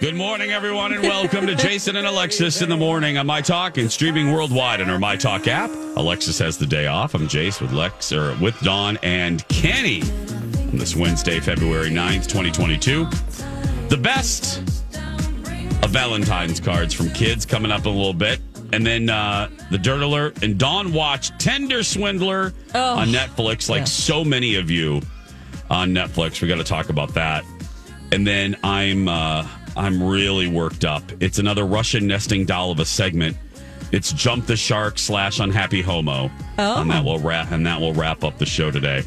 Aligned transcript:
Good 0.00 0.14
morning, 0.14 0.50
everyone, 0.50 0.92
and 0.92 1.02
welcome 1.02 1.46
to 1.46 1.54
Jason 1.54 1.96
and 1.96 2.06
Alexis 2.06 2.60
in 2.60 2.68
the 2.68 2.76
morning 2.76 3.16
on 3.16 3.26
My 3.26 3.40
Talk 3.40 3.78
and 3.78 3.90
streaming 3.90 4.30
worldwide 4.30 4.82
on 4.82 4.90
our 4.90 4.98
My 4.98 5.16
Talk 5.16 5.48
app. 5.48 5.70
Alexis 5.96 6.38
has 6.38 6.58
the 6.58 6.66
day 6.66 6.86
off. 6.86 7.14
I'm 7.14 7.26
Jace 7.28 7.62
with 7.62 7.72
Lex 7.72 8.12
or 8.12 8.36
with 8.36 8.60
Dawn 8.60 8.98
and 9.02 9.46
Kenny 9.48 10.02
on 10.02 10.76
this 10.76 10.94
Wednesday, 10.94 11.40
February 11.40 11.88
9th, 11.88 12.28
2022. 12.28 13.06
The 13.88 13.96
best 13.96 14.58
of 15.82 15.90
Valentine's 15.90 16.60
cards 16.60 16.92
from 16.92 17.08
kids 17.10 17.46
coming 17.46 17.72
up 17.72 17.80
in 17.80 17.86
a 17.86 17.90
little 17.96 18.12
bit. 18.12 18.40
And 18.74 18.86
then 18.86 19.08
uh, 19.08 19.48
the 19.70 19.78
Dirt 19.78 20.02
Alert 20.02 20.42
and 20.42 20.58
Dawn 20.58 20.92
watched 20.92 21.38
Tinder 21.40 21.82
Swindler 21.82 22.52
on 22.74 23.08
Netflix, 23.08 23.70
like 23.70 23.86
so 23.86 24.22
many 24.22 24.56
of 24.56 24.70
you 24.70 25.00
on 25.70 25.90
Netflix. 25.90 26.40
We 26.40 26.48
got 26.48 26.56
to 26.56 26.64
talk 26.64 26.88
about 26.88 27.14
that. 27.14 27.44
And 28.12 28.26
then 28.26 28.56
I'm 28.64 29.08
uh, 29.08 29.46
I'm 29.76 30.02
really 30.02 30.48
worked 30.48 30.84
up. 30.84 31.02
It's 31.20 31.38
another 31.38 31.64
Russian 31.66 32.06
nesting 32.06 32.44
doll 32.46 32.70
of 32.70 32.80
a 32.80 32.84
segment. 32.84 33.36
It's 33.92 34.12
Jump 34.12 34.46
the 34.46 34.56
Shark 34.56 34.98
slash 34.98 35.40
Unhappy 35.40 35.82
Homo. 35.82 36.30
Oh. 36.58 36.80
And 36.82 36.90
that 36.90 37.04
will 37.04 37.18
wrap 37.18 37.52
and 37.52 37.66
that 37.66 37.80
will 37.80 37.94
wrap 37.94 38.24
up 38.24 38.38
the 38.38 38.46
show 38.46 38.70
today. 38.70 39.02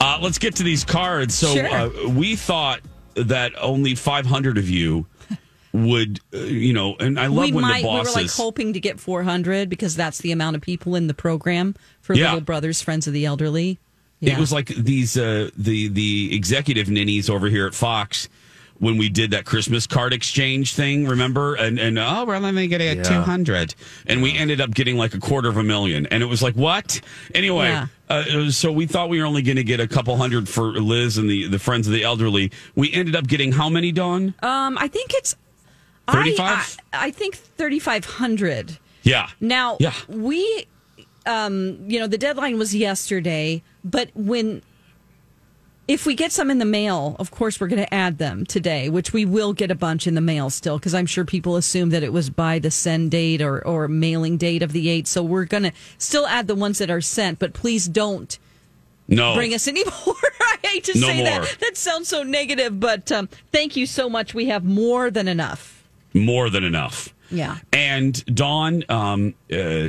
Uh, 0.00 0.18
let's 0.20 0.38
get 0.38 0.56
to 0.56 0.62
these 0.62 0.84
cards. 0.84 1.34
So 1.34 1.54
Sure. 1.54 1.68
uh, 1.68 2.08
we 2.08 2.36
thought 2.36 2.80
that 3.14 3.52
only 3.60 3.94
500 3.94 4.58
of 4.58 4.68
you 4.68 5.06
would, 5.72 6.20
uh, 6.34 6.38
you 6.38 6.72
know, 6.74 6.96
and 7.00 7.18
I 7.18 7.28
love 7.28 7.46
we 7.46 7.52
when 7.52 7.62
might 7.62 7.82
the 7.82 7.88
we 7.88 7.98
were 8.00 8.10
like 8.10 8.30
hoping 8.30 8.72
to 8.74 8.80
get 8.80 8.98
400 9.00 9.68
because 9.70 9.94
that's 9.96 10.18
the 10.18 10.32
amount 10.32 10.56
of 10.56 10.62
people 10.62 10.94
in 10.96 11.06
the 11.06 11.14
program 11.14 11.74
for 12.02 12.14
Yeah. 12.14 12.26
little 12.26 12.40
brothers 12.40 12.82
friends 12.82 13.06
of 13.06 13.12
the 13.14 13.24
elderly 13.24 13.78
It 14.22 14.38
was 14.38 14.52
like 14.52 14.68
these 14.68 15.16
uh, 15.18 15.50
the 15.56 15.88
the 15.88 16.34
executive 16.34 16.88
ninnies 16.88 17.28
over 17.28 17.48
here 17.48 17.66
at 17.66 17.74
Fox 17.74 18.28
when 18.78 18.96
we 18.98 19.08
did 19.08 19.30
that 19.32 19.44
Christmas 19.44 19.86
card 19.86 20.12
exchange 20.12 20.74
thing. 20.74 21.06
Remember? 21.06 21.54
And 21.54 21.78
and 21.78 21.98
oh, 21.98 22.24
we're 22.24 22.34
only 22.36 22.66
getting 22.68 22.88
at 22.88 22.96
Yeah. 22.98 23.02
two 23.02 23.20
hundred, 23.20 23.74
and 24.06 24.22
we 24.22 24.36
ended 24.36 24.60
up 24.60 24.70
getting 24.70 24.96
like 24.96 25.14
a 25.14 25.18
quarter 25.20 25.48
of 25.48 25.56
a 25.56 25.62
million, 25.62 26.06
and 26.06 26.22
it 26.22 26.26
was 26.26 26.42
like 26.42 26.54
what? 26.54 27.00
Anyway. 27.34 27.66
Yeah. 27.68 27.86
Uh, 28.08 28.50
so 28.50 28.70
we 28.70 28.84
thought 28.86 29.08
we 29.08 29.18
were 29.20 29.24
only 29.26 29.40
going 29.40 29.56
to 29.56 29.64
get 29.64 29.80
a 29.80 29.88
couple 29.88 30.14
hundred 30.18 30.46
for 30.46 30.64
Liz 30.72 31.16
and 31.16 31.30
the, 31.30 31.46
the 31.48 31.58
friends 31.58 31.86
of 31.86 31.94
the 31.94 32.02
elderly. 32.04 32.52
We 32.74 32.92
ended 32.92 33.16
up 33.16 33.26
getting 33.26 33.52
how 33.52 33.70
many, 33.70 33.90
Dawn? 33.90 34.34
um 34.42 34.76
i 34.78 34.86
think 34.86 35.14
it's 35.14 35.34
35? 36.08 36.78
I, 36.92 36.98
I, 37.04 37.06
I 37.06 37.10
think 37.10 37.36
3500 37.36 38.78
Yeah. 39.02 39.28
now 39.40 39.76
Yeah. 39.80 39.94
we 40.08 40.66
um 41.26 41.78
you 41.88 41.98
know 42.00 42.06
the 42.06 42.18
deadline 42.18 42.58
was 42.58 42.74
yesterday 42.74 43.62
but 43.84 44.10
when 44.14 44.62
if 45.88 46.06
we 46.06 46.14
get 46.14 46.30
some 46.30 46.48
in 46.50 46.58
the 46.58 46.64
mail, 46.64 47.16
of 47.18 47.32
course, 47.32 47.60
we're 47.60 47.66
going 47.66 47.82
to 47.84 47.92
add 47.92 48.16
them 48.18 48.46
today, 48.46 48.88
which 48.88 49.12
we 49.12 49.24
will 49.24 49.52
get 49.52 49.68
a 49.70 49.74
bunch 49.74 50.06
in 50.06 50.14
the 50.14 50.20
mail 50.20 50.48
still, 50.48 50.78
because 50.78 50.94
I'm 50.94 51.06
sure 51.06 51.24
people 51.24 51.56
assume 51.56 51.90
that 51.90 52.04
it 52.04 52.12
was 52.12 52.30
by 52.30 52.60
the 52.60 52.70
send 52.70 53.10
date 53.10 53.42
or, 53.42 53.66
or 53.66 53.88
mailing 53.88 54.36
date 54.36 54.62
of 54.62 54.70
the 54.72 54.86
8th. 54.86 55.08
So 55.08 55.24
we're 55.24 55.44
going 55.44 55.64
to 55.64 55.72
still 55.98 56.24
add 56.28 56.46
the 56.46 56.54
ones 56.54 56.78
that 56.78 56.88
are 56.88 57.00
sent, 57.00 57.40
but 57.40 57.52
please 57.52 57.88
don't 57.88 58.38
No. 59.08 59.34
bring 59.34 59.52
us 59.54 59.66
any 59.68 59.84
more. 59.84 60.14
I 60.40 60.56
hate 60.62 60.84
to 60.84 60.98
No 61.00 61.08
say 61.08 61.16
more. 61.16 61.24
that. 61.42 61.56
That 61.60 61.76
sounds 61.76 62.06
so 62.08 62.22
negative, 62.22 62.78
but 62.78 63.10
um, 63.10 63.28
thank 63.50 63.74
you 63.76 63.84
so 63.86 64.08
much. 64.08 64.34
We 64.34 64.46
have 64.46 64.64
more 64.64 65.10
than 65.10 65.26
enough. 65.26 65.82
More 66.14 66.48
than 66.48 66.62
enough. 66.62 67.12
Yeah. 67.32 67.58
And 67.72 68.24
Dawn 68.26 68.84
um, 68.88 69.34
uh, 69.52 69.88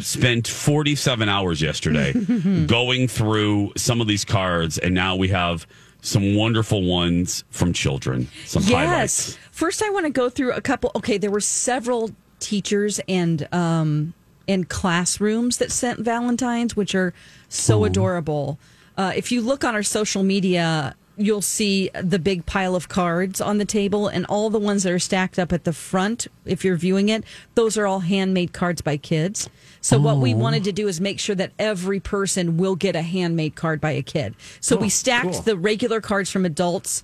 spent 0.00 0.48
47 0.48 1.28
hours 1.28 1.60
yesterday 1.60 2.12
going 2.66 3.08
through 3.08 3.72
some 3.76 4.00
of 4.00 4.06
these 4.06 4.24
cards, 4.24 4.78
and 4.78 4.94
now 4.94 5.16
we 5.16 5.28
have 5.28 5.66
some 6.00 6.36
wonderful 6.36 6.82
ones 6.82 7.44
from 7.50 7.72
children. 7.72 8.28
Some 8.44 8.62
highlights. 8.62 9.30
Yes. 9.30 9.38
First, 9.50 9.82
I 9.82 9.90
want 9.90 10.06
to 10.06 10.12
go 10.12 10.30
through 10.30 10.52
a 10.52 10.60
couple. 10.60 10.92
Okay, 10.94 11.18
there 11.18 11.30
were 11.30 11.40
several 11.40 12.10
teachers 12.38 13.00
and 13.08 13.52
um, 13.52 14.14
and 14.46 14.68
classrooms 14.68 15.58
that 15.58 15.72
sent 15.72 15.98
Valentines, 16.00 16.76
which 16.76 16.94
are 16.94 17.12
so 17.48 17.84
adorable. 17.84 18.58
Uh, 18.96 19.12
if 19.14 19.32
you 19.32 19.40
look 19.42 19.64
on 19.64 19.74
our 19.74 19.82
social 19.82 20.22
media, 20.22 20.94
you'll 21.16 21.42
see 21.42 21.90
the 22.00 22.18
big 22.18 22.46
pile 22.46 22.74
of 22.74 22.88
cards 22.88 23.40
on 23.40 23.58
the 23.58 23.64
table, 23.64 24.08
and 24.08 24.26
all 24.26 24.50
the 24.50 24.58
ones 24.58 24.82
that 24.82 24.92
are 24.92 24.98
stacked 24.98 25.38
up 25.38 25.52
at 25.52 25.64
the 25.64 25.72
front. 25.72 26.26
If 26.44 26.64
you're 26.64 26.76
viewing 26.76 27.08
it, 27.08 27.24
those 27.54 27.76
are 27.76 27.86
all 27.86 28.00
handmade 28.00 28.52
cards 28.52 28.82
by 28.82 28.96
kids. 28.96 29.48
So 29.80 30.00
what 30.00 30.18
we 30.18 30.34
wanted 30.34 30.64
to 30.64 30.72
do 30.72 30.88
is 30.88 31.00
make 31.00 31.20
sure 31.20 31.36
that 31.36 31.52
every 31.58 32.00
person 32.00 32.56
will 32.56 32.74
get 32.74 32.96
a 32.96 33.02
handmade 33.02 33.54
card 33.54 33.80
by 33.80 33.92
a 33.92 34.02
kid. 34.02 34.34
So 34.60 34.76
we 34.76 34.88
stacked 34.88 35.44
the 35.44 35.56
regular 35.56 36.00
cards 36.00 36.30
from 36.30 36.44
adults 36.44 37.02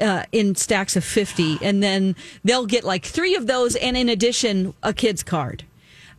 uh, 0.00 0.24
in 0.32 0.54
stacks 0.54 0.96
of 0.96 1.04
50 1.04 1.58
and 1.62 1.82
then 1.82 2.16
they'll 2.42 2.66
get 2.66 2.84
like 2.84 3.04
three 3.04 3.34
of 3.34 3.46
those 3.46 3.76
and 3.76 3.96
in 3.96 4.08
addition 4.08 4.74
a 4.82 4.92
kid's 4.92 5.22
card 5.22 5.64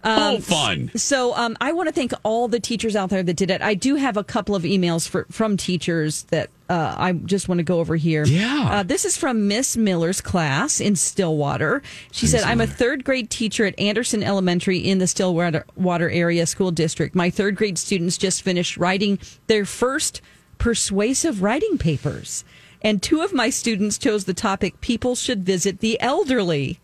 oh, 0.05 0.39
fun. 0.39 0.91
so 0.95 1.35
um, 1.35 1.57
i 1.61 1.71
want 1.71 1.87
to 1.87 1.93
thank 1.93 2.13
all 2.23 2.47
the 2.47 2.59
teachers 2.59 2.95
out 2.95 3.09
there 3.09 3.23
that 3.23 3.35
did 3.35 3.49
it. 3.51 3.61
I 3.61 3.73
do 3.73 3.95
have 3.95 4.17
a 4.17 4.23
couple 4.23 4.55
of 4.55 4.63
emails 4.63 5.07
for, 5.07 5.25
from 5.31 5.57
teachers 5.57 6.23
that 6.23 6.49
uh, 6.69 6.95
i 6.97 7.11
just 7.13 7.47
want 7.47 7.59
to 7.59 7.63
go 7.63 7.79
over 7.79 7.95
here. 7.95 8.25
Yeah. 8.25 8.67
uh, 8.71 8.83
this 8.83 9.05
is 9.05 9.17
from 9.17 9.47
miss 9.47 9.75
miller's 9.77 10.21
class 10.21 10.79
in 10.79 10.95
stillwater. 10.95 11.81
She 12.11 12.27
said 12.27 12.43
i'm 12.43 12.61
a 12.61 12.67
third 12.67 13.03
grade 13.03 13.29
teacher 13.29 13.65
at 13.65 13.77
anderson 13.79 14.23
elementary 14.23 14.79
in 14.79 14.99
the 14.99 15.07
stillwater 15.07 16.09
area 16.09 16.45
school 16.45 16.71
district. 16.71 17.15
My 17.15 17.29
third 17.29 17.55
grade 17.55 17.77
students 17.77 18.17
just 18.17 18.41
finished 18.41 18.77
writing 18.77 19.19
their 19.47 19.65
first 19.65 20.21
persuasive 20.57 21.41
writing 21.41 21.77
papers. 21.77 22.43
And 22.81 23.01
two 23.01 23.21
of 23.21 23.33
my 23.33 23.49
students 23.49 23.97
chose 23.97 24.25
the 24.25 24.33
topic 24.33 24.79
people 24.79 25.15
should 25.15 25.43
visit 25.43 25.79
the 25.79 25.99
elderly 25.99 26.79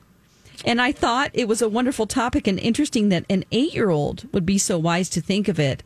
and 0.65 0.81
I 0.81 0.91
thought 0.91 1.31
it 1.33 1.47
was 1.47 1.61
a 1.61 1.69
wonderful 1.69 2.07
topic 2.07 2.47
and 2.47 2.59
interesting 2.59 3.09
that 3.09 3.25
an 3.29 3.45
eight 3.51 3.73
year 3.73 3.89
old 3.89 4.31
would 4.33 4.45
be 4.45 4.57
so 4.57 4.77
wise 4.77 5.09
to 5.09 5.21
think 5.21 5.47
of 5.47 5.59
it. 5.59 5.83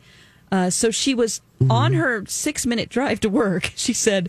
Uh, 0.52 0.70
so 0.70 0.90
she 0.90 1.14
was 1.14 1.40
on 1.68 1.94
her 1.94 2.24
six 2.26 2.66
minute 2.66 2.88
drive 2.88 3.20
to 3.20 3.28
work. 3.28 3.72
She 3.76 3.92
said 3.92 4.28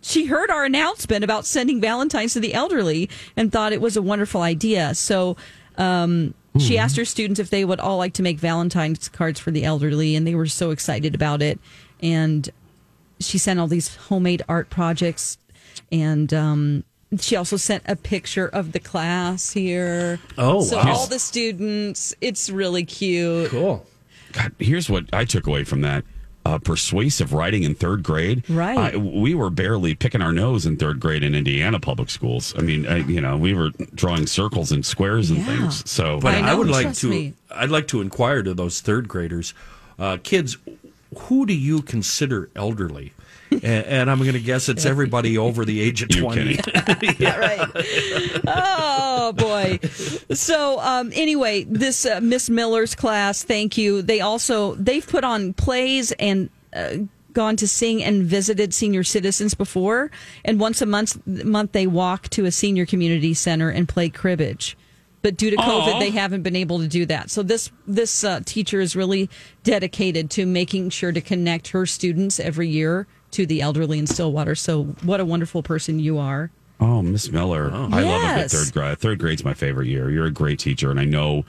she 0.00 0.26
heard 0.26 0.50
our 0.50 0.64
announcement 0.64 1.22
about 1.22 1.46
sending 1.46 1.80
Valentines 1.80 2.32
to 2.32 2.40
the 2.40 2.54
elderly 2.54 3.08
and 3.36 3.50
thought 3.52 3.72
it 3.72 3.80
was 3.80 3.96
a 3.96 4.02
wonderful 4.02 4.42
idea. 4.42 4.94
So 4.94 5.36
um, 5.78 6.34
she 6.58 6.76
asked 6.76 6.96
her 6.96 7.04
students 7.04 7.40
if 7.40 7.50
they 7.50 7.64
would 7.64 7.80
all 7.80 7.96
like 7.96 8.12
to 8.14 8.22
make 8.22 8.38
Valentine's 8.38 9.08
cards 9.08 9.40
for 9.40 9.50
the 9.50 9.64
elderly, 9.64 10.16
and 10.16 10.26
they 10.26 10.34
were 10.34 10.46
so 10.46 10.70
excited 10.70 11.14
about 11.14 11.40
it. 11.40 11.58
And 12.02 12.50
she 13.20 13.38
sent 13.38 13.58
all 13.58 13.68
these 13.68 13.94
homemade 13.96 14.42
art 14.48 14.68
projects 14.68 15.38
and 15.90 16.32
um, 16.34 16.84
she 17.20 17.36
also 17.36 17.56
sent 17.56 17.82
a 17.86 17.96
picture 17.96 18.46
of 18.48 18.72
the 18.72 18.80
class 18.80 19.52
here. 19.52 20.18
Oh, 20.38 20.62
so 20.62 20.76
wow. 20.76 20.94
all 20.94 21.06
the 21.06 21.18
students. 21.18 22.14
It's 22.20 22.48
really 22.50 22.84
cute. 22.84 23.50
Cool. 23.50 23.86
God, 24.32 24.52
here's 24.58 24.88
what 24.88 25.04
I 25.12 25.24
took 25.24 25.46
away 25.46 25.64
from 25.64 25.82
that. 25.82 26.04
Uh, 26.44 26.58
persuasive 26.58 27.32
writing 27.32 27.62
in 27.62 27.72
third 27.74 28.02
grade. 28.02 28.42
Right. 28.50 28.94
I, 28.94 28.96
we 28.96 29.32
were 29.32 29.48
barely 29.50 29.94
picking 29.94 30.20
our 30.20 30.32
nose 30.32 30.66
in 30.66 30.76
third 30.76 30.98
grade 30.98 31.22
in 31.22 31.36
Indiana 31.36 31.78
public 31.78 32.10
schools. 32.10 32.52
I 32.58 32.62
mean, 32.62 32.84
I, 32.84 32.96
you 32.96 33.20
know, 33.20 33.36
we 33.36 33.54
were 33.54 33.70
drawing 33.94 34.26
circles 34.26 34.72
and 34.72 34.84
squares 34.84 35.30
and 35.30 35.38
Yeah. 35.38 35.46
things. 35.46 35.88
So, 35.88 36.18
But 36.18 36.34
I 36.34 36.50
I, 36.50 36.54
would 36.54 36.68
like 36.68 36.94
to. 36.94 37.08
me. 37.08 37.34
I'd 37.54 37.70
like 37.70 37.86
to 37.88 38.00
inquire 38.00 38.42
to 38.42 38.54
those 38.54 38.80
third 38.80 39.06
graders, 39.06 39.54
uh, 40.00 40.16
kids. 40.24 40.56
Who 41.16 41.46
do 41.46 41.52
you 41.54 41.80
consider 41.82 42.48
elderly? 42.56 43.12
And, 43.52 43.64
and 43.64 44.10
I'm 44.10 44.18
going 44.18 44.32
to 44.32 44.40
guess 44.40 44.68
it's 44.68 44.84
everybody 44.84 45.38
over 45.38 45.64
the 45.64 45.80
age 45.80 46.02
of 46.02 46.14
You 46.14 46.22
twenty. 46.22 46.58
Yeah, 47.18 47.36
right. 47.36 47.68
oh 48.46 49.32
boy. 49.32 49.78
So 50.34 50.80
um, 50.80 51.10
anyway, 51.14 51.64
this 51.64 52.06
uh, 52.06 52.20
Miss 52.22 52.48
Miller's 52.50 52.94
class. 52.94 53.42
Thank 53.42 53.78
you. 53.78 54.02
They 54.02 54.20
also 54.20 54.74
they've 54.76 55.06
put 55.06 55.24
on 55.24 55.52
plays 55.52 56.12
and 56.12 56.50
uh, 56.74 56.96
gone 57.32 57.56
to 57.56 57.68
sing 57.68 58.02
and 58.02 58.24
visited 58.24 58.74
senior 58.74 59.04
citizens 59.04 59.54
before, 59.54 60.10
and 60.44 60.60
once 60.60 60.82
a 60.82 60.86
month 60.86 61.24
month 61.26 61.72
they 61.72 61.86
walk 61.86 62.28
to 62.30 62.44
a 62.44 62.52
senior 62.52 62.86
community 62.86 63.34
center 63.34 63.68
and 63.68 63.88
play 63.88 64.08
cribbage. 64.08 64.76
But 65.22 65.36
due 65.36 65.50
to 65.50 65.56
COVID, 65.56 65.94
Aw. 65.94 65.98
they 66.00 66.10
haven't 66.10 66.42
been 66.42 66.56
able 66.56 66.80
to 66.80 66.88
do 66.88 67.06
that. 67.06 67.30
So 67.30 67.42
this 67.42 67.70
this 67.86 68.24
uh, 68.24 68.40
teacher 68.44 68.80
is 68.80 68.96
really 68.96 69.30
dedicated 69.62 70.30
to 70.32 70.46
making 70.46 70.90
sure 70.90 71.12
to 71.12 71.20
connect 71.20 71.68
her 71.68 71.86
students 71.86 72.40
every 72.40 72.68
year 72.68 73.06
to 73.32 73.46
the 73.46 73.60
elderly 73.60 73.98
in 73.98 74.06
Stillwater. 74.06 74.54
So 74.54 74.84
what 75.02 75.20
a 75.20 75.24
wonderful 75.24 75.62
person 75.62 75.98
you 75.98 76.18
are. 76.18 76.50
Oh, 76.80 77.02
Miss 77.02 77.30
Miller. 77.30 77.70
I 77.72 78.02
love 78.02 78.22
a 78.38 78.40
good 78.42 78.50
third 78.50 78.72
grade. 78.72 78.98
Third 78.98 79.18
grade's 79.18 79.44
my 79.44 79.54
favorite 79.54 79.86
year. 79.86 80.10
You're 80.10 80.26
a 80.26 80.32
great 80.32 80.58
teacher, 80.58 80.90
and 80.90 80.98
I 80.98 81.04
know 81.04 81.44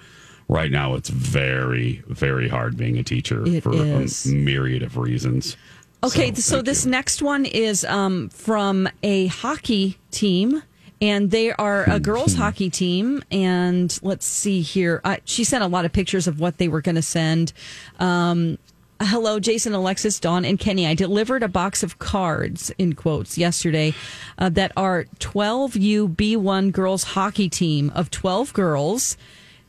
right 0.47 0.69
now 0.69 0.93
it's 0.93 1.09
very, 1.09 2.03
very 2.07 2.47
hard 2.47 2.77
being 2.77 2.97
a 2.99 3.03
teacher 3.03 3.43
It 3.47 3.63
for 3.63 3.73
is. 3.73 4.27
a 4.27 4.35
myriad 4.35 4.83
of 4.83 4.97
reasons. 4.97 5.57
Okay, 6.03 6.33
so, 6.35 6.57
thank 6.57 6.65
this 6.65 6.85
you. 6.85 6.91
next 6.91 7.21
one 7.21 7.45
is 7.45 7.83
um, 7.85 8.29
from 8.29 8.87
a 9.01 9.27
hockey 9.27 9.97
team, 10.11 10.61
and 11.01 11.31
they 11.31 11.51
are 11.51 11.89
a 11.89 11.99
girls' 11.99 12.35
hockey 12.35 12.69
team. 12.69 13.23
And 13.31 13.97
let's 14.03 14.25
see 14.25 14.61
here. 14.61 15.01
Uh, 15.03 15.17
she 15.25 15.43
sent 15.43 15.63
a 15.63 15.67
lot 15.67 15.85
of 15.85 15.93
pictures 15.93 16.27
of 16.27 16.39
what 16.39 16.57
they 16.57 16.67
were 16.67 16.81
going 16.81 16.95
to 16.95 17.01
send. 17.01 17.53
Um, 17.99 18.57
Hello, 19.05 19.37
Jason, 19.37 19.73
Alexis, 19.73 20.17
Dawn, 20.17 20.45
and 20.45 20.57
Kenny. 20.57 20.87
I 20.87 20.93
delivered 20.93 21.43
a 21.43 21.49
box 21.49 21.83
of 21.83 21.99
cards, 21.99 22.71
in 22.77 22.93
quotes, 22.93 23.37
yesterday 23.37 23.93
uh, 24.37 24.47
that 24.49 24.71
are 24.77 25.05
12U 25.19 26.15
B1 26.15 26.71
girls 26.71 27.03
hockey 27.03 27.49
team 27.49 27.91
of 27.95 28.09
12 28.11 28.53
girls. 28.53 29.17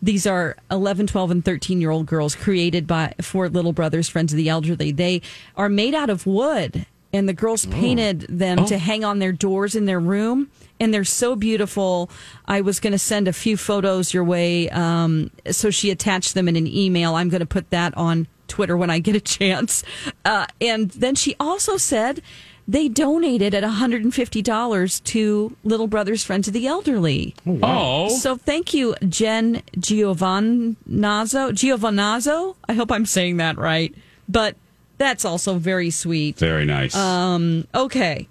These 0.01 0.25
are 0.25 0.57
11, 0.71 1.09
12, 1.09 1.31
and 1.33 1.45
13 1.45 1.81
year 1.81 1.91
old 1.91 2.07
girls 2.07 2.37
created 2.37 2.87
by 2.87 3.15
for 3.21 3.49
Little 3.49 3.73
Brothers 3.73 4.09
Friends 4.09 4.33
of 4.33 4.37
the 4.37 4.49
Elderly. 4.49 4.93
They 4.93 5.21
are 5.57 5.69
made 5.69 5.95
out 5.95 6.11
of 6.11 6.29
wood, 6.29 6.87
and 7.13 7.29
the 7.29 7.33
girls 7.33 7.67
painted 7.67 8.27
them 8.29 8.65
to 8.67 8.79
hang 8.79 9.03
on 9.03 9.19
their 9.19 9.33
doors 9.33 9.75
in 9.75 9.87
their 9.87 10.01
room. 10.01 10.49
And 10.79 10.95
they're 10.95 11.05
so 11.05 11.35
beautiful. 11.35 12.09
I 12.47 12.61
was 12.61 12.79
going 12.79 12.93
to 12.93 12.99
send 12.99 13.27
a 13.27 13.33
few 13.33 13.57
photos 13.57 14.15
your 14.15 14.25
way. 14.25 14.71
Um, 14.71 15.31
so 15.51 15.71
she 15.71 15.91
attached 15.91 16.35
them 16.35 16.47
in 16.49 16.55
an 16.55 16.67
email. 16.67 17.15
I'm 17.17 17.31
going 17.31 17.41
to 17.41 17.47
put 17.47 17.71
that 17.71 17.97
on 17.97 18.29
Twitter 18.55 18.77
when 18.77 18.89
I 18.91 19.01
get 19.01 19.17
a 19.17 19.21
chance. 19.21 19.83
Uh, 20.25 20.47
and 20.61 20.91
then 20.93 21.17
she 21.17 21.35
also 21.41 21.77
said 21.77 22.23
they 22.69 22.89
donated 22.89 23.53
at 23.53 23.65
$150 23.65 25.05
to 25.05 25.56
Little 25.65 25.87
Brothers 25.89 26.23
Friends 26.23 26.47
of 26.47 26.55
the 26.55 26.67
Elderly. 26.69 27.35
Oh, 27.47 28.09
So 28.09 28.37
thank 28.37 28.73
you, 28.73 28.95
Jen 29.09 29.62
Giovanazzo. 29.77 31.53
Giovanazzo. 31.53 32.55
I 32.69 32.73
hope 32.75 32.93
I'm 32.93 33.06
saying 33.06 33.39
that 33.39 33.59
right. 33.59 33.95
But 34.29 34.56
that's 34.99 35.25
also 35.25 35.59
very 35.59 35.91
sweet. 35.91 36.39
very 36.39 36.65
nice. 36.65 36.95
Um, 36.95 37.67
Okay. 37.75 38.29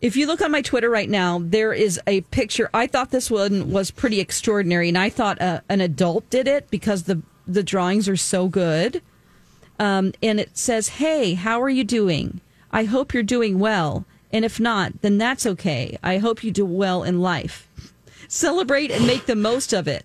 If 0.00 0.16
you 0.16 0.26
look 0.26 0.40
on 0.40 0.50
my 0.50 0.62
Twitter 0.62 0.88
right 0.88 1.08
now, 1.10 1.40
there 1.42 1.74
is 1.74 2.00
a 2.06 2.22
picture. 2.22 2.70
I 2.72 2.86
thought 2.86 3.10
this 3.10 3.30
one 3.30 3.70
was 3.70 3.90
pretty 3.90 4.18
extraordinary, 4.18 4.88
and 4.88 4.96
I 4.96 5.10
thought 5.10 5.38
uh, 5.42 5.60
an 5.68 5.82
adult 5.82 6.28
did 6.30 6.48
it 6.48 6.70
because 6.70 7.02
the 7.02 7.20
the 7.46 7.62
drawings 7.62 8.08
are 8.08 8.16
so 8.16 8.48
good. 8.48 9.02
Um, 9.80 10.12
and 10.22 10.38
it 10.38 10.56
says, 10.56 10.88
"Hey, 11.00 11.34
how 11.34 11.60
are 11.60 11.70
you 11.70 11.84
doing? 11.84 12.40
I 12.70 12.84
hope 12.84 13.12
you're 13.12 13.22
doing 13.22 13.58
well. 13.58 14.04
And 14.32 14.44
if 14.44 14.60
not, 14.60 15.00
then 15.02 15.18
that's 15.18 15.46
okay. 15.46 15.98
I 16.02 16.18
hope 16.18 16.44
you 16.44 16.52
do 16.52 16.64
well 16.64 17.02
in 17.02 17.20
life. 17.20 17.66
Celebrate 18.28 18.92
and 18.92 19.06
make 19.06 19.26
the 19.26 19.34
most 19.34 19.72
of 19.72 19.88
it. 19.88 20.04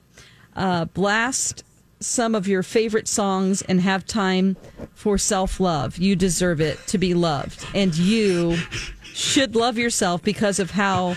Uh, 0.56 0.86
blast 0.86 1.64
some 2.00 2.34
of 2.36 2.48
your 2.48 2.64
favorite 2.64 3.08
songs 3.08 3.62
and 3.64 3.82
have 3.82 4.06
time 4.06 4.56
for 4.94 5.18
self 5.18 5.60
love. 5.60 5.98
You 5.98 6.16
deserve 6.16 6.62
it 6.62 6.80
to 6.88 6.98
be 6.98 7.14
loved, 7.14 7.68
and 7.76 7.96
you 7.96 8.58
should 9.04 9.56
love 9.56 9.78
yourself 9.78 10.24
because 10.24 10.60
of 10.60 10.72
how 10.72 11.16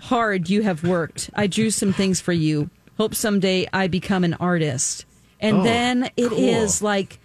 hard 0.00 0.48
you 0.48 0.62
have 0.62 0.84
worked. 0.84 1.30
I 1.34 1.48
drew 1.48 1.70
some 1.70 1.92
things 1.92 2.20
for 2.20 2.32
you. 2.32 2.70
Hope 2.96 3.14
someday 3.14 3.66
I 3.72 3.88
become 3.88 4.24
an 4.24 4.34
artist. 4.34 5.04
And 5.40 5.64
then 5.64 6.10
it 6.16 6.32
is 6.32 6.82
like 6.82 7.20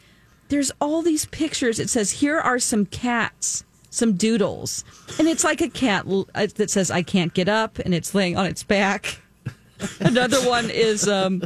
there's 0.53 0.71
all 0.79 1.01
these 1.01 1.25
pictures. 1.25 1.79
It 1.79 1.89
says 1.89 2.11
here 2.11 2.37
are 2.39 2.59
some 2.59 2.85
cats, 2.85 3.63
some 3.89 4.13
doodles, 4.13 4.83
and 5.17 5.27
it's 5.27 5.43
like 5.43 5.61
a 5.61 5.67
cat 5.69 6.05
uh, 6.07 6.47
that 6.55 6.69
says 6.69 6.91
I 6.91 7.01
can't 7.01 7.33
get 7.33 7.49
up, 7.49 7.79
and 7.79 7.93
it's 7.93 8.13
laying 8.13 8.37
on 8.37 8.45
its 8.45 8.61
back. 8.61 9.19
Another 9.99 10.37
one 10.47 10.69
is 10.69 11.07
um, 11.07 11.41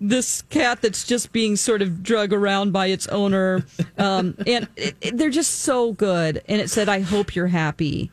this 0.00 0.42
cat 0.50 0.80
that's 0.82 1.04
just 1.04 1.32
being 1.32 1.56
sort 1.56 1.82
of 1.82 2.02
drug 2.04 2.32
around 2.32 2.72
by 2.72 2.86
its 2.86 3.08
owner, 3.08 3.66
um, 3.98 4.36
and 4.46 4.68
it, 4.76 4.94
it- 5.00 5.16
they're 5.18 5.30
just 5.30 5.60
so 5.60 5.92
good. 5.92 6.40
And 6.48 6.60
it 6.60 6.70
said, 6.70 6.88
"I 6.88 7.00
hope 7.00 7.34
you're 7.34 7.48
happy." 7.48 8.12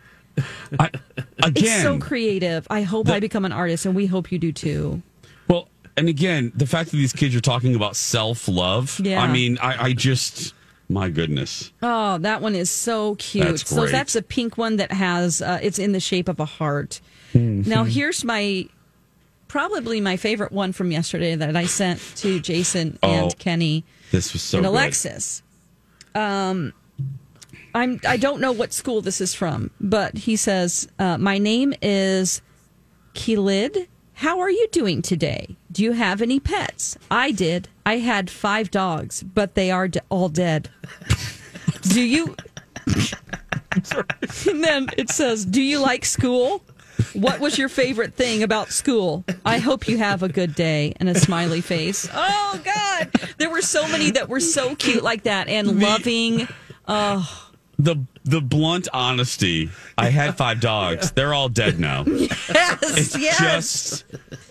I, 0.79 0.89
again, 1.43 1.53
It's 1.55 1.81
so 1.83 1.99
creative. 1.99 2.65
I 2.69 2.81
hope 2.81 3.09
I 3.09 3.19
become 3.19 3.45
an 3.45 3.51
artist, 3.51 3.85
and 3.85 3.93
we 3.95 4.07
hope 4.07 4.31
you 4.31 4.39
do 4.39 4.51
too. 4.51 5.03
And 6.01 6.09
again, 6.09 6.51
the 6.55 6.65
fact 6.65 6.89
that 6.89 6.97
these 6.97 7.13
kids 7.13 7.35
are 7.35 7.41
talking 7.41 7.75
about 7.75 7.95
self 7.95 8.47
love. 8.47 8.99
Yeah. 9.03 9.21
I 9.21 9.31
mean, 9.31 9.59
I, 9.59 9.83
I 9.83 9.93
just, 9.93 10.55
my 10.89 11.09
goodness. 11.09 11.71
Oh, 11.83 12.17
that 12.17 12.41
one 12.41 12.55
is 12.55 12.71
so 12.71 13.13
cute. 13.19 13.45
That's 13.45 13.69
So 13.69 13.85
that's 13.85 14.15
a 14.15 14.23
pink 14.23 14.57
one 14.57 14.77
that 14.77 14.91
has 14.91 15.43
uh, 15.43 15.59
it's 15.61 15.77
in 15.77 15.91
the 15.91 15.99
shape 15.99 16.27
of 16.27 16.39
a 16.39 16.45
heart. 16.45 17.01
Mm-hmm. 17.35 17.69
Now 17.69 17.83
here's 17.83 18.25
my 18.25 18.67
probably 19.47 20.01
my 20.01 20.17
favorite 20.17 20.51
one 20.51 20.71
from 20.73 20.91
yesterday 20.91 21.35
that 21.35 21.55
I 21.55 21.67
sent 21.67 21.99
to 22.15 22.39
Jason 22.39 22.97
and 23.03 23.27
Oh, 23.27 23.35
Kenny 23.37 23.83
This 24.09 24.33
was 24.33 24.41
so 24.41 24.57
and 24.57 24.65
good. 24.65 24.71
Alexis. 24.71 25.43
Um, 26.15 26.73
I'm 27.75 28.01
I 28.07 28.17
don't 28.17 28.41
know 28.41 28.53
what 28.53 28.73
school 28.73 29.01
this 29.01 29.21
is 29.21 29.35
from, 29.35 29.69
but 29.79 30.17
he 30.17 30.35
says 30.35 30.87
uh, 30.97 31.19
my 31.19 31.37
name 31.37 31.75
is 31.79 32.41
Kilid. 33.13 33.85
How 34.15 34.39
are 34.39 34.49
you 34.49 34.67
doing 34.71 35.03
today? 35.03 35.57
Do 35.71 35.83
you 35.83 35.93
have 35.93 36.21
any 36.21 36.39
pets? 36.39 36.97
I 37.09 37.31
did. 37.31 37.69
I 37.85 37.97
had 37.97 38.29
five 38.29 38.71
dogs, 38.71 39.23
but 39.23 39.55
they 39.55 39.71
are 39.71 39.87
d- 39.87 39.99
all 40.09 40.27
dead. 40.29 40.69
Do 41.83 42.01
you? 42.01 42.35
and 44.49 44.63
then 44.63 44.87
it 44.97 45.09
says, 45.09 45.45
"Do 45.45 45.61
you 45.61 45.79
like 45.79 46.03
school? 46.05 46.63
What 47.13 47.39
was 47.39 47.57
your 47.57 47.69
favorite 47.69 48.13
thing 48.13 48.43
about 48.43 48.71
school? 48.71 49.23
I 49.45 49.57
hope 49.59 49.87
you 49.87 49.97
have 49.97 50.23
a 50.23 50.29
good 50.29 50.55
day." 50.55 50.93
And 50.99 51.07
a 51.09 51.15
smiley 51.15 51.61
face. 51.61 52.07
Oh 52.13 52.61
God, 52.63 53.11
there 53.37 53.49
were 53.49 53.61
so 53.61 53.87
many 53.87 54.11
that 54.11 54.29
were 54.29 54.39
so 54.39 54.75
cute 54.75 55.03
like 55.03 55.23
that 55.23 55.47
and 55.47 55.81
loving. 55.81 56.47
Oh. 56.87 57.47
The 57.83 58.05
the 58.23 58.39
blunt 58.41 58.87
honesty. 58.93 59.71
I 59.97 60.09
had 60.09 60.37
five 60.37 60.59
dogs. 60.59 61.11
They're 61.15 61.33
all 61.33 61.49
dead 61.49 61.79
now. 61.79 62.03
Yes, 62.05 62.33
It's 62.97 63.17
yes. 63.17 63.39
just, 63.39 64.05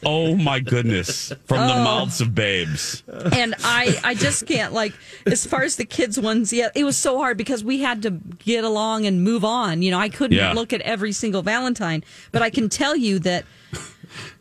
oh 0.05 0.35
my 0.35 0.59
goodness, 0.59 1.29
from 1.47 1.59
the 1.69 1.75
oh. 1.75 1.85
mouths 1.85 2.21
of 2.21 2.35
babes. 2.35 3.05
and 3.33 3.55
I, 3.63 3.97
I 4.03 4.15
just 4.15 4.47
can't 4.47 4.73
like 4.73 4.93
as 5.27 5.47
far 5.47 5.63
as 5.63 5.77
the 5.77 5.85
kids 5.85 6.19
ones. 6.19 6.53
Yeah, 6.53 6.71
it 6.75 6.83
was 6.83 6.97
so 6.97 7.19
hard 7.19 7.37
because 7.39 7.63
we 7.63 7.79
had 7.81 8.03
to 8.03 8.11
get 8.11 8.65
along 8.65 9.07
and 9.07 9.23
move 9.23 9.45
on. 9.45 9.83
You 9.83 9.93
know, 9.93 9.99
I 10.01 10.09
couldn't 10.09 10.37
Yeah. 10.37 10.53
look 10.53 10.73
at 10.73 10.81
every 10.81 11.13
single 11.13 11.43
Valentine, 11.43 12.03
but 12.33 12.43
I 12.43 12.51
can 12.51 12.69
tell 12.69 12.97
you 12.97 13.21
that 13.21 13.45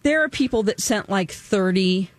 there 0.01 0.23
are 0.23 0.29
people 0.29 0.63
that 0.63 0.79
sent 0.81 1.07
like 1.09 1.31
thirty, 1.31 2.09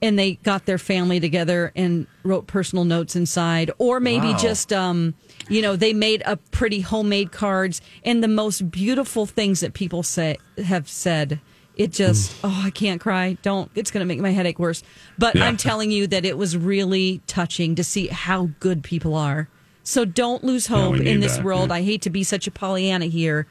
and 0.00 0.18
they 0.18 0.34
got 0.36 0.66
their 0.66 0.78
family 0.78 1.18
together 1.20 1.72
and 1.74 2.06
wrote 2.22 2.46
personal 2.46 2.84
notes 2.84 3.16
inside, 3.16 3.70
or 3.78 3.98
maybe 4.00 4.28
Wow. 4.28 4.36
just 4.38 4.72
um, 4.72 5.14
you 5.48 5.60
know, 5.62 5.76
they 5.76 5.92
made 5.92 6.22
up 6.24 6.40
pretty 6.50 6.80
homemade 6.80 7.32
cards 7.32 7.80
and 8.04 8.22
the 8.22 8.28
most 8.28 8.70
beautiful 8.70 9.26
things 9.26 9.60
that 9.60 9.74
people 9.74 10.02
say 10.02 10.36
have 10.64 10.88
said. 10.88 11.40
It 11.76 11.92
just, 11.92 12.34
oh, 12.42 12.62
I 12.66 12.70
can't 12.70 13.00
cry. 13.00 13.38
Don't. 13.42 13.70
It's 13.76 13.92
going 13.92 14.00
to 14.00 14.04
make 14.04 14.18
my 14.18 14.30
headache 14.32 14.58
worse. 14.58 14.82
But 15.16 15.36
Yeah. 15.36 15.44
I'm 15.46 15.56
telling 15.56 15.92
you 15.92 16.08
that 16.08 16.24
it 16.24 16.36
was 16.36 16.56
really 16.56 17.20
touching 17.28 17.76
to 17.76 17.84
see 17.84 18.08
how 18.08 18.50
good 18.58 18.82
people 18.82 19.14
are. 19.14 19.48
So 19.84 20.04
don't 20.04 20.42
lose 20.42 20.66
hope 20.66 20.94
we 20.98 21.08
in 21.08 21.20
this 21.20 21.36
that, 21.36 21.44
world. 21.44 21.68
yeah. 21.70 21.76
I 21.76 21.82
hate 21.82 22.02
to 22.02 22.10
be 22.10 22.24
such 22.24 22.48
a 22.48 22.50
Pollyanna 22.50 23.06
here. 23.06 23.46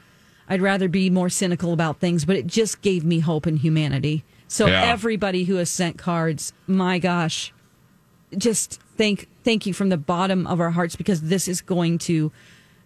I'd 0.46 0.60
rather 0.60 0.88
be 0.88 1.08
more 1.08 1.30
cynical 1.30 1.72
about 1.72 2.00
things, 2.00 2.26
but 2.26 2.36
it 2.36 2.46
just 2.46 2.82
gave 2.82 3.02
me 3.02 3.20
hope 3.20 3.46
in 3.46 3.56
humanity. 3.56 4.24
So 4.48 4.66
Yeah. 4.66 4.82
everybody 4.84 5.44
who 5.44 5.56
has 5.56 5.70
sent 5.70 5.98
cards, 5.98 6.52
my 6.66 6.98
gosh, 6.98 7.52
just 8.36 8.80
thank 8.96 9.28
thank 9.44 9.64
you 9.66 9.72
from 9.72 9.88
the 9.88 9.96
bottom 9.96 10.46
of 10.46 10.60
our 10.60 10.70
hearts 10.70 10.96
because 10.96 11.22
this 11.22 11.48
is 11.48 11.60
going 11.62 11.96
to 11.98 12.30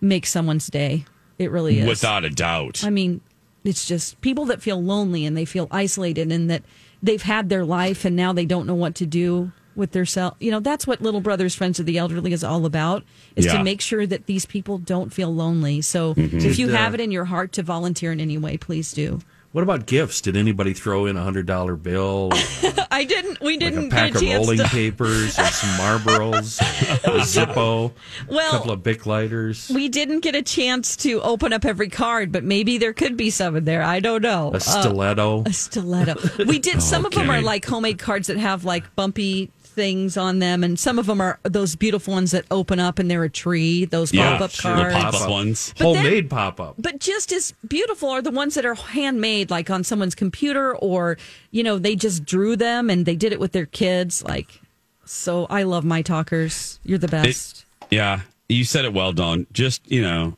make 0.00 0.26
someone's 0.26 0.68
day. 0.68 1.04
It 1.38 1.50
really 1.50 1.80
is. 1.80 1.88
Without 1.88 2.24
a 2.24 2.30
doubt. 2.30 2.82
I 2.84 2.90
mean, 2.90 3.20
it's 3.64 3.86
just 3.86 4.20
people 4.20 4.44
that 4.46 4.62
feel 4.62 4.80
lonely 4.82 5.24
and 5.26 5.36
they 5.36 5.44
feel 5.44 5.66
isolated 5.70 6.30
and 6.30 6.48
that 6.50 6.62
they've 7.02 7.22
had 7.22 7.48
their 7.48 7.64
life 7.64 8.04
and 8.04 8.14
now 8.14 8.32
they 8.32 8.44
don't 8.44 8.66
know 8.66 8.74
what 8.76 8.94
to 8.96 9.06
do 9.06 9.50
with 9.74 9.90
their 9.92 10.04
self. 10.04 10.34
You 10.38 10.50
know, 10.50 10.60
that's 10.60 10.86
what 10.86 11.00
Little 11.00 11.20
Brothers 11.20 11.54
Friends 11.54 11.80
of 11.80 11.86
the 11.86 11.96
Elderly 11.98 12.32
is 12.32 12.44
all 12.44 12.66
about 12.66 13.02
is 13.34 13.46
Yeah. 13.46 13.56
to 13.58 13.64
make 13.64 13.80
sure 13.80 14.06
that 14.06 14.26
these 14.26 14.44
people 14.46 14.78
don't 14.78 15.12
feel 15.12 15.34
lonely. 15.34 15.80
So 15.80 16.14
Mm-hmm. 16.14 16.38
if 16.38 16.58
you 16.58 16.68
have 16.68 16.94
it 16.94 17.00
in 17.00 17.10
your 17.10 17.24
heart 17.24 17.52
to 17.52 17.62
volunteer 17.62 18.12
in 18.12 18.20
any 18.20 18.36
way, 18.38 18.56
please 18.56 18.92
do. 18.92 19.20
What 19.52 19.62
about 19.62 19.84
gifts? 19.84 20.22
Did 20.22 20.34
anybody 20.34 20.72
throw 20.72 21.04
in 21.04 21.16
a 21.18 21.22
hundred 21.22 21.44
dollar 21.44 21.76
bill, 21.76 22.28
like 22.62 22.78
uh, 22.78 22.86
I 22.90 23.04
didn't. 23.04 23.38
We 23.42 23.58
didn't 23.58 23.90
pack 23.90 24.14
get 24.14 24.22
a 24.22 24.24
pack 24.24 24.32
of 24.34 24.38
rolling 24.40 24.58
to. 24.58 24.64
papers, 24.64 25.38
or 25.38 25.44
some 25.44 25.70
Marlboros, 25.78 26.58
a 27.04 27.20
Zippo, 27.20 27.92
Well, 28.28 28.48
a 28.48 28.56
couple 28.56 28.72
of 28.72 28.82
Bic 28.82 29.04
lighters, 29.04 29.70
We 29.74 29.90
didn't 29.90 30.20
get 30.20 30.34
a 30.34 30.40
chance 30.42 30.96
to 30.98 31.20
open 31.20 31.52
up 31.52 31.66
every 31.66 31.90
card, 31.90 32.32
but 32.32 32.44
maybe 32.44 32.78
there 32.78 32.94
could 32.94 33.16
be 33.16 33.28
some 33.28 33.54
in 33.56 33.64
there. 33.64 33.82
I 33.82 34.00
don't 34.00 34.22
know. 34.22 34.52
a 34.54 34.60
stiletto? 34.60 35.40
Uh, 35.40 35.44
a 35.46 35.52
stiletto. 35.52 36.14
We 36.46 36.58
did. 36.58 36.80
Some 36.82 37.04
of 37.04 37.12
them 37.12 37.28
are 37.28 37.42
like 37.42 37.66
homemade 37.66 37.98
cards 37.98 38.28
that 38.28 38.38
have 38.38 38.64
like 38.64 38.96
bumpy 38.96 39.50
things 39.72 40.16
on 40.16 40.38
them, 40.38 40.62
and 40.62 40.78
some 40.78 40.98
of 40.98 41.06
them 41.06 41.20
are 41.20 41.38
those 41.42 41.74
beautiful 41.76 42.14
ones 42.14 42.30
that 42.30 42.44
open 42.50 42.78
up 42.78 42.98
and 42.98 43.10
they're 43.10 43.24
a 43.24 43.30
tree. 43.30 43.84
Those 43.84 44.12
Yeah, 44.12 44.32
pop 44.32 44.40
up 44.42 44.50
sure. 44.50 44.76
the 44.76 44.82
cards. 44.82 44.96
pop-up 45.16 45.30
ones. 45.30 45.74
But 45.78 45.84
Homemade 45.84 46.30
pop 46.30 46.60
up. 46.60 46.74
But 46.78 47.00
just 47.00 47.32
as 47.32 47.52
beautiful 47.66 48.10
are 48.10 48.22
the 48.22 48.30
ones 48.30 48.54
that 48.54 48.64
are 48.64 48.74
handmade, 48.74 49.50
like 49.50 49.70
on 49.70 49.84
someone's 49.84 50.14
computer, 50.14 50.76
or 50.76 51.18
you 51.50 51.62
know 51.62 51.78
they 51.78 51.96
just 51.96 52.24
drew 52.24 52.56
them 52.56 52.90
and 52.90 53.06
they 53.06 53.16
did 53.16 53.32
it 53.32 53.40
with 53.40 53.52
their 53.52 53.66
kids. 53.66 54.22
Like, 54.22 54.60
so 55.04 55.46
I 55.50 55.64
love 55.64 55.84
my 55.84 56.02
talkers. 56.02 56.78
You're 56.84 56.98
the 56.98 57.08
best. 57.08 57.64
Yeah, 57.90 58.20
you 58.48 58.64
said 58.64 58.84
it 58.84 58.92
well, 58.92 59.12
Dawn. 59.12 59.46
Just 59.52 59.90
you 59.90 60.02
know, 60.02 60.36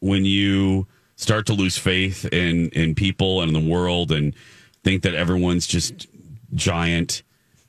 when 0.00 0.24
you 0.24 0.86
start 1.16 1.46
to 1.46 1.52
lose 1.54 1.76
faith 1.78 2.24
in 2.32 2.68
in 2.70 2.94
people 2.94 3.40
and 3.40 3.54
in 3.56 3.64
the 3.64 3.70
world, 3.70 4.12
and 4.12 4.34
think 4.84 5.02
that 5.02 5.14
everyone's 5.14 5.66
just 5.66 6.06
giant 6.54 7.22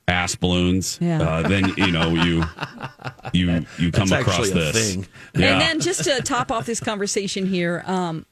ass 0.07 0.35
balloons, 0.35 0.97
Yeah. 1.01 1.21
uh, 1.21 1.47
then 1.47 1.73
you 1.77 1.91
know 1.91 2.13
you 2.13 2.43
you 3.33 3.65
you 3.77 3.91
come 3.91 4.07
That's 4.07 4.21
across 4.21 4.39
actually 4.47 4.51
this. 4.71 4.93
thing. 4.95 5.07
Yeah. 5.35 5.51
And 5.53 5.61
then 5.61 5.79
just 5.81 6.03
to 6.05 6.21
top 6.21 6.51
off 6.51 6.65
this 6.65 6.79
conversation 6.79 7.45
here, 7.45 7.83
um, 7.85 8.25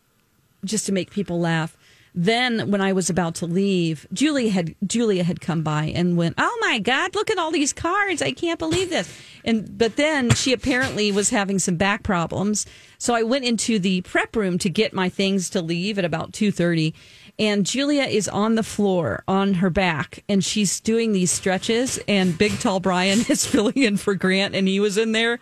just 0.64 0.86
to 0.88 0.92
make 0.92 1.12
people 1.12 1.40
laugh. 1.40 1.76
Then 2.18 2.72
when 2.72 2.80
I 2.80 2.94
was 2.94 3.10
about 3.10 3.36
to 3.36 3.46
leave, 3.46 4.08
Julia 4.14 4.50
had 4.50 4.74
Julia 4.88 5.26
had 5.26 5.42
come 5.42 5.64
by 5.64 5.92
and 5.94 6.16
went, 6.16 6.36
"Oh 6.38 6.58
my 6.62 6.80
God, 6.80 7.14
look 7.14 7.30
at 7.30 7.38
all 7.38 7.52
these 7.52 7.74
cards! 7.74 8.22
I 8.22 8.32
can't 8.32 8.58
believe 8.58 8.90
this." 8.90 9.14
And 9.44 9.78
but 9.78 9.98
then 9.98 10.30
she 10.30 10.54
apparently 10.54 11.12
was 11.12 11.30
having 11.30 11.60
some 11.60 11.76
back 11.76 12.04
problems, 12.04 12.66
so 12.98 13.14
I 13.14 13.24
went 13.24 13.44
into 13.44 13.80
the 13.80 14.00
prep 14.02 14.34
room 14.38 14.58
to 14.60 14.70
get 14.70 14.94
my 14.94 15.10
things 15.10 15.50
to 15.50 15.62
leave 15.62 16.00
at 16.00 16.06
about 16.06 16.32
two 16.32 16.54
thirty. 16.54 16.94
And 17.38 17.66
Julia 17.66 18.04
is 18.04 18.30
on 18.30 18.56
the 18.56 18.64
floor 18.64 19.24
on 19.28 19.56
her 19.56 19.70
back, 19.70 20.24
and 20.30 20.44
she's 20.44 20.80
doing 20.80 21.12
these 21.12 21.32
stretches. 21.32 22.00
And 22.08 22.38
Big 22.38 22.60
Tall 22.60 22.80
Brian 22.80 23.20
is 23.30 23.46
filling 23.46 23.78
in 23.78 23.98
for 23.98 24.16
Grant, 24.16 24.56
and 24.56 24.68
he 24.68 24.80
was 24.80 24.98
in 24.98 25.12
there. 25.12 25.40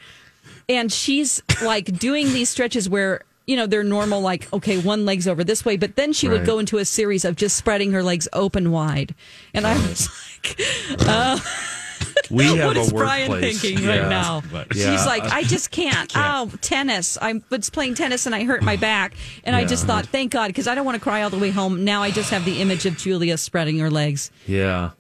And 0.68 0.92
she's 0.92 1.42
like 1.62 1.86
doing 1.98 2.28
these 2.28 2.50
stretches 2.50 2.90
where 2.90 3.22
you 3.46 3.56
know 3.58 3.68
they're 3.68 3.84
normal 3.84 4.22
like 4.22 4.52
okay 4.54 4.80
one 4.80 5.06
leg's 5.06 5.28
over 5.28 5.44
this 5.44 5.66
way 5.66 5.76
but 5.76 5.98
then 5.98 6.14
she 6.14 6.30
would 6.30 6.46
go 6.46 6.60
into 6.60 6.78
a 6.78 6.86
series 6.86 7.26
of 7.26 7.36
just 7.36 7.58
spreading 7.58 7.92
her 7.92 8.02
legs 8.02 8.28
open 8.32 8.72
wide. 8.72 9.14
And 9.54 9.68
i 9.68 9.74
was 9.74 10.10
like 10.46 10.62
uh, 11.08 11.38
We 12.30 12.46
have 12.46 12.68
what 12.68 12.78
a 12.78 12.82
is 12.82 12.92
brian 12.94 13.30
workplace. 13.30 13.62
thinking 13.62 13.84
Yeah. 13.84 13.98
right 14.00 14.10
now 14.10 14.44
But- 14.52 14.76
Yeah. 14.76 14.92
she's 14.96 15.06
like 15.06 15.24
i 15.24 15.44
just 15.44 15.72
can't 15.72 16.12
oh 16.16 16.52
tennis 16.62 17.18
i 17.22 17.42
was 17.50 17.70
playing 17.70 17.96
tennis 17.96 18.26
and 18.26 18.34
i 18.36 18.44
hurt 18.44 18.62
my 18.64 18.76
back 18.76 19.14
and 19.44 19.56
i 19.56 19.66
just 19.66 19.86
thought 19.86 20.06
thank 20.08 20.32
god 20.32 20.48
because 20.48 20.68
i 20.68 20.76
don't 20.76 20.86
want 20.86 20.96
to 20.96 21.02
cry 21.02 21.22
all 21.24 21.30
the 21.30 21.38
way 21.40 21.50
home 21.50 21.84
now 21.84 22.02
i 22.04 22.12
just 22.12 22.30
have 22.30 22.46
the 22.46 22.62
image 22.62 22.86
of 22.86 22.98
julia 22.98 23.38
spreading 23.38 23.80
her 23.80 23.90
legs 23.92 24.32
Yeah. 24.48 24.92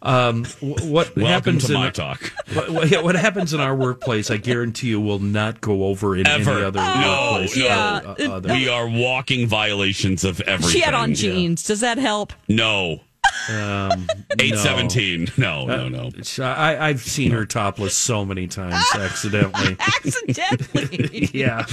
Um, 0.00 0.44
what 0.60 1.16
Welcome 1.16 1.22
happens 1.24 1.66
to 1.66 1.74
in 1.74 1.80
my 1.80 1.90
talk. 1.90 2.32
What, 2.52 3.02
what, 3.02 3.16
happens 3.16 3.52
in 3.52 3.58
our 3.58 3.74
workplace, 3.74 4.30
I 4.30 4.36
guarantee 4.36 4.88
you, 4.90 5.00
will 5.00 5.18
not 5.18 5.60
go 5.60 5.86
over 5.86 6.14
in 6.16 6.24
Ever. 6.24 6.52
any 6.52 6.62
other 6.62 6.78
No, 6.78 7.30
workplace. 7.32 7.56
no. 7.56 7.64
yeah. 7.64 8.00
or, 8.00 8.06
uh, 8.20 8.30
other- 8.36 8.52
We 8.54 8.68
are 8.68 8.86
walking 8.88 9.48
violations 9.48 10.22
of 10.22 10.40
everything. 10.42 10.70
she 10.72 10.80
had 10.80 10.94
on 10.94 11.14
jeans 11.14 11.64
does 11.64 11.80
that 11.80 11.98
help 11.98 12.32
No. 12.46 13.00
Um, 13.50 14.06
Eight 14.38 14.56
seventeen. 14.56 15.28
No, 15.36 15.66
no, 15.66 15.88
no. 15.88 16.10
no. 16.10 16.44
I, 16.44 16.88
I've 16.88 17.00
seen 17.00 17.30
her 17.32 17.46
topless 17.46 17.96
so 17.96 18.24
many 18.24 18.46
times 18.46 18.82
accidentally. 18.94 19.76
accidentally 19.80 21.30
Yeah, 21.32 21.64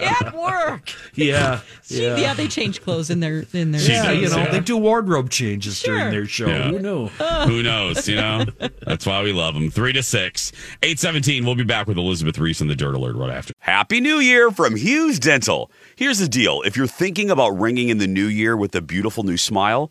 at 0.00 0.34
work 0.34 0.92
yeah, 1.14 1.60
She- 1.84 2.02
yeah. 2.02 2.16
yeah. 2.16 2.34
they 2.34 2.48
change 2.48 2.82
clothes 2.82 3.10
in 3.10 3.20
their 3.20 3.44
in 3.52 3.72
their. 3.72 3.80
She 3.80 3.92
Yeah, 3.92 4.12
does, 4.12 4.22
you 4.22 4.28
know, 4.30 4.44
yeah. 4.44 4.50
they 4.50 4.60
do 4.60 4.76
wardrobe 4.76 5.30
changes 5.30 5.78
Sure. 5.78 5.96
during 5.96 6.10
their 6.10 6.26
show. 6.26 6.46
Yeah. 6.48 6.70
Who 6.70 6.78
knew? 6.80 7.06
Who 7.08 7.62
knows? 7.62 8.08
You 8.08 8.16
know, 8.16 8.44
that's 8.86 9.06
why 9.06 9.22
we 9.22 9.32
love 9.32 9.54
them. 9.54 9.70
Three 9.70 9.92
to 9.94 10.02
six, 10.02 10.52
eight 10.82 10.98
seventeen. 10.98 11.44
We'll 11.44 11.54
be 11.54 11.64
back 11.64 11.86
with 11.86 11.98
Elizabeth 11.98 12.38
Ries 12.38 12.60
and 12.60 12.70
the 12.70 12.76
Dirt 12.76 12.94
Alert 12.94 13.16
right 13.16 13.30
after. 13.30 13.52
Happy 13.58 14.00
New 14.00 14.18
Year 14.18 14.50
from 14.50 14.76
Hughes 14.76 15.18
Dental. 15.18 15.70
Here's 15.96 16.18
the 16.18 16.28
deal 16.28 16.62
if 16.62 16.76
you're 16.76 16.86
thinking 16.86 17.30
about 17.30 17.50
ringing 17.58 17.88
in 17.88 17.98
the 17.98 18.06
new 18.06 18.26
year 18.26 18.56
with 18.56 18.74
a 18.74 18.80
beautiful 18.80 19.22
new 19.22 19.36
smile, 19.36 19.90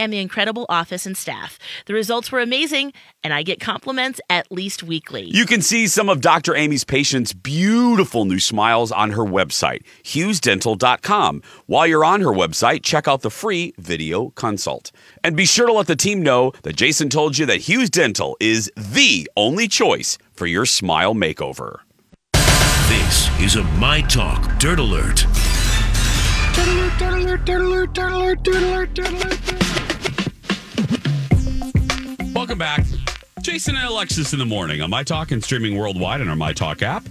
and 0.00 0.10
the 0.10 0.18
incredible 0.18 0.64
office 0.70 1.04
and 1.04 1.14
staff. 1.14 1.58
The 1.84 1.92
results 1.92 2.32
were 2.32 2.40
amazing, 2.40 2.94
and 3.22 3.34
I 3.34 3.42
get 3.42 3.60
compliments 3.60 4.18
at 4.30 4.50
least 4.50 4.82
weekly. 4.82 5.24
You 5.24 5.44
can 5.44 5.60
see 5.60 5.86
some 5.86 6.08
of 6.08 6.22
Dr. 6.22 6.56
Amy's 6.56 6.84
patients' 6.84 7.34
beautiful 7.34 8.24
new 8.24 8.38
smiles 8.38 8.90
on 8.90 9.10
her 9.10 9.24
website, 9.24 9.82
hughesdental.com. 10.02 11.42
While 11.66 11.86
you're 11.86 12.04
on 12.04 12.22
her 12.22 12.32
website, 12.32 12.82
check 12.82 13.06
out 13.06 13.20
the 13.20 13.30
free 13.30 13.74
video 13.76 14.30
consult. 14.30 14.90
And 15.22 15.36
be 15.36 15.44
sure 15.44 15.66
to 15.66 15.72
let 15.74 15.86
the 15.86 15.96
team 15.96 16.22
know 16.22 16.52
that 16.62 16.76
Jason 16.76 17.10
told 17.10 17.36
you 17.36 17.44
that 17.44 17.68
Hughes 17.68 17.90
Dental 17.90 18.38
is 18.40 18.72
the 18.74 19.30
only 19.36 19.68
choice 19.68 20.16
for 20.32 20.46
your 20.46 20.64
smile 20.64 21.14
makeover. 21.14 21.80
This 22.88 23.28
is 23.38 23.56
a 23.56 23.64
My 23.78 24.00
Talk 24.00 24.58
Dirt 24.58 24.78
Alert. 24.78 25.26
Welcome 32.50 32.58
back, 32.58 32.84
Jason 33.42 33.76
and 33.76 33.86
Alexis 33.86 34.32
in 34.32 34.40
the 34.40 34.44
morning 34.44 34.80
on 34.80 34.90
My 34.90 35.04
Talk 35.04 35.30
and 35.30 35.40
streaming 35.40 35.78
worldwide 35.78 36.20
on 36.20 36.28
our 36.28 36.34
My 36.34 36.52
Talk 36.52 36.82
app. 36.82 37.06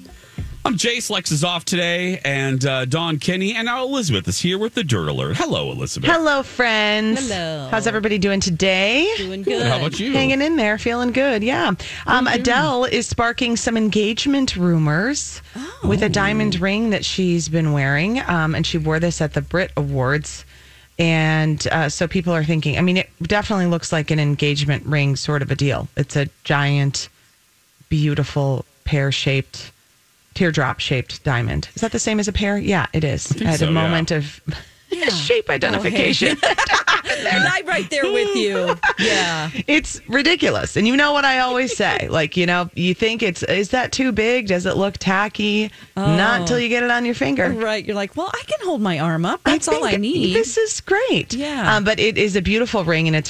I'm 0.66 0.76
Jace. 0.76 1.10
Lex 1.10 1.32
is 1.32 1.46
off 1.46 1.64
today, 1.64 2.20
and 2.26 2.66
uh, 2.66 2.84
Dawn 2.84 3.20
Kenny 3.20 3.56
and 3.56 3.68
now 3.68 3.86
Elizabeth 3.86 4.28
is 4.28 4.38
here 4.38 4.58
with 4.58 4.74
the 4.74 4.84
Dirt 4.84 5.08
Alert. 5.08 5.38
Hello, 5.38 5.72
Elizabeth. 5.72 6.10
Hello, 6.12 6.44
friends. 6.44 7.30
Hello. 7.30 7.70
How's 7.72 7.88
everybody 7.88 8.18
doing 8.18 8.42
today? 8.42 9.10
Doing 9.16 9.44
good. 9.44 9.66
How 9.66 9.78
about 9.78 9.98
you? 9.98 10.12
Hanging 10.12 10.42
in 10.42 10.58
there, 10.58 10.78
feeling 10.78 11.14
good. 11.14 11.42
Yeah. 11.42 11.72
Um, 12.06 12.28
Adele 12.28 12.84
is 12.84 13.08
sparking 13.08 13.56
some 13.56 13.78
engagement 13.78 14.58
rumors 14.58 15.42
with 15.86 16.04
a 16.04 16.10
diamond 16.10 16.60
ring 16.60 16.90
that 16.90 17.06
she's 17.06 17.48
been 17.48 17.72
wearing. 17.72 18.20
Um, 18.28 18.56
and 18.56 18.68
she 18.68 18.78
wore 18.78 19.00
this 19.00 19.22
at 19.22 19.36
the 19.36 19.42
Brit 19.42 19.72
Awards. 19.78 20.44
And 21.00 21.66
uh, 21.72 21.88
so 21.88 22.08
people 22.08 22.34
are 22.34 22.44
thinking, 22.44 22.78
I 22.78 22.82
mean, 22.82 22.98
it 22.98 23.10
definitely 23.22 23.68
looks 23.68 23.94
like 23.94 24.12
an 24.12 24.20
engagement 24.20 24.86
ring 24.86 25.16
sort 25.16 25.42
of 25.42 25.50
a 25.50 25.56
deal. 25.56 25.88
It's 25.96 26.18
a 26.18 26.28
giant, 26.44 27.08
beautiful, 27.88 28.66
pear 28.84 29.10
shaped, 29.10 29.72
teardrop 30.34 30.82
shaped 30.82 31.24
diamond. 31.24 31.70
Is 31.74 31.82
that 31.82 31.94
the 31.94 32.00
same 32.00 32.20
as 32.20 32.28
a 32.28 32.34
pear? 32.34 32.58
Yeah, 32.58 32.88
it 32.92 33.06
is. 33.06 33.32
At 33.42 33.60
so, 33.60 33.66
a 33.66 33.72
yeah. 33.72 33.74
moment 33.74 34.12
of 34.92 35.14
shape 35.14 35.50
identification. 35.50 36.38
I'm 37.22 37.66
right 37.66 37.90
there 37.90 38.12
with 38.12 38.36
you. 38.36 38.76
Yeah. 39.00 39.50
It's 39.68 40.02
ridiculous. 40.08 40.76
And 40.78 40.88
you 40.88 40.96
know 40.96 41.12
what 41.14 41.26
I 41.26 41.40
always 41.40 41.76
say? 41.76 42.08
Like, 42.20 42.36
you 42.36 42.46
know, 42.46 42.70
you 42.76 42.94
think 42.94 43.22
it's, 43.24 43.44
is 43.44 43.70
that 43.70 43.92
too 43.92 44.12
big? 44.12 44.48
Does 44.48 44.66
it 44.66 44.76
look 44.76 44.98
tacky? 44.98 45.72
Not 45.96 46.42
until 46.42 46.60
you 46.60 46.68
get 46.68 46.84
it 46.84 46.92
on 46.92 47.06
your 47.06 47.14
finger. 47.14 47.50
Right. 47.50 47.86
You're 47.86 47.96
like, 47.96 48.16
well, 48.18 48.30
I 48.34 48.44
can 48.46 48.66
hold 48.66 48.82
my 48.82 49.00
arm 49.00 49.26
up. 49.26 49.42
That's 49.44 49.68
all 49.68 49.86
I 49.86 49.96
need. 49.96 50.36
This 50.36 50.58
is 50.58 50.82
great. 50.82 51.34
Yeah. 51.34 51.76
Um, 51.76 51.84
but 51.84 52.00
it 52.00 52.18
is 52.18 52.36
a 52.36 52.42
beautiful 52.42 52.84
ring 52.84 53.08
and 53.08 53.16
it's 53.16 53.30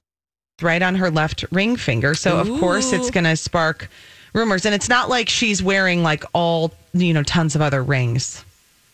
Right 0.63 0.81
on 0.81 0.95
her 0.95 1.09
left 1.11 1.45
ring 1.51 1.75
finger. 1.75 2.13
So 2.13 2.39
of 2.39 2.47
course 2.59 2.93
it's 2.93 3.09
going 3.09 3.23
to 3.25 3.35
spark 3.35 3.89
rumors, 4.33 4.65
and 4.65 4.75
it's 4.75 4.89
not 4.89 5.09
like 5.09 5.29
she's 5.29 5.61
wearing 5.61 6.03
like 6.03 6.23
all 6.33 6.73
you 6.93 7.13
know 7.13 7.23
tons 7.23 7.55
of 7.55 7.61
other 7.61 7.83
rings. 7.83 8.43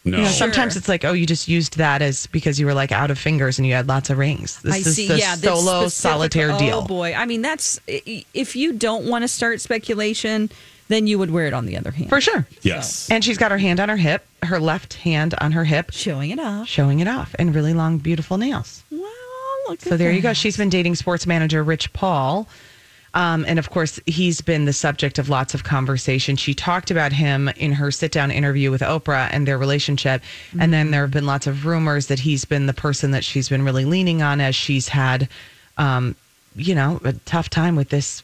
No. 0.06 0.20
You 0.20 0.24
know, 0.24 0.30
sometimes 0.30 0.78
it's 0.78 0.88
like, 0.88 1.04
oh, 1.04 1.12
you 1.12 1.26
just 1.26 1.50
used 1.50 1.78
that 1.78 2.02
as 2.02 2.28
because 2.28 2.58
you 2.60 2.66
were 2.66 2.74
like 2.74 2.94
out 2.94 3.12
of 3.12 3.20
fingers 3.20 3.60
and 3.60 3.68
you 3.68 3.74
had 3.74 3.88
lots 3.90 4.10
of 4.10 4.18
rings. 4.18 4.62
This 4.62 4.74
I 4.74 4.78
is 4.78 4.96
see. 4.96 5.08
the 5.10 5.18
yeah, 5.18 5.36
this 5.36 5.44
solo 5.44 5.88
specific- 5.88 5.92
solitaire 5.92 6.52
oh, 6.54 6.60
deal. 6.60 6.82
boy, 6.86 7.14
I 7.14 7.26
mean 7.26 7.42
that's 7.42 7.80
if 7.88 8.56
you 8.56 8.74
don't 8.74 9.06
want 9.10 9.24
to 9.24 9.28
start 9.28 9.60
speculation, 9.60 10.50
then 10.88 11.08
you 11.08 11.20
would 11.20 11.32
wear 11.32 11.48
it 11.48 11.54
on 11.54 11.66
the 11.66 11.76
other 11.76 11.92
hand 11.92 12.10
For 12.10 12.22
sure. 12.22 12.48
Yes. 12.62 13.10
And 13.10 13.24
she's 13.24 13.38
got 13.38 13.52
her 13.52 13.58
hand 13.58 13.82
on 13.82 13.90
her 13.90 13.98
hip, 13.98 14.26
her 14.44 14.60
left 14.60 14.94
hand 14.94 15.36
on 15.42 15.52
her 15.52 15.66
hip, 15.66 15.92
showing 15.92 16.32
it 16.32 16.40
off. 16.40 16.68
showing 16.68 17.02
it 17.02 17.08
off, 17.08 17.36
and 17.38 17.54
really 17.54 17.74
long, 17.74 17.98
beautiful 17.98 18.38
nails. 18.38 18.84
Wow, 18.90 19.10
look 19.70 19.82
So 19.82 19.92
at 19.92 20.00
there 20.00 20.12
you 20.12 20.22
go. 20.22 20.34
She's 20.34 20.58
been 20.58 20.70
dating 20.70 20.96
sports 20.96 21.26
manager 21.28 21.64
Rich 21.64 21.94
Paul. 21.94 22.48
Um, 23.14 23.46
and 23.48 23.58
of 23.58 23.72
course, 23.72 24.00
he's 24.06 24.42
been 24.42 24.66
the 24.66 24.74
subject 24.74 25.18
of 25.18 25.28
lots 25.28 25.54
of 25.56 25.64
conversation. 25.64 26.36
She 26.36 26.54
talked 26.54 26.92
about 26.92 27.12
him 27.14 27.48
in 27.58 27.72
her 27.72 27.90
sit 27.90 28.12
down 28.12 28.30
interview 28.30 28.70
with 28.70 28.82
Oprah 28.82 29.30
and 29.32 29.48
their 29.48 29.58
relationship. 29.58 30.22
And 30.60 30.72
then 30.72 30.92
there 30.92 31.02
have 31.02 31.12
been 31.12 31.26
lots 31.26 31.48
of 31.48 31.66
rumors 31.66 32.08
that 32.08 32.20
he's 32.20 32.46
been 32.46 32.68
the 32.68 32.74
person 32.74 33.12
that 33.12 33.24
she's 33.24 33.50
been 33.50 33.64
really 33.64 33.86
leaning 33.86 34.22
on 34.22 34.40
as 34.40 34.56
she's 34.56 34.90
had, 34.90 35.30
um, 35.78 36.16
you 36.56 36.76
know, 36.76 37.00
a 37.04 37.14
tough 37.14 37.50
time 37.50 37.76
with 37.76 37.90
this 37.90 38.22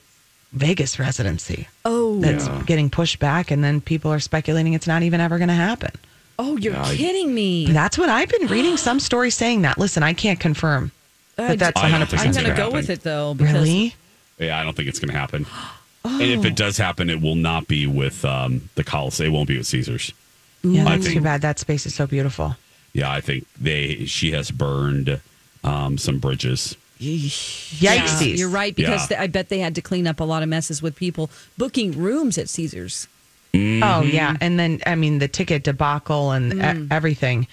Vegas 0.52 1.00
residency 1.00 1.68
Oh, 1.86 2.20
that's 2.20 2.48
getting 2.66 2.90
pushed 2.92 3.18
back. 3.18 3.50
And 3.50 3.64
then 3.64 3.82
people 3.82 4.12
are 4.12 4.20
speculating 4.20 4.74
it's 4.74 4.86
not 4.86 5.02
even 5.02 5.20
ever 5.22 5.40
going 5.40 5.48
to 5.48 5.56
happen. 5.56 5.92
oh, 6.38 6.58
you're 6.58 6.76
kidding 6.84 7.34
me. 7.34 7.66
That's 7.66 7.98
what 7.98 8.10
I've 8.10 8.30
been 8.30 8.48
reading. 8.48 8.78
Some 8.90 9.00
stories 9.00 9.34
saying 9.34 9.64
that. 9.64 9.80
Listen, 9.80 10.04
I 10.04 10.14
can't 10.14 10.40
confirm 10.40 10.92
that 11.36 11.60
that's 11.60 11.82
I 11.82 11.90
100% 11.90 11.94
I'm 11.94 12.32
going 12.32 12.34
to 12.34 12.42
gonna 12.44 12.56
go 12.56 12.72
with 12.72 12.90
it 12.90 13.02
though. 13.02 13.34
Because 13.34 13.54
Really? 13.54 13.96
Yeah, 14.40 14.60
I 14.60 14.64
don't 14.64 14.76
think 14.76 14.90
it's 14.90 15.00
going 15.00 15.12
to 15.12 15.18
happen. 15.20 15.46
And 16.06 16.22
if 16.22 16.44
it 16.44 16.58
does 16.58 16.76
happen, 16.76 17.10
it 17.10 17.22
will 17.22 17.36
not 17.36 17.66
be 17.70 17.88
with 17.88 18.26
um, 18.26 18.70
the 18.76 18.84
Colosseum. 18.84 19.32
It 19.32 19.34
won't 19.34 19.48
be 19.48 19.58
with 19.58 19.68
Caesars. 19.68 20.12
Yeah, 20.62 20.86
I 20.86 20.98
that's 20.98 21.14
too 21.14 21.22
bad. 21.22 21.42
That 21.44 21.60
space 21.60 21.86
is 21.86 21.96
so 21.96 22.06
beautiful. 22.06 22.58
Yeah, 22.92 23.10
I 23.10 23.22
think 23.22 23.46
they 23.58 24.04
she 24.04 24.34
has 24.34 24.52
burned 24.52 25.22
um, 25.64 25.98
some 25.98 26.20
bridges. 26.20 26.76
Yikesies. 27.00 28.38
You're 28.38 28.50
right 28.50 28.76
because 28.76 29.10
Yeah. 29.10 29.18
they- 29.18 29.24
I 29.24 29.28
bet 29.28 29.48
they 29.48 29.60
had 29.60 29.76
to 29.76 29.82
clean 29.82 30.06
up 30.08 30.20
a 30.20 30.24
lot 30.26 30.44
of 30.44 30.50
messes 30.50 30.82
with 30.82 30.96
people 30.98 31.30
booking 31.58 31.98
rooms 31.98 32.38
at 32.38 32.50
Caesars. 32.50 33.08
Oh 33.56 34.02
yeah, 34.02 34.36
and 34.42 34.60
then 34.60 34.82
I 34.86 34.96
mean 34.96 35.20
the 35.20 35.28
ticket 35.30 35.64
debacle 35.64 36.32
and 36.32 36.54
e- 36.54 36.88
everything. 36.92 37.48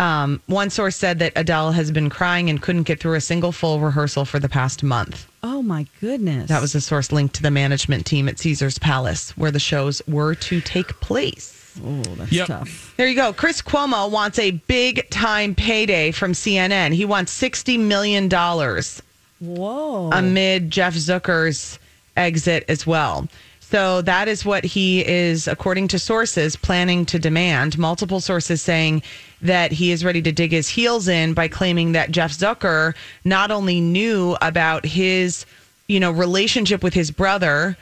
Um, 0.00 0.40
one 0.46 0.70
source 0.70 0.96
said 0.96 1.18
that 1.18 1.34
Adele 1.36 1.72
has 1.72 1.90
been 1.90 2.08
crying 2.08 2.48
and 2.48 2.60
couldn't 2.62 2.84
get 2.84 2.98
through 3.00 3.14
a 3.16 3.20
single 3.20 3.52
full 3.52 3.80
rehearsal 3.80 4.24
for 4.24 4.38
the 4.38 4.48
past 4.48 4.82
month. 4.82 5.26
Oh 5.42 5.60
my 5.62 5.86
goodness. 6.00 6.48
That 6.48 6.62
was 6.62 6.74
a 6.74 6.80
source 6.80 7.12
linked 7.12 7.34
to 7.36 7.42
the 7.42 7.50
management 7.50 8.06
team 8.06 8.26
at 8.26 8.38
Caesar's 8.38 8.78
Palace, 8.78 9.36
where 9.36 9.50
the 9.50 9.58
shows 9.60 10.00
were 10.08 10.34
to 10.36 10.60
take 10.62 10.98
place. 11.00 11.70
oh, 11.84 12.00
that's 12.16 12.32
Yep. 12.32 12.46
tough. 12.46 12.94
There 12.96 13.06
you 13.08 13.14
go. 13.14 13.32
Chris 13.34 13.60
Cuomo 13.60 14.10
wants 14.10 14.38
a 14.38 14.52
big 14.52 15.08
time 15.10 15.54
payday 15.54 16.12
from 16.12 16.32
CNN. 16.32 16.94
He 16.94 17.04
wants 17.04 17.30
sixty 17.30 17.76
million 17.76 18.26
dollars 18.28 19.02
Whoa. 19.38 20.10
amid 20.12 20.70
Jeff 20.70 20.94
Zucker's 20.94 21.78
exit 22.16 22.64
as 22.68 22.86
well. 22.86 23.28
So 23.70 24.02
that 24.02 24.26
is 24.26 24.44
what 24.44 24.64
he 24.64 25.06
is, 25.06 25.46
according 25.46 25.86
to 25.88 25.98
sources, 26.00 26.56
planning 26.56 27.06
to 27.06 27.20
demand. 27.20 27.78
Multiple 27.78 28.18
sources 28.18 28.60
saying 28.60 29.00
that 29.42 29.70
he 29.70 29.92
is 29.92 30.04
ready 30.04 30.20
to 30.22 30.32
dig 30.32 30.50
his 30.50 30.68
heels 30.68 31.06
in 31.06 31.34
by 31.34 31.46
claiming 31.46 31.92
that 31.92 32.10
Jeff 32.10 32.32
Zucker 32.32 32.94
not 33.24 33.52
only 33.52 33.80
knew 33.80 34.36
about 34.42 34.84
his, 34.84 35.46
you 35.86 36.00
know, 36.00 36.10
relationship 36.10 36.82
with 36.82 36.94
his 36.94 37.12
brother 37.12 37.76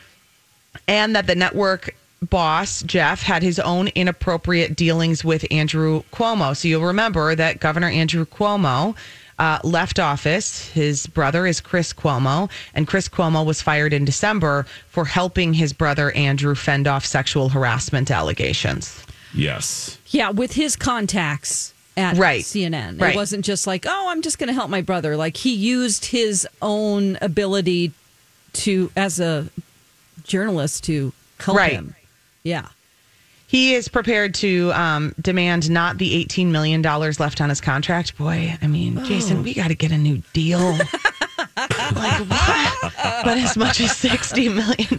and 0.86 1.16
that 1.16 1.26
the 1.26 1.34
network 1.34 1.94
boss 2.20 2.82
Jeff 2.82 3.22
had 3.22 3.42
his 3.42 3.58
own 3.58 3.88
inappropriate 3.88 4.76
dealings 4.76 5.24
with 5.24 5.50
Andrew 5.50 6.02
Cuomo. 6.12 6.54
So 6.54 6.68
you'll 6.68 6.84
remember 6.84 7.34
that 7.34 7.60
Governor 7.60 7.88
Andrew 7.88 8.26
Cuomo 8.26 8.94
uh, 9.38 9.58
left 9.62 9.98
office. 9.98 10.68
His 10.70 11.06
brother 11.06 11.46
is 11.46 11.60
Chris 11.60 11.92
Cuomo, 11.92 12.50
and 12.74 12.86
Chris 12.86 13.08
Cuomo 13.08 13.44
was 13.46 13.62
fired 13.62 13.92
in 13.92 14.04
December 14.04 14.66
for 14.88 15.04
helping 15.04 15.54
his 15.54 15.72
brother 15.72 16.10
Andrew 16.12 16.54
fend 16.54 16.86
off 16.88 17.04
sexual 17.06 17.48
harassment 17.48 18.10
allegations. 18.10 19.04
Yes. 19.34 19.98
Yeah, 20.08 20.30
with 20.30 20.52
his 20.54 20.74
contacts 20.76 21.72
at 21.96 22.16
Right. 22.16 22.42
CNN. 22.42 23.00
Right. 23.00 23.12
It 23.14 23.16
wasn't 23.16 23.44
just 23.44 23.66
like, 23.66 23.84
oh, 23.86 24.06
I'm 24.08 24.22
just 24.22 24.38
going 24.38 24.48
to 24.48 24.54
help 24.54 24.70
my 24.70 24.80
brother. 24.82 25.16
Like 25.16 25.36
he 25.36 25.54
used 25.54 26.06
his 26.06 26.46
own 26.62 27.18
ability 27.20 27.92
to, 28.54 28.90
as 28.96 29.20
a 29.20 29.48
journalist, 30.24 30.84
to 30.84 31.12
help 31.40 31.58
Right. 31.58 31.72
him. 31.72 31.94
Yeah. 32.42 32.68
He 33.48 33.74
is 33.74 33.88
prepared 33.88 34.34
to 34.34 34.70
um, 34.74 35.14
demand 35.18 35.70
not 35.70 35.96
the 35.96 36.22
$18 36.22 36.48
million 36.48 36.82
left 36.82 37.40
on 37.40 37.48
his 37.48 37.62
contract. 37.62 38.16
Boy, 38.18 38.54
I 38.60 38.66
mean, 38.66 39.02
Jason, 39.06 39.42
we 39.42 39.54
got 39.54 39.68
to 39.68 39.74
get 39.74 39.90
a 39.90 39.96
new 39.96 40.22
deal. 40.34 40.60
like, 41.56 42.20
what? 42.28 42.92
But 43.24 43.38
as 43.38 43.56
much 43.56 43.80
as 43.80 43.92
$60 43.92 44.54
million. 44.54 44.98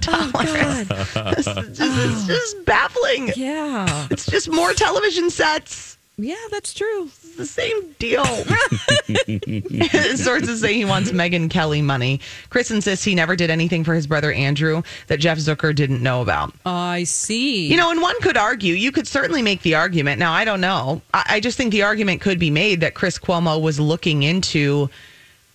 This 1.36 1.46
is 1.46 1.78
just, 1.78 2.00
it's 2.00 2.26
just 2.26 2.66
baffling. 2.66 3.32
Yeah. 3.36 4.08
It's 4.10 4.26
just 4.26 4.50
more 4.50 4.74
television 4.74 5.30
sets. 5.30 5.99
Yeah, 6.22 6.36
that's 6.52 6.74
true. 6.74 7.04
It's 7.04 7.36
the 7.36 7.46
same 7.46 7.94
deal. 7.94 8.26
Sources 10.18 10.60
say 10.60 10.74
he 10.74 10.84
wants 10.84 11.12
Megyn 11.12 11.50
Kelly 11.50 11.82
money. 11.82 12.20
Chris 12.50 12.72
insists 12.72 13.06
he 13.06 13.16
never 13.16 13.36
did 13.36 13.50
anything 13.50 13.84
for 13.84 13.94
his 13.94 14.06
brother 14.06 14.32
Andrew 14.34 14.84
that 15.08 15.20
Jeff 15.20 15.38
Zucker 15.38 15.74
didn't 15.74 16.04
know 16.04 16.22
about. 16.22 16.54
I 16.66 17.04
see. 17.06 17.68
You 17.68 17.78
know, 17.78 17.90
and 17.90 18.02
one 18.02 18.20
could 18.22 18.36
argue, 18.36 18.74
you 18.74 18.92
could 18.92 19.08
certainly 19.08 19.42
make 19.42 19.62
the 19.62 19.76
argument. 19.76 20.20
Now, 20.20 20.34
I 20.34 20.44
don't 20.44 20.62
know. 20.62 21.02
I, 21.14 21.26
I 21.30 21.40
just 21.40 21.58
think 21.58 21.72
the 21.72 21.84
argument 21.84 22.20
could 22.20 22.38
be 22.38 22.52
made 22.52 22.82
that 22.82 22.96
Chris 22.96 23.18
Cuomo 23.18 23.62
was 23.62 23.80
looking 23.80 24.24
into 24.24 24.90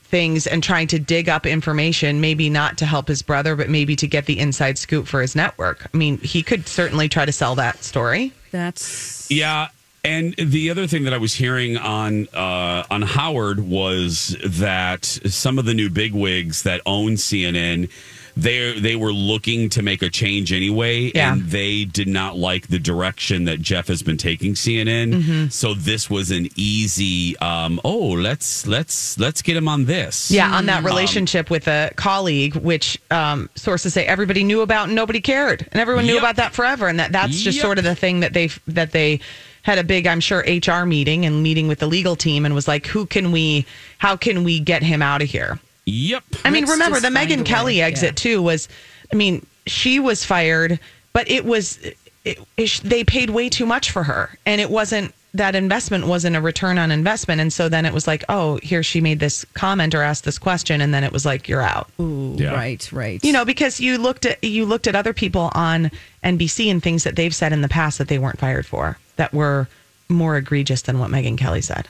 things 0.05 0.47
and 0.47 0.63
trying 0.63 0.87
to 0.87 0.99
dig 0.99 1.29
up 1.29 1.45
information, 1.45 2.21
maybe 2.21 2.49
not 2.49 2.79
to 2.79 2.87
help 2.87 3.09
his 3.09 3.21
brother, 3.21 3.57
but 3.57 3.69
maybe 3.69 3.97
to 3.97 4.07
get 4.07 4.27
the 4.27 4.39
inside 4.39 4.79
scoop 4.79 5.07
for 5.07 5.21
his 5.21 5.35
network. 5.35 5.91
I 5.93 5.97
mean, 5.97 6.19
he 6.19 6.43
could 6.43 6.69
certainly 6.69 7.09
try 7.09 7.25
to 7.27 7.33
sell 7.33 7.55
that 7.57 7.83
story. 7.83 8.33
that's. 8.51 9.29
Yeah, 9.31 9.69
and 10.05 10.35
the 10.37 10.71
other 10.71 10.87
thing 10.87 11.05
that 11.05 11.15
I 11.15 11.19
was 11.19 11.35
hearing 11.35 11.77
on 11.77 12.29
uh, 12.35 12.85
on 12.91 13.03
Howard 13.03 13.61
was 13.61 14.37
that 14.45 15.05
some 15.05 15.59
of 15.59 15.65
the 15.65 15.75
new 15.75 15.89
bigwigs 15.91 16.63
that 16.65 16.81
own 16.85 17.13
CNN, 17.13 17.91
they 18.37 18.79
they 18.79 18.97
were 18.97 19.13
looking 19.13 19.69
to 19.71 19.83
make 19.83 20.03
a 20.03 20.11
change 20.11 20.53
anyway, 20.53 21.11
Yeah. 21.15 21.33
and 21.33 21.43
they 21.45 21.85
did 21.85 22.09
not 22.09 22.37
like 22.37 22.69
the 22.69 22.79
direction 22.79 23.45
that 23.45 23.61
Jeff 23.61 23.89
has 23.89 24.03
been 24.03 24.17
taking 24.19 24.55
CNN. 24.55 25.15
Mm-hmm. 25.15 25.49
So 25.49 25.73
this 25.75 26.11
was 26.11 26.31
an 26.31 26.49
easy, 26.57 27.37
um, 27.39 27.81
oh 27.85 28.09
let's 28.09 28.67
let's 28.67 29.19
let's 29.19 29.41
get 29.41 29.57
him 29.57 29.69
on 29.69 29.85
this. 29.87 30.31
Yeah, 30.31 30.51
on 30.55 30.67
that 30.67 30.85
relationship 30.85 31.49
with 31.49 31.67
a 31.69 31.93
colleague, 31.97 32.57
which 32.57 32.99
um, 33.11 33.49
sources 33.55 33.95
say 33.95 34.05
everybody 34.05 34.45
knew 34.45 34.61
about 34.63 34.87
and 34.89 34.95
nobody 34.97 35.21
cared, 35.21 35.67
and 35.73 35.81
everyone 35.81 36.05
knew 36.07 36.15
Yep. 36.15 36.23
about 36.23 36.37
that 36.37 36.53
forever, 36.55 36.89
and 36.89 36.99
that 36.99 37.13
that's 37.13 37.41
just 37.41 37.57
Yep. 37.57 37.63
sort 37.63 37.79
of 37.79 37.85
the 37.85 37.95
thing 37.95 38.21
that 38.21 38.33
they 38.35 38.49
that 38.67 38.91
they 38.93 39.21
had 39.65 39.79
a 39.79 39.85
big, 39.85 40.07
I'm 40.07 40.21
sure, 40.21 40.45
HR 40.47 40.85
meeting 40.87 41.27
and 41.27 41.43
meeting 41.43 41.69
with 41.69 41.81
the 41.81 41.87
legal 41.87 42.17
team, 42.17 42.47
and 42.47 42.55
was 42.55 42.69
like, 42.69 42.87
who 42.87 43.07
can 43.07 43.33
we, 43.33 43.67
how 43.99 44.15
can 44.17 44.45
we 44.45 44.61
get 44.61 44.83
him 44.83 45.03
out 45.03 45.21
of 45.23 45.29
here? 45.29 45.59
Yep. 45.87 46.23
I 46.45 46.51
mean, 46.51 46.63
Let's 46.65 46.73
remember 46.73 47.01
the 47.01 47.11
find 47.11 47.31
Megyn 47.31 47.45
Kelly 47.45 47.83
exit 47.83 48.11
yeah. 48.11 48.13
too 48.13 48.43
was, 48.43 48.69
I 49.13 49.17
mean, 49.17 49.45
she 49.67 49.99
was 50.01 50.25
fired, 50.25 50.79
but 51.13 51.31
it 51.31 51.45
was 51.45 51.79
it, 52.25 52.39
it, 52.57 52.81
they 52.85 53.05
paid 53.05 53.31
way 53.31 53.49
too 53.49 53.67
much 53.67 53.91
for 53.91 54.03
her, 54.03 54.39
and 54.47 54.61
it 54.61 54.71
wasn't 54.71 55.15
that 55.35 55.57
investment 55.57 56.07
wasn't 56.07 56.37
a 56.37 56.41
return 56.41 56.79
on 56.79 56.91
investment, 56.91 57.41
and 57.41 57.53
so 57.53 57.69
then 57.69 57.85
it 57.85 57.93
was 57.93 58.07
like, 58.07 58.25
oh, 58.29 58.59
here 58.63 58.83
she 58.83 59.01
made 59.01 59.19
this 59.19 59.45
comment 59.55 59.95
or 59.95 60.03
asked 60.03 60.25
this 60.25 60.39
question, 60.39 60.81
and 60.81 60.95
then 60.95 61.03
it 61.05 61.13
was 61.13 61.27
like, 61.27 61.49
you're 61.49 61.61
out. 61.61 61.91
Ooh, 62.01 62.37
Yeah. 62.39 62.55
right, 62.55 62.93
right. 62.93 63.23
You 63.25 63.33
know, 63.33 63.45
because 63.45 63.81
you 63.81 63.99
looked 63.99 64.27
at 64.27 64.43
you 64.45 64.65
looked 64.65 64.87
at 64.87 64.95
other 64.95 65.13
people 65.13 65.51
on 65.55 65.91
NBC 66.23 66.71
and 66.71 66.83
things 66.83 67.05
that 67.05 67.17
they've 67.17 67.35
said 67.35 67.53
in 67.53 67.63
the 67.63 67.69
past 67.69 67.99
that 67.99 68.09
they 68.09 68.19
weren't 68.19 68.39
fired 68.39 68.67
for 68.67 68.99
that 69.17 69.33
were 69.33 69.69
more 70.09 70.37
egregious 70.37 70.83
than 70.83 70.99
what 70.99 71.11
Megyn 71.11 71.39
Kelly 71.39 71.61
said. 71.63 71.89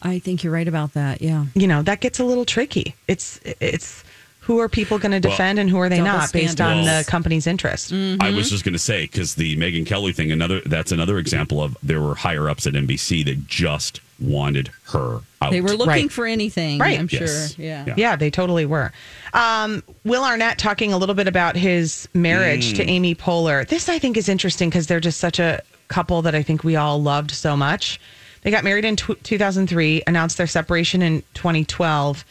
I 0.00 0.18
think 0.20 0.44
you're 0.44 0.52
right 0.52 0.68
about 0.68 0.94
that. 0.94 1.20
Yeah. 1.20 1.46
You 1.54 1.66
know, 1.66 1.82
that 1.82 2.00
gets 2.00 2.20
a 2.20 2.24
little 2.24 2.44
tricky. 2.44 2.94
It's 3.08 3.40
it's 3.44 4.04
who 4.40 4.60
are 4.60 4.68
people 4.68 4.98
going 4.98 5.10
to 5.20 5.26
Well, 5.28 5.36
defend 5.36 5.58
and 5.58 5.68
who 5.68 5.78
are 5.78 5.88
they 5.90 5.98
Double 5.98 6.10
not 6.12 6.32
based 6.32 6.58
on 6.60 6.82
standards. 6.84 7.06
the 7.06 7.10
company's 7.10 7.46
interest. 7.46 7.92
I 7.92 7.94
Mm-hmm. 7.94 8.36
was 8.36 8.48
just 8.48 8.64
going 8.64 8.72
to 8.72 8.78
say 8.78 9.02
because 9.02 9.34
the 9.34 9.56
Megyn 9.56 9.84
Kelly 9.84 10.12
thing, 10.12 10.30
another 10.32 10.60
that's 10.64 10.92
another 10.92 11.18
example 11.18 11.62
of 11.62 11.76
there 11.82 12.00
were 12.00 12.14
higher 12.14 12.48
ups 12.48 12.66
at 12.66 12.72
NBC 12.74 13.24
that 13.26 13.46
just 13.46 14.00
wanted 14.20 14.70
her 14.92 15.20
out. 15.42 15.50
They 15.52 15.60
were 15.60 15.70
looking 15.70 15.86
Right. 15.88 16.12
for 16.12 16.26
anything. 16.26 16.78
Right. 16.78 16.98
I'm 16.98 17.08
Yes. 17.10 17.54
sure. 17.56 17.64
Yeah. 17.64 17.84
Yeah. 17.88 17.94
Yeah, 17.96 18.16
they 18.16 18.30
totally 18.30 18.64
were. 18.66 18.90
Um, 19.34 19.82
Will 20.04 20.24
Arnett 20.24 20.58
talking 20.58 20.92
a 20.92 20.98
little 20.98 21.14
bit 21.14 21.28
about 21.28 21.54
his 21.56 22.08
marriage 22.14 22.72
Mm. 22.72 22.76
to 22.76 22.84
Amy 22.88 23.14
Poehler. 23.14 23.66
This 23.68 23.88
I 23.88 23.98
think 23.98 24.16
is 24.16 24.28
interesting 24.28 24.70
because 24.70 24.86
they're 24.86 24.98
just 25.00 25.18
such 25.20 25.38
a 25.38 25.60
couple 25.88 26.22
that 26.22 26.34
I 26.34 26.42
think 26.42 26.64
we 26.64 26.76
all 26.76 27.02
loved 27.02 27.30
so 27.30 27.56
much. 27.56 28.00
They 28.42 28.50
got 28.50 28.64
married 28.64 28.84
in 28.84 28.96
tw 28.96 29.20
2003, 29.22 30.02
announced 30.06 30.38
their 30.38 30.46
separation 30.46 31.02
in 31.02 31.22
2012. 31.34 32.24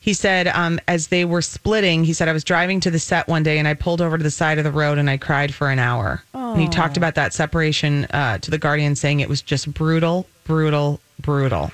He 0.00 0.14
said, 0.14 0.48
um, 0.48 0.80
as 0.88 1.06
they 1.08 1.24
were 1.24 1.42
splitting, 1.42 2.02
he 2.02 2.12
said, 2.12 2.28
I 2.28 2.32
was 2.32 2.42
driving 2.42 2.80
to 2.80 2.90
the 2.90 2.98
set 2.98 3.28
one 3.28 3.44
day 3.44 3.58
and 3.58 3.68
I 3.68 3.74
pulled 3.74 4.00
over 4.00 4.18
to 4.18 4.24
the 4.24 4.32
side 4.32 4.58
of 4.58 4.64
the 4.64 4.72
road 4.72 4.98
and 4.98 5.08
I 5.08 5.16
cried 5.16 5.54
for 5.54 5.70
an 5.70 5.78
hour. 5.78 6.24
And 6.34 6.60
he 6.60 6.66
talked 6.68 6.96
about 6.96 7.14
that 7.14 7.32
separation 7.32 8.06
uh, 8.06 8.38
to 8.38 8.50
The 8.50 8.58
Guardian, 8.58 8.96
saying 8.96 9.20
it 9.20 9.28
was 9.28 9.40
just 9.40 9.72
brutal, 9.72 10.26
brutal, 10.44 11.00
brutal. 11.20 11.70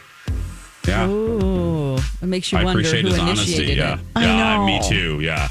yeah. 0.87 1.09
Ooh, 1.09 1.97
it 1.97 2.27
makes 2.27 2.53
you 2.53 2.59
I 2.59 2.65
wonder 2.65 2.81
appreciate 2.81 3.03
who 3.07 3.09
his 3.09 3.19
initiated 3.19 3.31
honesty. 3.31 3.75
Yeah, 3.75 3.95
it. 3.95 4.01
I 4.15 4.25
yeah, 4.25 4.67
me 4.67 4.81
too. 4.87 5.21
Yeah, 5.21 5.49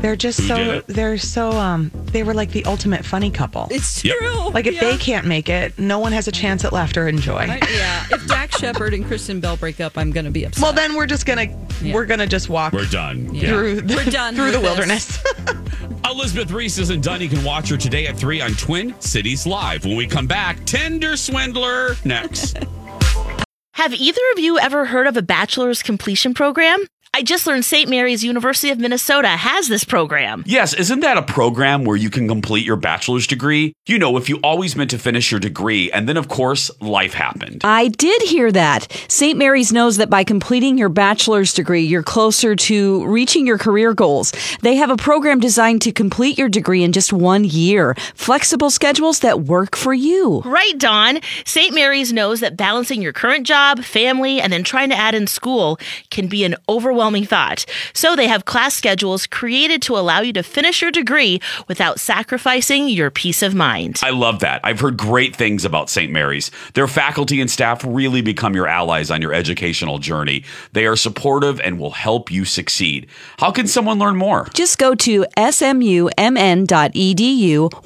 They're 0.00 0.14
just 0.16 0.40
Who 0.40 0.48
did 0.48 0.66
so, 0.66 0.72
it? 0.72 0.86
they're 0.88 1.18
so, 1.18 1.50
um, 1.52 1.90
they 1.94 2.22
were 2.22 2.34
like 2.34 2.50
the 2.52 2.64
ultimate 2.66 3.04
funny 3.04 3.30
couple. 3.30 3.66
It's 3.70 4.04
Yep. 4.04 4.16
true. 4.18 4.50
Like 4.50 4.66
if 4.66 4.74
yeah. 4.74 4.80
they 4.80 4.96
can't 4.98 5.26
make 5.26 5.48
it, 5.48 5.78
no 5.78 5.98
one 5.98 6.12
has 6.12 6.28
a 6.28 6.32
chance 6.32 6.64
at 6.64 6.72
laughter 6.72 7.06
and 7.08 7.18
joy. 7.20 7.38
I- 7.38 7.60
yeah, 7.72 8.04
if 8.10 8.26
Dax 8.28 8.58
Shepard 8.58 8.92
and 8.94 9.04
Kristen 9.06 9.40
Bell 9.40 9.56
break 9.56 9.80
up, 9.80 9.96
I'm 9.98 10.10
going 10.12 10.26
to 10.26 10.30
be 10.30 10.44
upset. 10.44 10.62
well, 10.62 10.72
then 10.72 10.94
we're 10.96 11.06
just 11.06 11.24
gonna 11.26 11.46
Yeah. 11.82 11.94
we're 11.94 12.04
gonna 12.06 12.26
just 12.26 12.48
walk 12.48 12.72
we're 12.72 12.84
done. 12.86 13.34
Yeah. 13.34 13.42
Yeah. 13.42 13.48
through 13.48 13.80
the, 13.82 13.94
We're 13.96 14.04
done 14.10 14.34
through 14.34 14.52
the 14.52 14.58
this. 14.58 14.62
wilderness. 14.62 15.24
Elizabeth 16.04 16.50
Ries 16.52 16.78
isn't 16.78 17.02
done. 17.02 17.20
You 17.20 17.28
can 17.28 17.42
watch 17.42 17.68
her 17.70 17.76
today 17.76 18.06
at 18.06 18.16
3 18.16 18.40
on 18.40 18.52
Twin 18.52 18.94
Cities 19.00 19.46
Live. 19.46 19.84
When 19.84 19.96
we 19.96 20.06
come 20.06 20.26
back, 20.26 20.64
Tinder 20.64 21.16
Swindler 21.16 21.96
next. 22.04 22.58
Have 23.74 23.92
either 23.92 24.20
of 24.32 24.38
you 24.38 24.58
ever 24.58 24.86
heard 24.86 25.06
of 25.06 25.16
a 25.18 25.22
bachelor's 25.22 25.82
completion 25.82 26.32
program? 26.32 26.82
I 27.16 27.22
just 27.22 27.46
learned 27.46 27.64
St. 27.64 27.88
Mary's 27.88 28.22
University 28.22 28.68
of 28.68 28.78
Minnesota 28.78 29.28
has 29.28 29.68
this 29.68 29.84
program. 29.84 30.44
Yes, 30.46 30.74
isn't 30.74 31.00
that 31.00 31.16
a 31.16 31.22
program 31.22 31.86
where 31.86 31.96
you 31.96 32.10
can 32.10 32.28
complete 32.28 32.66
your 32.66 32.76
bachelor's 32.76 33.26
degree? 33.26 33.72
You 33.86 33.98
know, 33.98 34.18
if 34.18 34.28
you 34.28 34.38
always 34.44 34.76
meant 34.76 34.90
to 34.90 34.98
finish 34.98 35.30
your 35.30 35.40
degree, 35.40 35.90
and 35.92 36.06
then 36.06 36.18
of 36.18 36.28
course, 36.28 36.70
life 36.82 37.14
happened. 37.14 37.62
I 37.64 37.88
did 37.88 38.20
hear 38.20 38.52
that. 38.52 38.92
St. 39.08 39.38
Mary's 39.38 39.72
knows 39.72 39.96
that 39.96 40.10
by 40.10 40.24
completing 40.24 40.76
your 40.76 40.90
bachelor's 40.90 41.54
degree, 41.54 41.84
you're 41.84 42.02
closer 42.02 42.54
to 42.54 43.06
reaching 43.06 43.46
your 43.46 43.56
career 43.56 43.94
goals. 43.94 44.34
They 44.60 44.76
have 44.76 44.90
a 44.90 44.96
program 44.98 45.40
designed 45.40 45.80
to 45.82 45.92
complete 45.92 46.36
your 46.36 46.50
degree 46.50 46.84
in 46.84 46.92
just 46.92 47.14
one 47.14 47.44
year. 47.44 47.94
Flexible 48.14 48.68
schedules 48.68 49.20
that 49.20 49.40
work 49.40 49.74
for 49.74 49.94
you. 49.94 50.42
Right, 50.44 50.76
Dawn. 50.76 51.20
St. 51.46 51.74
Mary's 51.74 52.12
knows 52.12 52.40
that 52.40 52.58
balancing 52.58 53.00
your 53.00 53.14
current 53.14 53.46
job, 53.46 53.82
family, 53.84 54.38
and 54.38 54.52
then 54.52 54.62
trying 54.62 54.90
to 54.90 54.96
add 54.96 55.14
in 55.14 55.26
school 55.26 55.78
can 56.10 56.26
be 56.26 56.44
an 56.44 56.56
overwhelming 57.06 57.24
thought. 57.24 57.64
So 57.94 58.16
they 58.16 58.26
have 58.26 58.44
class 58.44 58.74
schedules 58.74 59.26
created 59.26 59.80
to 59.82 59.96
allow 59.96 60.20
you 60.20 60.32
to 60.32 60.42
finish 60.42 60.82
your 60.82 60.90
degree 60.90 61.40
without 61.68 62.00
sacrificing 62.00 62.88
your 62.88 63.10
peace 63.10 63.42
of 63.42 63.54
mind. 63.54 64.00
I 64.02 64.10
love 64.10 64.40
that. 64.40 64.60
I've 64.64 64.80
heard 64.80 64.96
great 64.96 65.36
things 65.36 65.64
about 65.64 65.88
St. 65.88 66.10
Mary's. 66.10 66.50
Their 66.74 66.88
faculty 66.88 67.40
and 67.40 67.48
staff 67.50 67.84
really 67.86 68.22
become 68.22 68.54
your 68.54 68.66
allies 68.66 69.10
on 69.10 69.22
your 69.22 69.32
educational 69.32 69.98
journey. 69.98 70.42
They 70.72 70.86
are 70.86 70.96
supportive 70.96 71.60
and 71.60 71.78
will 71.78 71.92
help 71.92 72.32
you 72.32 72.44
succeed. 72.44 73.06
How 73.38 73.52
can 73.52 73.68
someone 73.68 73.98
learn 73.98 74.16
more? 74.16 74.48
Just 74.54 74.78
go 74.78 74.94
to 74.96 75.24
smumn.edu 75.36 75.80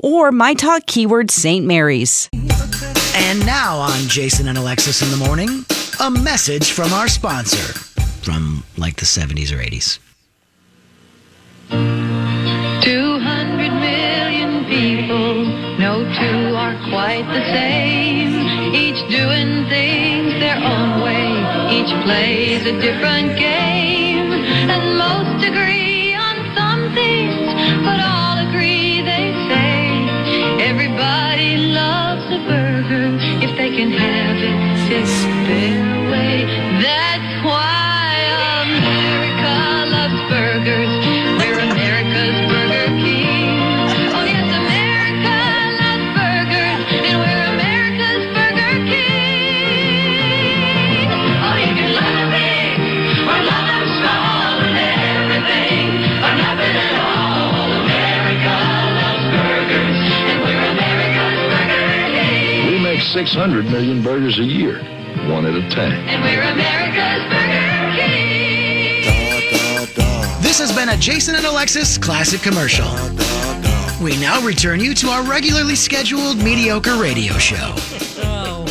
or 0.03 0.33
my 0.33 0.55
talk 0.55 0.87
keyword 0.87 1.31
St. 1.31 1.67
Mary's. 1.67 2.31
And 3.13 3.45
now 3.45 3.77
on 3.79 4.01
Jason 4.09 4.49
and 4.49 4.57
Alexis 4.57 5.03
in 5.03 5.11
the 5.11 5.17
morning, 5.27 5.67
a 6.01 6.11
message 6.11 6.73
from 6.73 6.93
our 6.93 7.09
sponsor 7.09 7.90
from 8.23 8.65
like 8.77 8.97
the 8.97 9.07
70s 9.07 9.53
or 9.53 9.59
80s. 9.59 9.99
200 11.71 13.71
million 13.81 14.65
people, 14.65 15.45
no 15.79 16.03
two 16.19 16.57
are 16.57 16.75
quite 16.91 17.25
the 17.33 17.45
same. 17.53 18.75
Each 18.75 18.99
doing 19.11 19.69
things 19.69 20.41
their 20.41 20.57
own 20.57 21.01
way, 21.01 21.29
each 21.79 21.93
plays 22.05 22.67
a 22.67 22.73
different 22.81 23.39
game. 23.39 23.80
600 63.21 63.67
million 63.67 64.03
burgers 64.03 64.39
a 64.39 64.43
year, 64.43 64.79
one 65.29 65.45
at 65.45 65.53
a 65.55 65.61
time. 65.69 65.93
And 66.09 66.23
we're 66.25 66.41
America's 66.41 67.23
Burger 67.29 67.93
King. 67.95 69.03
This 70.41 70.59
has 70.59 70.75
been 70.75 70.89
a 70.89 70.97
Jason 70.97 71.35
and 71.35 71.45
Alexis 71.45 71.99
classic 71.99 72.41
commercial. 72.41 72.87
We 74.03 74.19
now 74.19 74.41
return 74.41 74.81
you 74.81 74.95
to 74.95 75.09
our 75.09 75.23
regularly 75.23 75.75
scheduled 75.75 76.39
mediocre 76.39 76.97
radio 76.97 77.35
show. 77.35 77.75
Oh, 78.25 78.65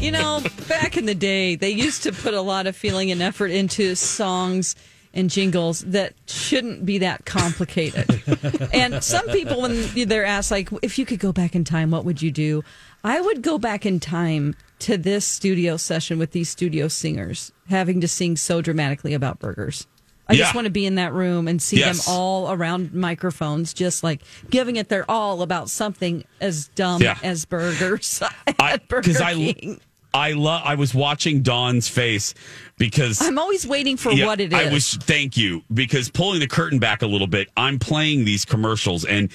you 0.00 0.12
know, 0.12 0.44
back 0.68 0.96
in 0.96 1.06
the 1.06 1.16
day, 1.16 1.56
they 1.56 1.70
used 1.70 2.04
to 2.04 2.12
put 2.12 2.34
a 2.34 2.40
lot 2.40 2.68
of 2.68 2.76
feeling 2.76 3.10
and 3.10 3.20
effort 3.20 3.50
into 3.50 3.96
songs 3.96 4.76
and 5.14 5.30
jingles 5.30 5.80
that 5.80 6.14
shouldn't 6.26 6.84
be 6.86 6.98
that 6.98 7.24
complicated. 7.24 8.22
and 8.72 9.02
some 9.02 9.26
people, 9.28 9.62
when 9.62 9.88
they're 10.08 10.24
asked, 10.26 10.50
like, 10.50 10.68
if 10.82 10.98
you 10.98 11.06
could 11.06 11.18
go 11.18 11.32
back 11.32 11.54
in 11.54 11.64
time, 11.64 11.90
what 11.90 12.04
would 12.04 12.20
you 12.22 12.30
do? 12.30 12.62
I 13.04 13.20
would 13.20 13.42
go 13.42 13.58
back 13.58 13.86
in 13.86 14.00
time 14.00 14.54
to 14.80 14.96
this 14.96 15.24
studio 15.24 15.76
session 15.76 16.18
with 16.18 16.32
these 16.32 16.48
studio 16.50 16.88
singers 16.88 17.52
having 17.68 18.00
to 18.00 18.08
sing 18.08 18.36
so 18.36 18.60
dramatically 18.62 19.14
about 19.14 19.38
burgers. 19.38 19.86
I 20.30 20.34
just 20.36 20.54
want 20.54 20.66
to 20.66 20.70
be 20.70 20.84
in 20.84 20.96
that 20.96 21.14
room 21.14 21.48
and 21.48 21.60
see 21.60 21.78
Yes. 21.78 22.04
them 22.04 22.14
all 22.14 22.52
around 22.52 22.92
microphones, 22.92 23.72
just 23.72 24.04
like 24.04 24.20
giving 24.50 24.76
it 24.76 24.90
their 24.90 25.10
all 25.10 25.40
about 25.40 25.70
something 25.70 26.22
as 26.38 26.68
dumb 26.74 27.00
Yeah. 27.00 27.18
as 27.22 27.46
burgers 27.46 28.22
Because 28.46 29.20
I. 29.22 29.78
I 30.14 30.32
love. 30.32 30.62
I 30.64 30.74
was 30.74 30.94
watching 30.94 31.42
Dawn's 31.42 31.88
face 31.88 32.34
because 32.78 33.20
I'm 33.20 33.38
always 33.38 33.66
waiting 33.66 33.96
for 33.96 34.12
Yeah, 34.12 34.26
what 34.26 34.40
it 34.40 34.52
is. 34.52 34.58
I 34.58 34.72
was 34.72 34.94
thank 34.94 35.36
you 35.36 35.62
because 35.72 36.10
pulling 36.10 36.40
the 36.40 36.48
curtain 36.48 36.78
back 36.78 37.02
a 37.02 37.06
little 37.06 37.26
bit. 37.26 37.48
I'm 37.56 37.78
playing 37.78 38.24
these 38.24 38.44
commercials 38.44 39.04
and 39.04 39.30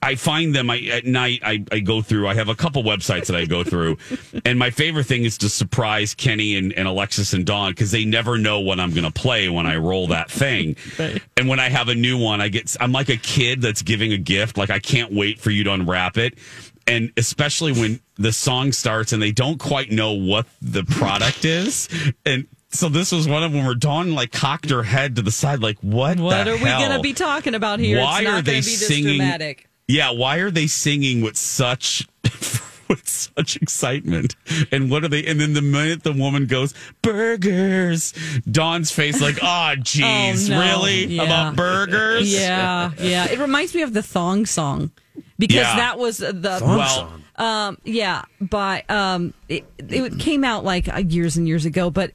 I- 0.00 0.14
find 0.14 0.54
them 0.54 0.70
I, 0.70 0.78
at 0.92 1.06
night. 1.06 1.40
I, 1.44 1.64
I 1.72 1.80
go 1.80 2.02
through. 2.02 2.28
I 2.28 2.34
have 2.34 2.48
a 2.48 2.54
couple 2.54 2.84
websites 2.84 3.26
that 3.26 3.34
I 3.36 3.46
go 3.46 3.64
through, 3.64 3.98
and 4.44 4.56
my 4.56 4.70
favorite 4.70 5.06
thing 5.06 5.24
is 5.24 5.36
to 5.38 5.48
surprise 5.48 6.14
Kenny 6.14 6.54
and, 6.56 6.72
and 6.74 6.86
Alexis 6.86 7.32
and 7.32 7.44
Dawn 7.44 7.72
because 7.72 7.90
they 7.90 8.04
never 8.04 8.38
know 8.38 8.60
what 8.60 8.78
I'm 8.78 8.92
going 8.92 9.02
to 9.04 9.10
play 9.10 9.48
when 9.48 9.66
I 9.66 9.76
roll 9.76 10.06
that 10.08 10.30
thing. 10.30 10.76
And 11.36 11.48
when 11.48 11.58
I 11.58 11.68
have 11.70 11.88
a 11.88 11.94
new 11.94 12.16
one, 12.18 12.40
I 12.40 12.46
get. 12.48 12.76
I'm 12.78 12.92
like 12.92 13.08
a 13.08 13.16
kid 13.16 13.60
that's 13.60 13.82
giving 13.82 14.12
a 14.12 14.18
gift. 14.18 14.56
Like 14.56 14.70
I 14.70 14.78
can't 14.78 15.12
wait 15.12 15.40
for 15.40 15.50
you 15.50 15.64
to 15.64 15.72
unwrap 15.72 16.16
it. 16.16 16.38
And 16.86 17.12
especially 17.16 17.72
when 17.72 18.00
the 18.16 18.32
song 18.32 18.72
starts 18.72 19.12
and 19.12 19.22
they 19.22 19.32
don't 19.32 19.58
quite 19.58 19.90
know 19.92 20.12
what 20.12 20.46
the 20.60 20.84
product 20.84 21.44
is, 21.44 21.88
and 22.26 22.46
So 22.70 22.88
this 22.88 23.12
was 23.12 23.28
one 23.28 23.42
of 23.42 23.52
them 23.52 23.64
where 23.66 23.74
Dawn 23.74 24.14
like 24.14 24.32
cocked 24.32 24.70
her 24.70 24.82
head 24.82 25.16
to 25.16 25.22
the 25.22 25.30
side, 25.30 25.60
like, 25.60 25.78
"What? 25.80 26.18
What 26.18 26.48
are 26.48 26.54
we 26.56 26.64
going 26.64 26.90
to 26.92 27.00
be 27.00 27.12
talking 27.12 27.54
about 27.54 27.80
here? 27.80 28.00
Why 28.00 28.20
it's 28.20 28.24
not 28.28 28.38
are 28.38 28.42
they 28.42 28.52
gonna 28.52 28.64
be 28.64 28.76
this 28.76 28.88
singing? 28.88 29.16
dramatic. 29.18 29.68
Yeah, 29.88 30.10
why 30.12 30.38
are 30.38 30.50
they 30.50 30.66
singing 30.68 31.20
with 31.20 31.36
such 31.36 32.06
with 32.88 33.06
such 33.06 33.56
excitement? 33.56 34.36
And 34.72 34.90
what 34.90 35.04
are 35.04 35.08
they? 35.08 35.22
And 35.26 35.38
then 35.38 35.52
the 35.52 35.60
minute 35.60 36.02
the 36.02 36.12
woman 36.14 36.46
goes 36.46 36.72
burgers, 37.02 38.12
Dawn's 38.50 38.90
face 38.90 39.20
like, 39.20 39.38
ah, 39.42 39.72
oh, 39.78 39.80
geez, 39.80 40.50
Oh, 40.50 40.54
no. 40.54 40.60
really 40.60 41.06
Yeah. 41.06 41.22
about 41.24 41.56
burgers? 41.56 42.32
Yeah, 42.32 42.90
yeah. 42.98 43.26
It 43.30 43.38
reminds 43.38 43.74
me 43.74 43.82
of 43.82 43.92
the 43.92 44.02
thong 44.02 44.46
song 44.46 44.90
because 45.46 45.56
Yeah. 45.66 45.76
that 45.76 45.98
was 45.98 46.18
the 46.18 46.32
Well- 46.62 46.88
song. 46.88 47.18
Um, 47.36 47.78
yeah, 47.84 48.22
but 48.40 48.88
um, 48.90 49.32
it, 49.48 49.64
it 49.78 50.18
came 50.18 50.44
out 50.44 50.64
like 50.64 50.86
uh, 50.94 50.98
years 50.98 51.36
and 51.36 51.48
years 51.48 51.64
ago, 51.64 51.90
but 51.90 52.12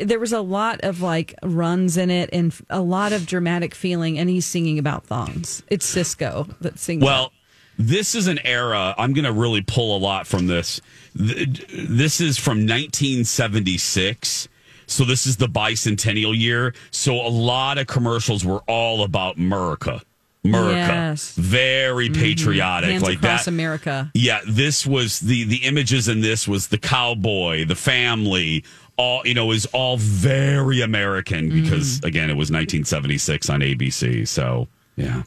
there 0.00 0.18
was 0.20 0.32
a 0.32 0.40
lot 0.40 0.80
of 0.82 1.02
like 1.02 1.34
runs 1.42 1.96
in 1.96 2.10
it 2.10 2.30
and 2.32 2.54
a 2.70 2.80
lot 2.80 3.12
of 3.12 3.26
dramatic 3.26 3.74
feeling, 3.74 4.18
and 4.18 4.30
he's 4.30 4.46
singing 4.46 4.78
about 4.78 5.04
thongs. 5.04 5.62
It's 5.68 5.92
Sisqó 5.92 6.54
that 6.60 6.78
sings. 6.78 7.02
Well, 7.02 7.32
this 7.76 8.14
is 8.14 8.28
an 8.28 8.38
era. 8.44 8.94
I'm 8.96 9.12
going 9.12 9.24
to 9.24 9.32
really 9.32 9.62
pull 9.62 9.96
a 9.96 9.98
lot 10.00 10.26
from 10.28 10.46
this. 10.46 10.80
This 11.14 12.20
is 12.20 12.38
from 12.38 12.64
1976. 12.66 14.48
So 14.86 15.04
this 15.04 15.26
is 15.26 15.36
the 15.38 15.48
bicentennial 15.48 16.38
year. 16.38 16.74
So 16.90 17.14
a 17.14 17.28
lot 17.28 17.78
of 17.78 17.86
commercials 17.86 18.44
were 18.44 18.60
all 18.68 19.02
about 19.04 19.36
America. 19.36 20.02
America. 20.44 20.76
Yes. 20.76 21.34
Very 21.34 22.08
patriotic 22.10 22.90
Hands 22.90 23.02
like 23.02 23.18
across 23.18 23.44
that. 23.44 23.50
America. 23.50 24.10
Yeah, 24.14 24.40
this 24.46 24.84
was 24.86 25.20
the 25.20 25.44
the 25.44 25.58
images 25.64 26.08
in 26.08 26.20
this 26.20 26.48
was 26.48 26.68
the 26.68 26.78
cowboy, 26.78 27.64
the 27.64 27.76
family, 27.76 28.64
all 28.96 29.22
you 29.24 29.34
know 29.34 29.52
is 29.52 29.66
all 29.66 29.96
very 29.96 30.80
American 30.80 31.48
because 31.50 31.98
again 32.02 32.28
it 32.28 32.34
was 32.34 32.50
1976 32.50 33.50
on 33.50 33.60
ABC. 33.60 34.26
So 34.26 34.68
yeah. 34.96 35.22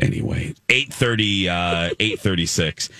Anyway, 0.00 0.54
830 0.68 1.48
uh 1.48 1.54
836. 1.98 2.90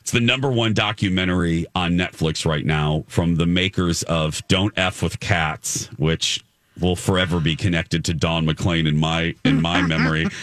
It's 0.00 0.12
the 0.12 0.20
number 0.20 0.50
one 0.50 0.72
documentary 0.72 1.66
on 1.74 1.92
Netflix 1.92 2.46
right 2.46 2.64
now 2.64 3.04
from 3.08 3.36
the 3.36 3.44
makers 3.44 4.02
of 4.04 4.46
Don't 4.48 4.72
F 4.78 5.02
with 5.02 5.20
Cats, 5.20 5.86
which 5.98 6.42
will 6.80 6.96
forever 6.96 7.40
be 7.40 7.56
connected 7.56 8.04
to 8.06 8.14
Don 8.14 8.46
McLean 8.46 8.86
in 8.86 8.96
my 8.98 9.34
in 9.44 9.60
my 9.60 9.82
memory. 9.86 10.24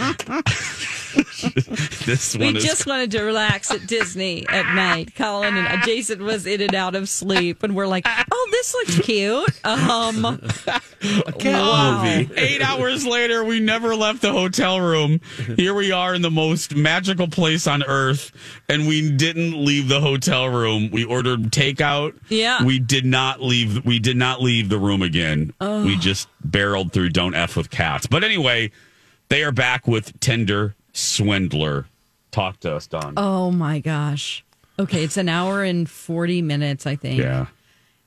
this 2.06 2.36
we 2.36 2.46
one 2.46 2.58
is 2.58 2.64
just 2.64 2.86
wanted 2.88 3.12
to 3.12 3.22
relax 3.22 3.72
at 3.72 3.88
Disney 3.88 4.46
at 4.50 4.74
night. 4.76 5.16
Colin 5.16 5.56
and 5.56 5.84
Jason 5.84 6.24
was 6.24 6.46
in 6.46 6.62
and 6.62 6.76
out 6.76 6.96
of 6.96 7.08
sleep, 7.10 7.64
and 7.64 7.76
we're 7.76 7.88
like, 7.88 8.06
"Oh, 8.32 8.48
this 8.52 8.74
looks 8.74 9.00
cute." 9.06 9.66
Um, 9.66 10.22
wow. 11.44 12.04
Eight 12.36 12.62
hours 12.62 13.06
later, 13.06 13.44
we 13.44 13.60
never 13.60 13.96
left 13.96 14.22
the 14.22 14.32
hotel 14.32 14.80
room. 14.82 15.22
Here 15.56 15.74
we 15.74 15.92
are 15.92 16.14
in 16.14 16.22
the 16.22 16.32
most 16.32 16.76
magical 16.76 17.28
place 17.28 17.68
on 17.68 17.84
earth, 17.84 18.32
and 18.70 18.88
we 18.88 19.10
didn't 19.12 19.64
leave 19.64 19.88
the 19.88 20.02
hotel 20.02 20.48
room. 20.50 20.90
We 20.92 21.06
ordered 21.06 21.52
takeout. 21.52 22.18
Yeah. 22.30 22.64
we 22.64 22.80
did 22.80 23.06
not 23.06 23.42
leave. 23.42 23.86
We 23.86 24.00
did 24.00 24.18
not 24.18 24.42
leave 24.42 24.70
the 24.70 24.80
room 24.80 25.02
again. 25.02 25.54
Oh. 25.62 25.86
We 25.86 25.98
just 25.98 26.25
barreled 26.44 26.92
through. 26.94 27.10
Dawn't 27.10 27.36
f 27.36 27.56
with 27.56 27.70
cats. 27.70 28.08
But 28.08 28.24
anyway, 28.24 28.72
they 29.30 29.44
are 29.44 29.52
back 29.52 29.88
with 29.88 30.20
Tinder 30.20 30.76
Swindler. 30.94 31.86
Talk 32.32 32.60
to 32.62 32.76
us, 32.76 32.88
Don. 32.88 33.14
Oh 33.18 33.52
my 33.52 33.80
gosh. 33.80 34.44
Okay, 34.78 35.04
it's 35.04 35.16
an 35.18 35.30
hour 35.30 35.64
and 35.64 35.90
40 35.90 36.42
minutes, 36.42 36.86
I 36.86 36.96
think. 36.98 37.20
Yeah. 37.20 37.46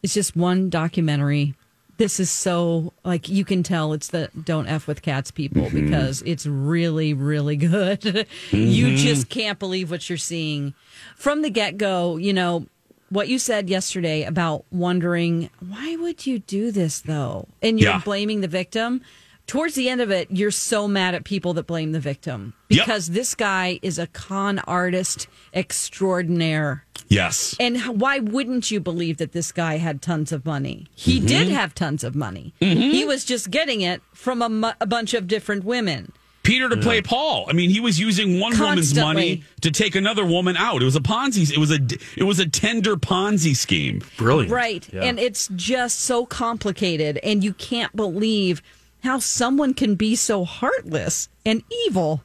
It's 0.02 0.12
just 0.14 0.36
one 0.36 0.68
documentary. 0.68 1.54
This 1.96 2.20
is 2.20 2.30
so, 2.30 2.92
like, 3.04 3.28
you 3.28 3.44
can 3.44 3.62
tell 3.64 3.92
it's 3.92 4.08
the 4.08 4.30
Don't 4.44 4.68
F 4.68 4.86
with 4.86 5.02
Cats 5.02 5.30
people 5.32 5.62
Mm-hmm. 5.62 5.84
because 5.86 6.22
it's 6.22 6.46
really, 6.46 7.12
really 7.14 7.56
good. 7.56 8.04
you 8.52 8.86
Mhm. 8.88 8.96
just 8.98 9.28
can't 9.30 9.58
believe 9.58 9.90
what 9.90 10.08
you're 10.08 10.18
seeing. 10.18 10.74
From 11.16 11.42
the 11.42 11.50
get 11.50 11.76
go, 11.78 12.16
you 12.16 12.32
know, 12.32 12.66
what 13.10 13.28
you 13.28 13.38
said 13.38 13.68
yesterday 13.70 14.22
about 14.24 14.64
wondering, 14.70 15.50
why 15.66 15.96
would 15.96 16.26
you 16.26 16.38
do 16.40 16.70
this 16.70 17.00
though? 17.00 17.48
And 17.62 17.78
you're 17.80 17.90
Yeah. 17.92 18.00
blaming 18.04 18.40
the 18.40 18.48
victim. 18.48 19.00
Towards 19.46 19.74
the 19.76 19.88
end 19.88 20.02
of 20.02 20.10
it, 20.10 20.28
you're 20.30 20.50
so 20.50 20.86
mad 20.86 21.14
at 21.14 21.24
people 21.24 21.54
that 21.54 21.66
blame 21.66 21.92
the 21.92 22.00
victim 22.00 22.52
Yep. 22.68 22.84
because 22.84 23.06
this 23.08 23.34
guy 23.34 23.78
is 23.80 23.98
a 23.98 24.06
con 24.06 24.58
artist 24.60 25.26
extraordinaire. 25.54 26.84
Yes. 27.08 27.56
And 27.58 27.80
why 27.98 28.18
wouldn't 28.18 28.70
you 28.70 28.80
believe 28.80 29.16
that 29.16 29.32
this 29.32 29.50
guy 29.50 29.78
had 29.78 30.02
tons 30.02 30.32
of 30.32 30.44
money? 30.44 30.86
He 30.94 31.18
Mhm. 31.18 31.26
did 31.26 31.48
have 31.48 31.74
tons 31.74 32.04
of 32.04 32.14
money. 32.14 32.52
Mhm. 32.60 32.92
He 32.92 33.04
was 33.06 33.24
just 33.24 33.50
getting 33.50 33.80
it 33.80 34.02
from 34.12 34.42
a, 34.42 34.50
mu- 34.50 34.72
a 34.82 34.86
bunch 34.86 35.14
of 35.14 35.26
different 35.26 35.64
women. 35.64 36.12
Peter 36.48 36.68
to 36.68 36.76
play 36.76 37.00
Paul. 37.02 37.46
I 37.48 37.52
mean, 37.52 37.70
he 37.70 37.80
was 37.80 38.00
using 38.00 38.40
one 38.40 38.58
woman's 38.58 38.94
money 38.94 39.44
to 39.60 39.70
take 39.70 39.94
another 39.94 40.24
woman 40.26 40.56
out. 40.56 40.82
It 40.82 40.84
was 40.84 40.96
a 40.96 41.00
Ponzi. 41.00 41.50
It 41.52 41.58
was 41.58 41.70
a 41.70 41.78
it 42.16 42.24
was 42.24 42.38
a 42.38 42.48
tender 42.48 42.96
Ponzi 42.96 43.54
scheme. 43.54 44.02
Brilliant. 44.16 44.50
Right. 44.50 44.88
And 44.92 45.18
it's 45.18 45.48
just 45.54 46.00
so 46.00 46.26
complicated. 46.26 47.18
And 47.22 47.44
you 47.44 47.52
can't 47.54 47.94
believe 47.94 48.62
how 49.04 49.18
someone 49.18 49.74
can 49.74 49.94
be 49.94 50.16
so 50.16 50.44
heartless 50.44 51.28
and 51.46 51.62
evil 51.86 52.22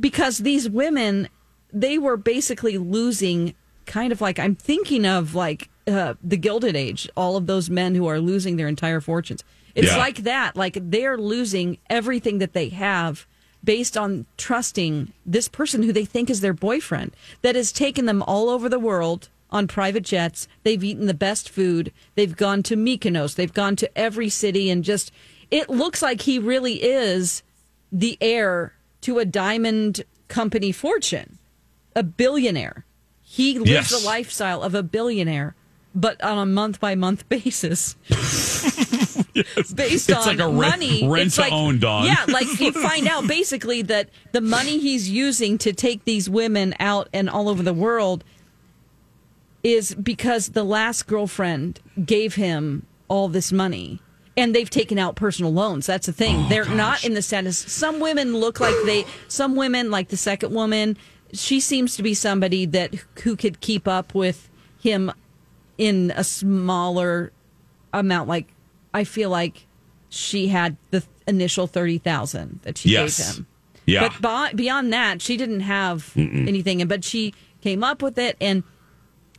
because 0.00 0.38
these 0.38 0.68
women, 0.68 1.28
they 1.72 1.98
were 1.98 2.16
basically 2.16 2.78
losing 2.78 3.54
kind 3.86 4.10
of 4.12 4.20
like, 4.20 4.38
I'm 4.38 4.56
thinking 4.56 5.06
of 5.06 5.34
like 5.34 5.68
uh, 5.86 6.14
the 6.22 6.36
Gilded 6.36 6.74
Age, 6.74 7.08
all 7.16 7.36
of 7.36 7.46
those 7.46 7.70
men 7.70 7.94
who 7.94 8.06
are 8.08 8.18
losing 8.18 8.56
their 8.56 8.66
entire 8.68 9.00
fortunes. 9.00 9.44
It's 9.76 9.88
Yeah. 9.92 9.98
like 9.98 10.16
that. 10.24 10.56
Like 10.56 10.76
they're 10.80 11.16
losing 11.18 11.78
everything 11.88 12.38
that 12.38 12.52
they 12.54 12.70
have 12.70 13.26
based 13.66 13.98
on 13.98 14.24
trusting 14.38 15.12
this 15.26 15.48
person 15.48 15.82
who 15.82 15.92
they 15.92 16.06
think 16.06 16.30
is 16.30 16.40
their 16.40 16.54
boyfriend 16.54 17.12
that 17.42 17.54
has 17.54 17.70
taken 17.72 18.06
them 18.06 18.22
all 18.22 18.48
over 18.48 18.70
the 18.70 18.78
world 18.78 19.28
on 19.50 19.66
private 19.68 20.02
jets. 20.04 20.48
They've 20.62 20.82
eaten 20.82 21.06
the 21.06 21.12
best 21.14 21.50
food. 21.50 21.92
They've 22.14 22.34
gone 22.36 22.62
to 22.64 22.76
Mykonos. 22.76 23.34
They've 23.34 23.52
gone 23.52 23.76
to 23.76 23.98
every 23.98 24.28
city 24.30 24.70
and 24.70 24.82
just 24.82 25.12
it 25.50 25.68
looks 25.68 26.00
like 26.00 26.22
he 26.22 26.38
really 26.38 26.82
is 26.82 27.42
the 27.92 28.16
heir 28.20 28.72
to 29.02 29.18
a 29.18 29.24
diamond 29.24 30.02
company 30.28 30.72
fortune, 30.72 31.38
a 31.94 32.02
billionaire. 32.02 32.84
He 33.22 33.58
lives 33.58 33.70
Yes. 33.70 33.90
the 33.90 34.06
lifestyle 34.06 34.62
of 34.62 34.74
a 34.74 34.82
billionaire, 34.82 35.54
but 35.94 36.22
on 36.22 36.38
a 36.38 36.46
month 36.46 36.80
by 36.80 36.94
month 36.94 37.28
basis. 37.28 37.94
Based 39.74 40.08
It's 40.08 40.12
on 40.12 40.26
like 40.26 40.38
a 40.38 40.48
rent- 40.48 40.80
money, 40.80 41.08
rent 41.08 41.32
to 41.32 41.40
like, 41.42 41.52
own, 41.52 41.78
Dawn. 41.78 42.04
Yeah, 42.06 42.24
like 42.28 42.60
you 42.60 42.72
find 42.72 43.06
out 43.08 43.26
basically 43.26 43.82
that 43.82 44.10
the 44.32 44.40
money 44.40 44.78
he's 44.78 45.08
using 45.08 45.58
to 45.58 45.72
take 45.72 46.04
these 46.04 46.28
women 46.30 46.74
out 46.80 47.08
and 47.12 47.28
all 47.28 47.48
over 47.48 47.62
the 47.62 47.74
world 47.74 48.24
is 49.62 49.94
because 49.94 50.50
the 50.50 50.64
last 50.64 51.06
girlfriend 51.06 51.80
gave 52.04 52.34
him 52.36 52.86
all 53.08 53.28
this 53.28 53.52
money. 53.52 54.00
And 54.38 54.54
they've 54.54 54.68
taken 54.68 54.98
out 54.98 55.16
personal 55.16 55.50
loans. 55.50 55.86
That's 55.86 56.06
the 56.06 56.12
thing. 56.12 56.36
Oh, 56.36 56.48
they're 56.50 56.66
not 56.66 57.04
in 57.04 57.14
the 57.14 57.22
status. 57.22 57.56
Some 57.56 58.00
women 58.00 58.36
look 58.36 58.60
like 58.60 58.74
they 58.84 59.06
some 59.28 59.56
women 59.56 59.90
like 59.90 60.08
the 60.08 60.16
second 60.18 60.52
woman 60.52 60.98
she 61.32 61.60
seems 61.60 61.96
to 61.96 62.02
be 62.02 62.14
somebody 62.14 62.66
that 62.66 62.94
who 63.22 63.36
could 63.36 63.60
keep 63.60 63.88
up 63.88 64.14
with 64.14 64.48
him 64.80 65.12
in 65.78 66.12
a 66.16 66.24
smaller 66.24 67.32
amount 67.92 68.28
like 68.28 68.46
i 69.00 69.04
feel 69.04 69.30
like 69.30 69.66
she 70.08 70.48
had 70.48 70.76
the 70.90 71.02
initial 71.26 71.66
30,000 71.66 72.60
that 72.62 72.78
she 72.78 72.88
Yes. 72.90 73.18
gave 73.18 73.36
him 73.36 73.46
Yeah. 73.86 74.08
but 74.20 74.56
beyond 74.56 74.92
that 74.92 75.20
she 75.22 75.36
didn't 75.36 75.60
have 75.78 76.12
Mm-mm. 76.14 76.46
anything 76.48 76.86
but 76.88 77.04
she 77.04 77.34
came 77.60 77.82
up 77.90 78.02
with 78.02 78.16
it 78.18 78.36
and 78.40 78.62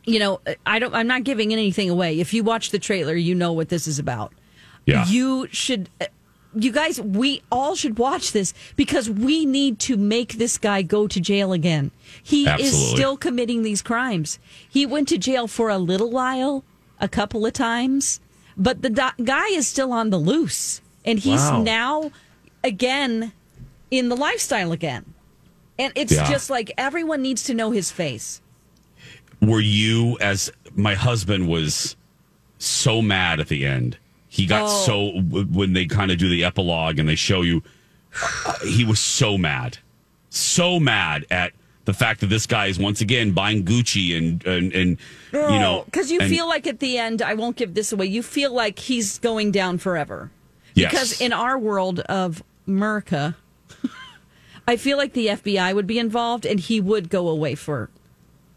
you 0.04 0.18
know, 0.18 0.40
I 0.64 0.78
don't. 0.78 0.94
I'm 0.94 1.06
not 1.06 1.24
giving 1.24 1.52
anything 1.52 1.90
away. 1.90 2.18
If 2.18 2.32
you 2.32 2.42
watch 2.42 2.70
the 2.70 2.78
trailer, 2.78 3.14
you 3.14 3.34
know 3.34 3.52
what 3.52 3.68
this 3.68 3.86
is 3.86 3.98
about. 3.98 4.32
Yeah. 4.86 5.04
You 5.06 5.48
should. 5.50 5.90
Uh, 6.00 6.06
you 6.54 6.72
guys, 6.72 6.98
we 6.98 7.42
all 7.52 7.74
should 7.74 7.98
watch 7.98 8.32
this 8.32 8.54
because 8.74 9.10
we 9.10 9.44
need 9.44 9.78
to 9.80 9.98
make 9.98 10.38
this 10.38 10.56
guy 10.56 10.80
go 10.80 11.06
to 11.08 11.20
jail 11.20 11.52
again. 11.52 11.90
He 12.22 12.48
is 12.48 12.72
still 12.92 13.18
committing 13.18 13.64
these 13.64 13.82
crimes. 13.82 14.38
He 14.66 14.86
went 14.86 15.08
to 15.08 15.18
jail 15.18 15.46
for 15.46 15.68
a 15.68 15.76
little 15.76 16.10
while, 16.10 16.64
a 16.98 17.08
couple 17.08 17.44
of 17.44 17.52
times, 17.52 18.18
but 18.58 18.82
the 18.82 18.90
do- 18.90 19.24
guy 19.24 19.46
is 19.52 19.66
still 19.68 19.92
on 19.92 20.10
the 20.10 20.18
loose, 20.18 20.80
and 21.04 21.18
he's 21.18 21.40
Wow. 21.40 21.62
now 21.62 22.10
again 22.64 23.32
in 23.90 24.08
the 24.08 24.16
lifestyle 24.16 24.72
again. 24.72 25.04
And 25.78 25.92
it's 25.94 26.12
Yeah. 26.12 26.28
just 26.28 26.50
like 26.50 26.72
everyone 26.76 27.22
needs 27.22 27.44
to 27.44 27.54
know 27.54 27.70
his 27.70 27.90
face. 27.90 28.40
Were 29.40 29.60
you 29.60 30.18
as 30.20 30.50
my 30.74 30.94
husband 30.94 31.46
was 31.48 31.94
so 32.58 33.00
mad 33.00 33.38
at 33.40 33.46
the 33.48 33.64
end? 33.64 33.96
He 34.28 34.44
got 34.44 34.64
Oh. 34.64 34.84
so 34.84 35.20
when 35.22 35.72
they 35.72 35.86
kind 35.86 36.10
of 36.10 36.18
do 36.18 36.28
the 36.28 36.44
epilogue 36.44 36.98
and 36.98 37.08
they 37.08 37.14
show 37.14 37.42
you, 37.42 37.62
uh, 38.44 38.54
he 38.66 38.84
was 38.84 38.98
so 39.00 39.38
mad, 39.38 39.78
so 40.30 40.80
mad 40.80 41.24
at 41.30 41.52
the 41.88 41.94
fact 41.94 42.20
that 42.20 42.26
this 42.26 42.46
guy 42.46 42.66
is 42.66 42.78
once 42.78 43.00
again 43.00 43.32
buying 43.32 43.64
Gucci 43.64 44.14
and 44.14 44.44
and, 44.46 44.74
and 44.74 44.98
you 45.32 45.58
know 45.58 45.84
because 45.86 46.10
you 46.10 46.20
and- 46.20 46.28
feel 46.28 46.46
like 46.46 46.66
at 46.66 46.80
the 46.80 46.98
end, 46.98 47.22
I 47.22 47.32
won't 47.32 47.56
give 47.56 47.72
this 47.72 47.92
away. 47.92 48.04
You 48.04 48.22
feel 48.22 48.52
like 48.52 48.78
he's 48.78 49.18
going 49.18 49.52
down 49.52 49.78
forever. 49.78 50.30
Yes. 50.74 50.92
Because 50.92 51.18
in 51.18 51.32
our 51.32 51.58
world 51.58 52.00
of 52.00 52.42
America, 52.66 53.36
I 54.68 54.76
feel 54.76 54.98
like 54.98 55.14
the 55.14 55.28
FBI 55.28 55.74
would 55.74 55.86
be 55.86 55.98
involved, 55.98 56.44
and 56.44 56.60
he 56.60 56.78
would 56.78 57.08
go 57.08 57.26
away 57.26 57.54
for 57.54 57.88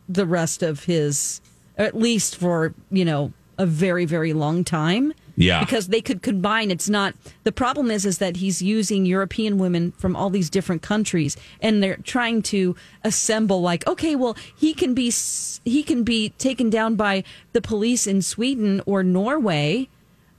the 0.09 0.25
rest 0.25 0.61
of 0.61 0.83
his, 0.83 1.39
or 1.77 1.85
at 1.85 1.95
least 1.95 2.35
for 2.35 2.73
you 2.91 3.05
know 3.05 3.31
a 3.57 3.65
very 3.65 4.03
very 4.03 4.33
long 4.33 4.65
time. 4.65 5.13
Yeah. 5.41 5.59
Because 5.65 5.87
they 5.87 6.01
could 6.01 6.21
combine. 6.21 6.71
It's 6.71 6.87
not 6.89 7.13
the 7.43 7.51
problem 7.51 7.89
is 7.91 8.05
is 8.05 8.17
that 8.19 8.37
he's 8.37 8.61
using 8.61 9.05
European 9.05 9.57
women 9.57 9.91
from 9.93 10.15
all 10.15 10.29
these 10.29 10.49
different 10.49 10.81
countries, 10.81 11.35
and 11.61 11.81
they're 11.81 11.97
trying 11.97 12.41
to 12.53 12.75
assemble 13.03 13.61
like, 13.61 13.85
okay, 13.87 14.15
well, 14.15 14.35
he 14.55 14.73
can 14.73 14.93
be 14.93 15.11
he 15.65 15.83
can 15.83 16.03
be 16.03 16.29
taken 16.37 16.69
down 16.69 16.95
by 16.95 17.23
the 17.53 17.61
police 17.61 18.07
in 18.07 18.21
Sweden 18.21 18.81
or 18.85 19.03
Norway, 19.03 19.89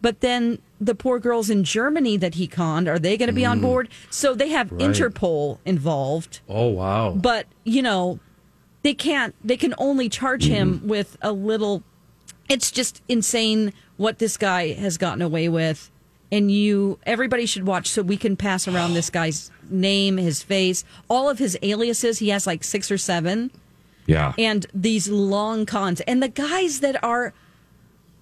but 0.00 0.20
then 0.20 0.58
the 0.80 0.94
poor 0.94 1.18
girls 1.20 1.48
in 1.50 1.62
Germany 1.62 2.16
that 2.16 2.34
he 2.34 2.46
conned 2.48 2.88
are 2.88 2.98
they 2.98 3.16
going 3.16 3.28
to 3.28 3.32
be 3.32 3.44
on 3.44 3.58
Mm. 3.58 3.62
board? 3.62 3.88
So 4.10 4.34
they 4.34 4.48
have 4.48 4.72
Right. 4.72 4.80
Interpol 4.80 5.58
involved 5.64 6.40
Oh 6.48 6.68
wow. 6.68 7.10
but 7.12 7.46
you 7.64 7.82
know 7.82 8.18
they 8.82 8.94
can't 8.94 9.32
they 9.44 9.56
can 9.56 9.74
only 9.78 10.08
charge 10.08 10.44
him 10.46 10.80
with 10.84 11.16
a 11.22 11.30
little 11.32 11.84
it's 12.48 12.70
just 12.70 13.02
insane 13.08 13.72
what 13.96 14.18
this 14.18 14.36
guy 14.36 14.72
has 14.72 14.98
gotten 14.98 15.22
away 15.22 15.48
with. 15.48 15.90
And 16.30 16.50
you 16.50 16.98
everybody 17.04 17.44
should 17.46 17.66
watch 17.66 17.88
so 17.88 18.02
we 18.02 18.16
can 18.16 18.36
pass 18.36 18.66
around 18.66 18.94
this 18.94 19.10
guy's 19.18 19.50
name 19.70 20.16
his 20.16 20.42
face 20.42 20.84
all 21.08 21.28
of 21.28 21.38
his 21.38 21.58
aliases. 21.62 22.18
He 22.18 22.30
has 22.30 22.46
like 22.46 22.64
six 22.64 22.90
or 22.90 22.98
seven. 22.98 23.50
Yeah. 24.06 24.32
And 24.38 24.66
these 24.74 25.08
long 25.08 25.66
cons. 25.66 26.00
And 26.02 26.22
the 26.22 26.28
guys 26.28 26.80
that 26.80 27.02
are 27.04 27.32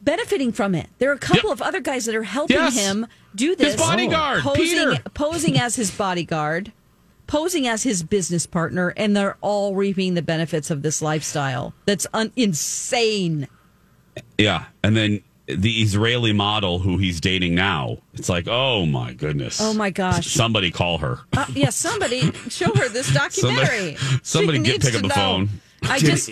benefiting 0.02 0.52
from 0.52 0.74
it. 0.74 0.88
There 0.98 1.10
are 1.10 1.14
a 1.14 1.18
couple 1.18 1.50
of 1.52 1.60
other 1.62 1.80
guys 1.80 2.04
that 2.06 2.14
are 2.14 2.22
helping 2.22 2.56
Yes. 2.56 2.74
him 2.78 3.06
do 3.34 3.54
this. 3.54 3.72
His 3.74 3.76
bodyguard, 3.80 4.42
posing, 4.42 4.64
Peter. 4.64 4.96
posing 5.14 5.58
as 5.58 5.76
his 5.76 5.90
bodyguard 5.90 6.72
posing 7.26 7.68
as 7.68 7.84
his 7.84 8.02
business 8.02 8.44
partner 8.44 8.92
and 8.96 9.16
they're 9.16 9.36
all 9.40 9.76
reaping 9.76 10.14
the 10.14 10.22
benefits 10.22 10.68
of 10.68 10.82
this 10.82 11.00
lifestyle. 11.00 11.72
That's 11.86 12.04
un- 12.12 12.32
insane 12.34 13.46
yeah 14.38 14.64
and 14.82 14.96
then 14.96 15.20
the 15.46 15.80
Israeli 15.82 16.32
model 16.32 16.78
who 16.78 16.96
he's 16.98 17.20
dating 17.20 17.54
now 17.54 17.98
it's 18.14 18.28
like 18.28 18.46
oh 18.48 18.86
my 18.86 19.12
goodness 19.12 19.60
Oh, 19.60 19.74
my 19.74 19.90
gosh. 19.90 20.26
somebody 20.28 20.70
call 20.70 20.98
her 20.98 21.20
uh, 21.36 21.46
yeah 21.54 21.70
somebody 21.70 22.30
show 22.48 22.72
her 22.74 22.88
this 22.88 23.12
documentary 23.14 23.96
Somebody- 24.22 24.22
somebody 24.22 24.58
get- 24.60 24.80
pick 24.82 24.94
up 24.94 25.02
the 25.02 25.08
know. 25.08 25.14
phone. 25.14 25.48
i 25.82 25.98
just 25.98 26.30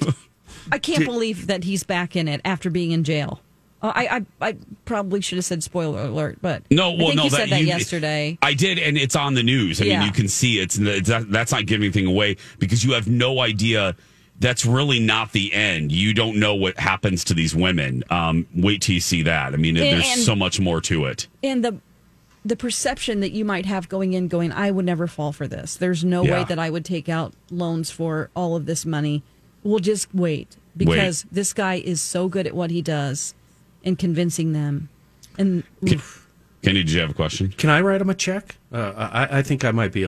i 0.71 0.79
can't 0.79 1.05
believe 1.05 1.49
that 1.49 1.65
he's 1.65 1.83
back 1.83 2.15
in 2.17 2.29
it 2.29 2.41
after 2.45 2.71
being 2.71 2.93
in 2.93 3.03
jail 3.05 3.41
uh, 3.81 3.93
I, 3.95 4.17
I 4.41 4.49
I 4.49 4.57
probably 4.87 5.21
should 5.21 5.37
have 5.39 5.45
said 5.45 5.63
spoiler 5.63 6.01
alert, 6.03 6.39
but 6.43 6.65
No, 6.69 6.91
I 6.91 6.97
well, 6.97 7.07
think 7.07 7.17
no, 7.19 7.25
you 7.25 7.31
said 7.31 7.49
that 7.51 7.61
you- 7.61 7.67
yesterday. 7.69 8.37
I 8.43 8.53
did, 8.55 8.77
and 8.81 8.99
it's 8.99 9.15
on 9.15 9.35
the 9.35 9.45
news. 9.45 9.81
I 9.81 9.85
Yeah. 9.85 9.99
mean, 10.01 10.09
you 10.09 10.13
can 10.13 10.27
see 10.27 10.59
it. 10.59 10.77
It's, 10.77 11.07
that, 11.07 11.31
that's 11.31 11.53
not 11.53 11.67
giving 11.67 11.85
anything 11.85 12.07
away 12.07 12.39
because 12.59 12.83
you 12.85 12.95
have 12.95 13.07
no 13.07 13.39
idea. 13.39 13.95
That's 14.41 14.65
really 14.65 15.01
not 15.01 15.33
the 15.33 15.53
end. 15.53 15.91
You 15.91 16.15
don't 16.15 16.37
know 16.39 16.55
what 16.55 16.79
happens 16.79 17.25
to 17.25 17.35
these 17.35 17.57
women. 17.57 18.05
Um, 18.11 18.47
wait 18.55 18.83
till 18.83 18.95
you 18.95 19.01
see 19.01 19.23
that. 19.23 19.53
I 19.53 19.57
mean, 19.57 19.77
And- 19.77 19.85
there's 19.99 20.13
and- 20.13 20.21
so 20.21 20.37
much 20.37 20.61
more 20.61 20.81
to 20.83 21.07
it. 21.07 21.27
and 21.43 21.65
the 21.65 21.81
the 22.45 22.55
perception 22.57 23.21
that 23.21 23.33
you 23.33 23.45
might 23.45 23.67
have 23.67 23.89
going 23.89 24.15
in 24.15 24.29
going 24.29 24.53
i 24.53 24.71
would 24.71 24.85
never 24.87 25.07
fall 25.07 25.33
for 25.33 25.47
this 25.49 25.77
there's 25.77 26.05
no 26.05 26.23
way 26.23 26.45
that 26.49 26.59
i 26.59 26.71
would 26.71 26.85
take 26.85 27.09
out 27.09 27.35
loans 27.51 27.91
for 27.91 28.31
all 28.35 28.55
of 28.57 28.65
this 28.65 28.87
money 28.87 29.23
we'll 29.65 29.81
just 29.81 30.15
wait 30.15 30.57
because 30.77 31.27
this 31.33 31.53
guy 31.53 31.75
is 31.75 32.01
so 32.01 32.29
good 32.29 32.47
at 32.47 32.55
what 32.55 32.71
he 32.71 32.81
does 32.81 33.35
and 33.85 33.99
convincing 33.99 34.53
them 34.53 34.89
and 35.37 35.63
Kenny, 36.63 36.83
did 36.83 36.91
you 36.91 37.01
have 37.01 37.11
a 37.11 37.15
question? 37.15 37.51
Can 37.51 37.71
I 37.71 37.81
write 37.81 38.01
him 38.01 38.11
a 38.11 38.15
check? 38.15 38.57
Uh, 38.73 38.93
I, 38.97 39.39
I 39.39 39.43
think 39.43 39.65
I 39.65 39.71
might 39.71 39.93
be. 39.93 40.08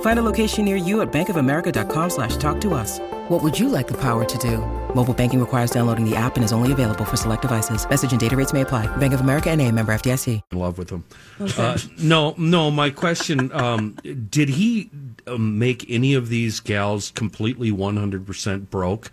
Find 0.00 0.18
a 0.18 0.22
location 0.22 0.64
near 0.64 0.76
you 0.76 1.00
at 1.02 1.12
bankofamerica.com 1.12 2.10
slash 2.10 2.36
talk 2.36 2.60
to 2.62 2.74
us. 2.74 3.00
What 3.28 3.42
would 3.42 3.58
you 3.58 3.68
like 3.68 3.86
the 3.86 3.96
power 4.00 4.24
to 4.24 4.38
do? 4.38 4.58
Mobile 4.94 5.14
banking 5.14 5.40
requires 5.40 5.70
downloading 5.70 6.08
the 6.08 6.14
app 6.14 6.36
and 6.36 6.44
is 6.44 6.52
only 6.52 6.72
available 6.72 7.04
for 7.04 7.16
select 7.16 7.42
devices. 7.42 7.88
Message 7.88 8.12
and 8.12 8.20
data 8.20 8.36
rates 8.36 8.52
may 8.52 8.60
apply. 8.60 8.86
Bank 8.98 9.12
of 9.14 9.20
America 9.20 9.50
and 9.50 9.60
a 9.60 9.70
member 9.72 9.92
FDIC. 9.94 10.40
in 10.52 10.58
love 10.58 10.78
with 10.78 10.90
him. 10.90 11.04
Okay. 11.40 11.62
Uh, 11.62 11.78
no, 11.98 12.34
no. 12.38 12.70
My 12.70 12.90
question: 12.90 13.50
um, 13.52 13.92
Did 14.30 14.50
he 14.50 14.90
um, 15.26 15.58
make 15.58 15.88
any 15.90 16.14
of 16.14 16.28
these 16.28 16.60
gals 16.60 17.10
completely 17.12 17.70
one 17.72 17.96
hundred 17.96 18.26
percent 18.26 18.70
broke? 18.70 19.10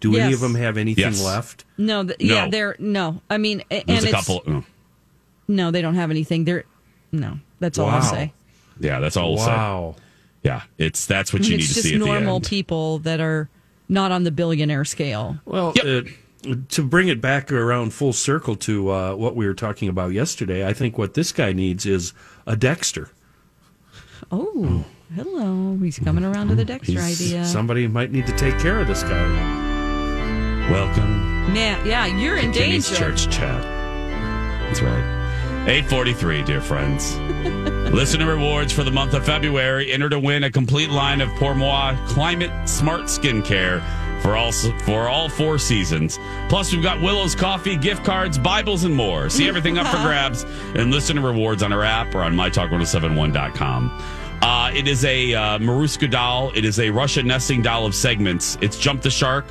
Do 0.00 0.16
any 0.16 0.32
of 0.32 0.40
them 0.40 0.56
have 0.56 0.76
anything 0.76 1.04
Yes. 1.04 1.24
left? 1.24 1.64
no, 1.78 2.02
th- 2.04 2.18
No. 2.20 2.34
yeah 2.34 2.48
they're 2.48 2.74
no 2.80 3.20
i 3.30 3.38
mean 3.38 3.62
a- 3.70 3.84
There's 3.84 4.02
a 4.02 4.08
it's, 4.08 4.16
couple. 4.16 4.42
oh, 4.48 4.64
no 5.46 5.70
they 5.70 5.80
don't 5.80 5.94
have 5.94 6.10
anything 6.10 6.44
they're 6.44 6.64
no 7.12 7.38
that's 7.60 7.78
all 7.78 7.86
i'll 7.88 8.00
Wow. 8.00 8.10
say 8.10 8.32
Yeah, 8.80 8.98
that's 8.98 9.16
all. 9.16 9.34
We'll 9.34 9.44
say. 9.44 10.02
Wow. 10.44 10.50
Yeah, 10.50 10.62
it's 10.78 11.06
that's 11.06 11.32
what 11.32 11.42
you 11.48 11.54
it's 11.54 11.62
need 11.62 11.68
to 11.68 11.74
just 11.74 11.82
see 11.88 11.94
at 11.94 12.00
the 12.00 12.04
normal 12.06 12.36
end. 12.36 12.46
people 12.46 12.98
that 13.00 13.20
are 13.20 13.48
not 13.88 14.10
on 14.12 14.24
the 14.24 14.30
billionaire 14.30 14.84
scale 14.84 15.38
Well, 15.44 15.72
uh, 15.84 16.02
to 16.70 16.82
bring 16.82 17.06
it 17.08 17.20
back 17.20 17.52
around 17.52 17.92
full 17.94 18.12
circle 18.12 18.56
to 18.56 18.90
uh, 18.90 19.14
what 19.14 19.36
we 19.36 19.46
were 19.46 19.54
talking 19.54 19.88
about 19.88 20.12
yesterday, 20.12 20.66
I 20.66 20.72
think 20.72 20.98
what 20.98 21.14
this 21.14 21.30
guy 21.30 21.52
needs 21.52 21.86
is 21.86 22.12
a 22.46 22.56
Dexter. 22.56 23.10
oh 24.32 24.84
hello 25.14 25.76
he's 25.82 25.98
coming 25.98 26.24
around 26.24 26.48
to 26.48 26.54
the 26.54 26.64
dexter 26.64 26.92
He's- 26.92 27.20
idea 27.20 27.44
Somebody 27.44 27.86
might 27.86 28.10
need 28.10 28.26
to 28.26 28.32
take 28.36 28.58
care 28.58 28.80
of 28.80 28.86
this 28.88 29.02
guy. 29.02 30.70
Welcome 30.70 31.52
man 31.52 31.84
yeah 31.86 32.06
you're 32.06 32.36
in 32.38 32.52
Kenny's 32.52 32.88
danger 32.88 33.10
church 33.14 33.24
chat. 33.34 33.62
That's 33.62 34.80
right. 34.80 35.21
843, 35.62 36.42
dear 36.42 36.60
friends. 36.60 37.16
Listener 37.94 38.26
rewards 38.26 38.72
for 38.72 38.82
the 38.82 38.90
month 38.90 39.14
of 39.14 39.24
February. 39.24 39.92
Enter 39.92 40.08
to 40.08 40.18
win 40.18 40.42
a 40.42 40.50
complete 40.50 40.90
line 40.90 41.20
of 41.20 41.28
Pour 41.36 41.54
Moi 41.54 41.94
Climate 42.08 42.68
Smart 42.68 43.02
Skincare 43.02 43.80
for 44.22 44.34
all 44.34 44.50
for 44.50 45.08
all 45.08 45.28
four 45.28 45.58
seasons. 45.58 46.18
Plus, 46.48 46.72
we've 46.72 46.82
got 46.82 47.00
Willow's 47.00 47.36
Coffee, 47.36 47.76
gift 47.76 48.04
cards, 48.04 48.38
Bibles, 48.38 48.82
and 48.82 48.92
more. 48.92 49.30
See 49.30 49.46
everything 49.46 49.78
up 49.78 49.86
for 49.86 49.96
grabs 50.02 50.42
and 50.74 50.90
listener 50.90 51.20
rewards 51.20 51.62
on 51.62 51.72
our 51.72 51.84
app 51.84 52.12
or 52.12 52.24
on 52.24 52.34
mytalk1071.com. 52.34 54.02
Uh, 54.42 54.72
it 54.74 54.88
is 54.88 55.04
a 55.04 55.32
uh, 55.32 55.58
Matryoshka 55.60 56.10
doll. 56.10 56.50
It 56.56 56.64
is 56.64 56.80
a 56.80 56.90
Russian 56.90 57.28
nesting 57.28 57.62
doll 57.62 57.86
of 57.86 57.94
segments. 57.94 58.58
It's 58.60 58.76
Jump 58.76 59.02
the 59.02 59.10
Shark 59.10 59.44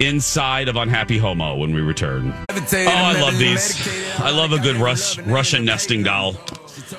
inside 0.00 0.68
of 0.68 0.76
Unhappy 0.76 1.18
Homo 1.18 1.56
when 1.56 1.74
we 1.74 1.80
return. 1.80 2.32
Oh, 2.50 2.66
I 2.86 3.20
love 3.20 3.38
these. 3.38 3.88
I 4.18 4.30
love 4.30 4.52
a 4.52 4.58
good 4.58 4.76
Rus- 4.76 5.18
Russian 5.20 5.64
nesting 5.64 6.02
doll. 6.02 6.36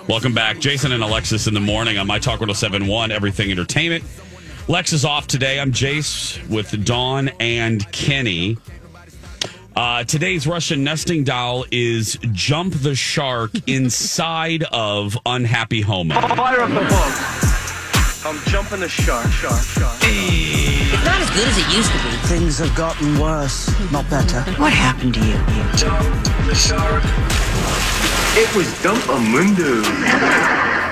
Welcome 0.07 0.33
back. 0.33 0.59
Jason 0.59 0.91
and 0.91 1.03
Alexis 1.03 1.47
in 1.47 1.53
the 1.53 1.59
morning 1.59 1.97
on 1.97 2.07
My 2.07 2.19
Talk 2.19 2.39
1071, 2.39 3.11
Everything 3.11 3.51
Entertainment. 3.51 4.03
Lex 4.67 4.93
is 4.93 5.05
off 5.05 5.27
today. 5.27 5.59
I'm 5.59 5.71
Jace 5.71 6.47
with 6.49 6.85
Dawn 6.85 7.29
and 7.39 7.89
Kenny. 7.91 8.57
Uh, 9.75 10.03
today's 10.03 10.45
Russian 10.45 10.83
nesting 10.83 11.23
doll 11.23 11.65
is 11.71 12.17
Jump 12.33 12.73
the 12.73 12.95
Shark 12.95 13.51
inside 13.67 14.63
of 14.71 15.17
Unhappy 15.25 15.81
Homo. 15.81 16.15
Fire 16.15 16.61
up 16.61 16.69
the 16.69 16.75
boat. 16.81 17.35
I'm 18.25 18.37
jumping 18.51 18.81
the 18.81 18.89
shark, 18.89 19.27
shark, 19.31 19.61
shark. 19.61 19.95
It's 20.01 21.05
not 21.05 21.21
as 21.21 21.29
good 21.29 21.47
as 21.47 21.57
it 21.57 21.75
used 21.75 21.89
to 21.91 21.97
be. 22.03 22.08
Things 22.29 22.59
have 22.59 22.73
gotten 22.75 23.19
worse, 23.19 23.67
not 23.91 24.07
better. 24.09 24.41
What 24.61 24.71
happened 24.71 25.15
to 25.15 25.19
you? 25.19 25.33
Jump 25.75 26.05
the 26.45 26.53
shark. 26.53 27.03
It 28.37 28.55
was 28.55 28.67
Dumpamundo. 28.83 29.81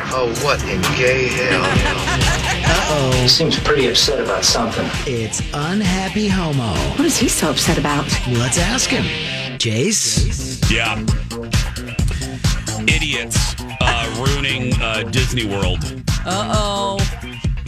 Oh, 0.09 0.33
what 0.43 0.61
in 0.63 0.81
gay 0.97 1.27
hell? 1.27 1.61
Uh-oh. 1.63 3.27
Seems 3.27 3.59
pretty 3.59 3.87
upset 3.87 4.19
about 4.19 4.43
something. 4.45 4.87
It's 5.05 5.41
Unhappy 5.53 6.27
Homo. 6.27 6.73
What 6.97 7.05
is 7.05 7.17
he 7.17 7.29
so 7.29 7.51
upset 7.51 7.77
about? 7.77 8.05
Let's 8.27 8.57
ask 8.57 8.89
him. 8.89 9.03
Jace? 9.59 10.71
Yeah. 10.71 10.95
Idiots 12.87 13.55
uh, 13.81 14.25
ruining 14.27 14.73
uh, 14.81 15.03
Disney 15.03 15.45
World. 15.45 15.83
Uh 16.25 16.51
oh. 16.55 16.97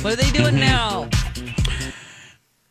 What 0.02 0.14
are 0.14 0.16
they 0.16 0.32
doing 0.32 0.56
Mm-hmm. 0.56 0.60
now? 0.60 1.10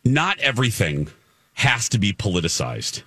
Not 0.04 0.38
everything 0.38 1.08
has 1.54 1.88
to 1.90 1.98
be 1.98 2.12
politicized. 2.12 3.02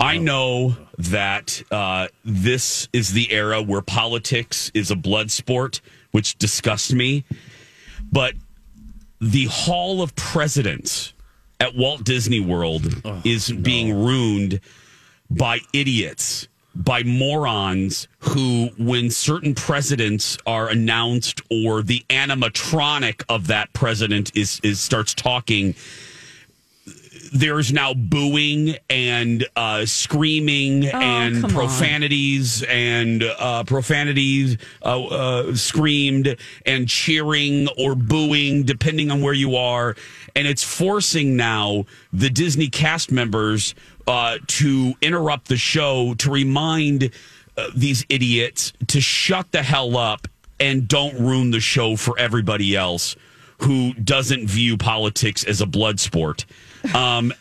I 0.00 0.18
know 0.18 0.76
that 0.98 1.62
uh, 1.70 2.08
this 2.24 2.88
is 2.92 3.12
the 3.12 3.32
era 3.32 3.62
where 3.62 3.80
politics 3.80 4.70
is 4.74 4.90
a 4.90 4.96
blood 4.96 5.30
sport, 5.30 5.80
which 6.10 6.36
disgusts 6.36 6.92
me. 6.92 7.24
But 8.10 8.34
the 9.20 9.46
Hall 9.46 10.02
of 10.02 10.14
Presidents 10.16 11.12
at 11.60 11.74
Walt 11.76 12.04
Disney 12.04 12.40
World 12.40 12.86
is 13.24 13.50
being 13.50 13.94
ruined 14.04 14.60
by 15.30 15.60
idiots, 15.72 16.48
by 16.74 17.02
morons 17.04 18.08
who, 18.18 18.70
when 18.76 19.10
certain 19.10 19.54
presidents 19.54 20.36
are 20.46 20.68
announced 20.68 21.40
or 21.50 21.82
the 21.82 22.04
animatronic 22.10 23.24
of 23.28 23.46
that 23.46 23.72
president 23.72 24.36
is, 24.36 24.60
is 24.62 24.80
starts 24.80 25.14
talking, 25.14 25.74
there's 27.34 27.72
now 27.72 27.92
booing 27.92 28.76
and 28.88 29.44
uh, 29.56 29.84
screaming 29.84 30.86
and 30.86 31.34
come 31.34 31.44
on. 31.46 31.50
profanities 31.50 32.62
and 32.62 33.24
uh, 33.24 33.64
profanities 33.64 34.56
uh, 34.84 35.04
uh, 35.04 35.54
screamed 35.56 36.36
and 36.64 36.88
cheering 36.88 37.66
or 37.76 37.96
booing, 37.96 38.62
depending 38.62 39.10
on 39.10 39.20
where 39.20 39.32
you 39.32 39.56
are. 39.56 39.96
And 40.36 40.46
it's 40.46 40.62
forcing 40.62 41.36
now 41.36 41.86
the 42.12 42.30
Disney 42.30 42.68
cast 42.68 43.10
members 43.10 43.74
uh, 44.06 44.38
to 44.46 44.94
interrupt 45.02 45.48
the 45.48 45.56
show 45.56 46.14
to 46.14 46.30
remind 46.30 47.10
uh, 47.56 47.66
these 47.74 48.06
idiots 48.08 48.72
to 48.86 49.00
shut 49.00 49.50
the 49.50 49.62
hell 49.64 49.96
up 49.96 50.28
and 50.60 50.86
don't 50.86 51.18
ruin 51.18 51.50
the 51.50 51.60
show 51.60 51.96
for 51.96 52.16
everybody 52.16 52.76
else 52.76 53.16
who 53.62 53.92
doesn't 53.94 54.46
view 54.46 54.76
politics 54.76 55.42
as 55.44 55.60
a 55.60 55.66
blood 55.66 55.98
sport. 55.98 56.44
Um, 56.92 57.32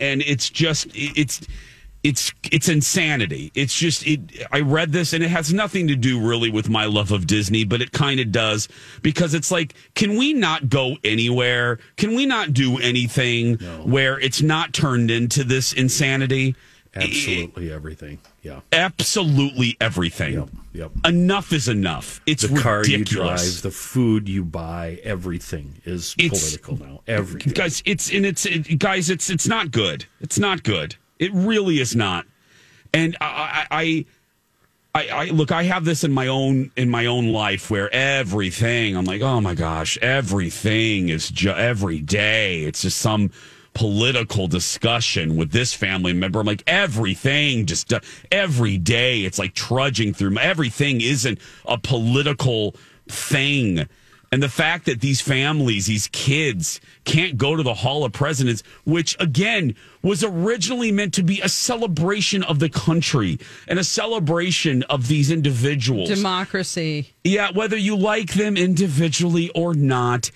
and 0.00 0.22
it's 0.22 0.50
just 0.50 0.88
it's 0.94 1.40
it's 2.02 2.32
it's 2.50 2.68
insanity. 2.68 3.52
It's 3.54 3.74
just 3.74 4.06
it. 4.06 4.20
I 4.50 4.60
read 4.60 4.92
this 4.92 5.12
and 5.12 5.22
it 5.22 5.28
has 5.28 5.52
nothing 5.52 5.88
to 5.88 5.96
do 5.96 6.20
really 6.20 6.50
with 6.50 6.70
my 6.70 6.86
love 6.86 7.12
of 7.12 7.26
Disney, 7.26 7.64
but 7.64 7.82
it 7.82 7.92
kind 7.92 8.20
of 8.20 8.32
does 8.32 8.68
because 9.02 9.34
it's 9.34 9.50
like, 9.50 9.74
can 9.94 10.16
we 10.16 10.32
not 10.32 10.68
go 10.70 10.96
anywhere? 11.04 11.78
Can 11.96 12.14
we 12.14 12.24
not 12.24 12.54
do 12.54 12.78
anything 12.78 13.56
where 13.84 14.18
it's 14.18 14.40
not 14.40 14.72
turned 14.72 15.10
into 15.10 15.44
this 15.44 15.72
insanity? 15.72 16.56
Absolutely 16.94 17.72
everything. 17.72 18.18
Yeah. 18.42 18.60
Absolutely 18.72 19.76
everything. 19.80 20.34
Yep. 20.34 20.48
yep. 20.72 20.90
Enough 21.04 21.52
is 21.52 21.68
enough. 21.68 22.20
It's 22.26 22.42
the 22.42 22.60
car 22.60 22.84
you 22.84 23.04
drive, 23.04 23.62
the 23.62 23.70
food 23.70 24.28
you 24.28 24.44
buy, 24.44 24.98
everything 25.04 25.80
is 25.84 26.14
It's- 26.18 26.40
political 26.56 26.78
now. 26.84 27.00
Everything. 27.06 27.52
guys 27.52 27.82
it's 27.86 28.10
and 28.12 28.26
it's 28.26 28.44
it, 28.46 28.78
guys 28.78 29.08
it's 29.10 29.30
it's 29.30 29.46
not 29.48 29.70
good 29.70 30.04
it's 30.20 30.38
not 30.38 30.62
good 30.62 30.96
it 31.18 31.32
really 31.32 31.80
is 31.80 31.94
not 31.96 32.24
and 32.92 33.16
i 33.20 33.66
i 33.70 34.06
I, 34.92 35.08
I 35.08 35.24
look. 35.26 35.52
I 35.52 35.62
have 35.62 35.84
this 35.84 36.02
in 36.02 36.10
my 36.10 36.26
own 36.26 36.72
in 36.76 36.90
my 36.90 37.06
own 37.06 37.28
life 37.28 37.70
where 37.70 37.88
everything. 37.94 38.96
I'm 38.96 39.04
like, 39.04 39.22
oh 39.22 39.40
my 39.40 39.54
gosh, 39.54 39.96
everything 40.02 41.10
is 41.10 41.28
ju- 41.30 41.50
every 41.54 42.00
day. 42.00 42.64
It's 42.64 42.82
just 42.82 42.98
some 42.98 43.30
political 43.74 44.46
discussion 44.46 45.36
with 45.36 45.52
this 45.52 45.72
family 45.72 46.12
member. 46.12 46.40
I'm 46.40 46.46
like, 46.46 46.64
everything 46.66 47.66
just 47.66 47.92
uh, 47.92 48.00
every 48.30 48.78
day. 48.78 49.20
It's 49.20 49.38
like 49.38 49.54
trudging 49.54 50.14
through. 50.14 50.38
Everything 50.38 51.00
isn't 51.00 51.38
a 51.66 51.78
political 51.78 52.74
thing. 53.08 53.86
And 54.32 54.40
the 54.40 54.48
fact 54.48 54.86
that 54.86 55.00
these 55.00 55.20
families, 55.20 55.86
these 55.86 56.06
kids, 56.08 56.80
can't 57.04 57.36
go 57.36 57.56
to 57.56 57.64
the 57.64 57.74
Hall 57.74 58.04
of 58.04 58.12
Presidents, 58.12 58.62
which 58.84 59.16
again 59.18 59.74
was 60.02 60.22
originally 60.22 60.92
meant 60.92 61.14
to 61.14 61.24
be 61.24 61.40
a 61.40 61.48
celebration 61.48 62.44
of 62.44 62.60
the 62.60 62.68
country 62.68 63.40
and 63.66 63.76
a 63.80 63.84
celebration 63.84 64.84
of 64.84 65.08
these 65.08 65.32
individuals. 65.32 66.08
Democracy. 66.08 67.12
Yeah, 67.24 67.50
whether 67.50 67.76
you 67.76 67.96
like 67.96 68.34
them 68.34 68.56
individually 68.56 69.50
or 69.52 69.74
not, 69.74 70.30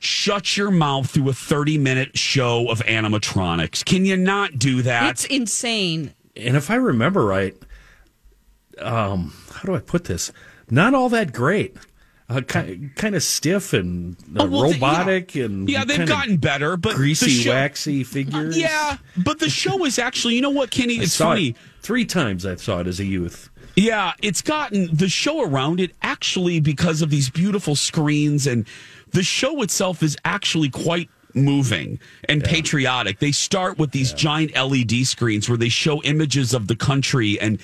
shut 0.00 0.56
your 0.56 0.70
mouth 0.72 1.08
through 1.10 1.28
a 1.28 1.32
30 1.34 1.78
minute 1.78 2.18
show 2.18 2.68
of 2.70 2.80
animatronics. 2.80 3.84
Can 3.84 4.04
you 4.04 4.16
not 4.16 4.58
do 4.58 4.82
that? 4.82 5.10
It's 5.10 5.24
insane. 5.26 6.14
And 6.34 6.56
if 6.56 6.70
I 6.70 6.74
remember 6.76 7.24
right, 7.24 7.54
um, 8.78 9.34
how 9.52 9.62
do 9.62 9.74
I 9.74 9.80
put 9.80 10.04
this? 10.04 10.32
Not 10.70 10.94
all 10.94 11.08
that 11.10 11.32
great. 11.32 11.76
Uh, 12.28 12.40
kind, 12.42 12.94
kind 12.94 13.16
of 13.16 13.24
stiff 13.24 13.72
and 13.72 14.14
uh, 14.36 14.44
Oh, 14.44 14.48
well, 14.48 14.62
they- 14.68 14.74
robotic 14.74 15.34
and 15.34 15.68
yeah, 15.68 15.84
they've 15.84 16.06
gotten 16.06 16.36
better, 16.36 16.76
but 16.76 16.94
greasy, 16.94 17.28
show- 17.28 17.50
waxy 17.50 18.04
figures. 18.04 18.56
Yeah, 18.56 18.98
but 19.16 19.40
the 19.40 19.50
show 19.50 19.84
is 19.84 19.98
actually, 19.98 20.36
you 20.36 20.40
know 20.40 20.50
what, 20.50 20.70
Kenny? 20.70 21.00
I 21.00 21.02
It's 21.02 21.14
saw 21.14 21.30
funny. 21.30 21.48
it 21.48 21.56
three 21.82 22.04
times. 22.04 22.46
I 22.46 22.54
saw 22.54 22.78
it 22.78 22.86
as 22.86 23.00
a 23.00 23.04
youth. 23.04 23.50
Yeah, 23.74 24.12
it's 24.22 24.42
gotten 24.42 24.94
the 24.94 25.08
show 25.08 25.42
around 25.42 25.80
it 25.80 25.90
actually 26.02 26.60
because 26.60 27.02
of 27.02 27.10
these 27.10 27.30
beautiful 27.30 27.74
screens 27.74 28.46
and 28.46 28.64
the 29.12 29.22
show 29.22 29.62
itself 29.62 30.02
is 30.02 30.16
actually 30.24 30.70
quite 30.70 31.08
moving 31.34 32.00
and 32.28 32.42
patriotic. 32.42 33.18
They 33.18 33.32
start 33.32 33.78
with 33.78 33.92
these 33.92 34.12
giant 34.12 34.54
LED 34.56 35.06
screens 35.06 35.48
where 35.48 35.58
they 35.58 35.68
show 35.68 36.02
images 36.02 36.54
of 36.54 36.66
the 36.66 36.76
country 36.76 37.40
and 37.40 37.60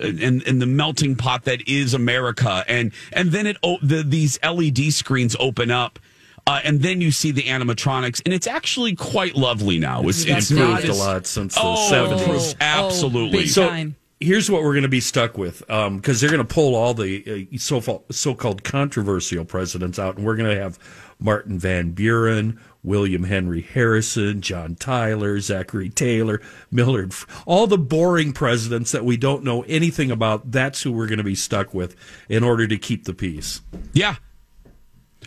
and 0.00 0.42
and 0.46 0.60
the 0.60 0.66
melting 0.66 1.16
pot 1.16 1.44
that 1.44 1.66
is 1.66 1.94
America 1.94 2.64
and 2.68 2.92
and 3.12 3.30
then 3.32 3.46
it 3.46 3.56
o- 3.62 3.78
the, 3.82 4.02
these 4.02 4.38
LED 4.42 4.92
screens 4.92 5.36
open 5.40 5.70
up 5.70 5.98
uh, 6.46 6.60
and 6.62 6.80
then 6.80 7.00
you 7.00 7.10
see 7.10 7.32
the 7.32 7.42
animatronics, 7.42 8.22
and 8.24 8.32
it's 8.32 8.46
actually 8.46 8.94
quite 8.94 9.34
lovely 9.34 9.80
now. 9.80 10.06
It's, 10.06 10.22
It's 10.22 10.30
it's 10.30 10.50
not 10.52 10.82
improved 10.84 10.88
a 10.88 10.94
lot 10.94 11.26
since 11.26 11.54
the 11.56 11.60
oh, 11.60 11.88
70s. 11.90 12.20
improved, 12.20 12.56
absolutely. 12.60 13.46
so 13.48 13.90
here's 14.20 14.50
what 14.50 14.62
we're 14.62 14.72
going 14.72 14.82
to 14.82 14.88
be 14.88 15.00
stuck 15.00 15.36
with 15.36 15.58
because 15.66 16.20
they're 16.20 16.30
going 16.30 16.46
to 16.46 16.54
pull 16.54 16.74
all 16.74 16.94
the 16.94 17.48
uh, 17.52 17.58
so 17.58 18.02
so-called 18.10 18.64
controversial 18.64 19.44
presidents 19.44 19.98
out, 19.98 20.16
and 20.16 20.24
we're 20.24 20.36
going 20.36 20.54
to 20.54 20.60
have 20.60 20.78
Martin 21.18 21.58
Van 21.58 21.92
Buren, 21.92 22.60
William 22.82 23.24
Henry 23.24 23.62
Harrison, 23.62 24.40
John 24.40 24.74
Tyler, 24.74 25.40
Zachary 25.40 25.90
Taylor, 25.90 26.40
Millard, 26.70 27.12
all 27.44 27.66
the 27.66 27.78
boring 27.78 28.32
presidents 28.32 28.92
that 28.92 29.04
we 29.04 29.16
don't 29.16 29.42
know 29.42 29.62
anything 29.62 30.10
about. 30.10 30.50
That's 30.52 30.82
who 30.82 30.92
we're 30.92 31.08
going 31.08 31.18
to 31.18 31.24
be 31.24 31.34
stuck 31.34 31.74
with 31.74 31.96
in 32.28 32.44
order 32.44 32.66
to 32.66 32.78
keep 32.78 33.04
the 33.04 33.14
peace. 33.14 33.60
Yeah. 33.92 34.16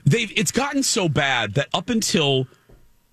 They've 0.05 0.31
it's 0.37 0.51
gotten 0.51 0.83
so 0.83 1.09
bad 1.09 1.55
that 1.55 1.67
up 1.73 1.89
until 1.89 2.47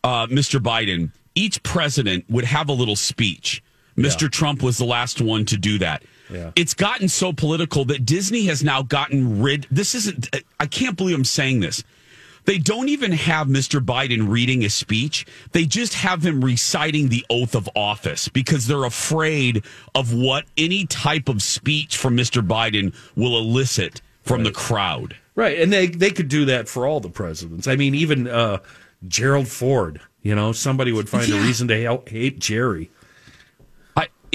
uh, 0.05 0.27
Mr. 0.29 0.61
Biden, 0.61 1.11
each 1.35 1.63
president 1.63 2.25
would 2.31 2.45
have 2.45 2.69
a 2.69 2.73
little 2.73 2.97
speech. 2.97 3.63
Mr. 3.97 4.31
Trump 4.31 4.63
was 4.63 4.79
the 4.79 4.85
last 4.85 5.21
one 5.21 5.45
to 5.47 5.57
do 5.57 5.79
that. 5.79 6.03
Yeah. 6.31 6.51
It's 6.57 6.75
gotten 6.75 7.09
so 7.09 7.33
political 7.33 7.85
that 7.87 8.05
Disney 8.05 8.45
has 8.47 8.63
now 8.63 8.83
gotten 8.83 9.43
rid. 9.43 9.67
This 9.71 9.95
isn't. 9.95 10.29
I 10.59 10.67
can't 10.67 10.97
believe 10.97 11.17
I'm 11.17 11.25
saying 11.25 11.61
this. 11.61 11.85
They 12.47 12.59
don't 12.59 12.89
even 12.89 13.11
have 13.11 13.49
Mr. 13.49 13.81
Biden 13.85 14.29
reading 14.29 14.65
a 14.65 14.71
speech. 14.71 15.27
They 15.51 15.65
just 15.67 15.95
have 15.95 16.25
him 16.25 16.45
reciting 16.45 17.09
the 17.09 17.27
oath 17.29 17.57
of 17.57 17.69
office 17.75 18.29
because 18.29 18.69
they're 18.69 18.85
afraid 18.85 19.65
of 19.97 20.15
what 20.15 20.45
any 20.57 20.87
type 20.87 21.29
of 21.29 21.43
speech 21.43 21.97
from 21.97 22.17
Mr. 22.17 22.47
Biden 22.47 22.95
will 23.17 23.37
elicit 23.37 24.01
from 24.23 24.45
the 24.45 24.53
crowd. 24.53 25.17
Right, 25.35 25.59
and 25.59 25.73
they 25.73 25.89
they 25.89 26.11
could 26.11 26.29
do 26.29 26.45
that 26.47 26.69
for 26.69 26.87
all 26.87 27.01
the 27.01 27.11
presidents. 27.11 27.67
I 27.67 27.77
mean, 27.77 27.95
even 27.95 28.29
uh, 28.29 28.59
Gerald 29.07 29.49
Ford. 29.49 30.01
You 30.23 30.35
know, 30.35 30.51
somebody 30.51 30.91
would 30.91 31.09
find 31.09 31.31
a 31.31 31.41
reason 31.41 31.69
to 31.69 32.03
hate 32.09 32.41
Jerry. 32.41 32.91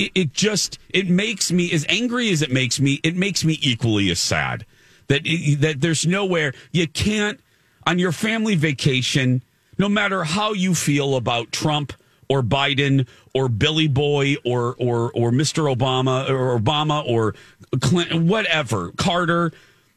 It, 0.02 0.12
it 0.16 0.34
just 0.34 0.80
it 0.90 1.08
makes 1.08 1.52
me 1.52 1.72
as 1.72 1.86
angry 1.88 2.32
as 2.32 2.42
it 2.42 2.52
makes 2.52 2.80
me. 2.80 3.00
It 3.04 3.16
makes 3.16 3.44
me 3.46 3.60
equally 3.62 4.10
as 4.10 4.20
sad 4.20 4.66
that 5.08 5.24
that 5.60 5.82
there's 5.82 6.08
nowhere 6.08 6.54
you 6.72 6.88
can't 6.88 7.40
on 7.86 8.00
your 8.00 8.12
family 8.12 8.56
vacation. 8.56 9.44
No 9.78 9.88
matter 9.88 10.24
how 10.24 10.54
you 10.54 10.74
feel 10.74 11.16
about 11.16 11.52
Trump 11.52 11.94
or 12.30 12.42
Biden 12.42 13.08
or 13.34 13.48
Billy 13.48 13.88
Boy 13.88 14.38
or 14.44 14.76
or 14.80 15.12
or 15.14 15.32
Mr. 15.32 15.74
Obama 15.74 16.28
or 16.30 16.60
Obama 16.60 17.06
or 17.08 17.36
Clinton, 17.80 18.28
whatever 18.28 18.92
Carter, 18.94 19.52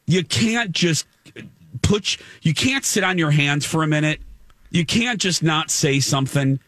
you 0.05 0.23
can't 0.23 0.71
just 0.71 1.07
put 1.81 2.17
you 2.43 2.53
can't 2.53 2.85
sit 2.85 3.03
on 3.03 3.17
your 3.17 3.31
hands 3.31 3.65
for 3.65 3.81
a 3.81 3.87
minute. 3.87 4.21
You 4.69 4.85
can't 4.85 5.19
just 5.19 5.41
not 5.41 5.71
say 5.71 5.99
something. 5.99 6.59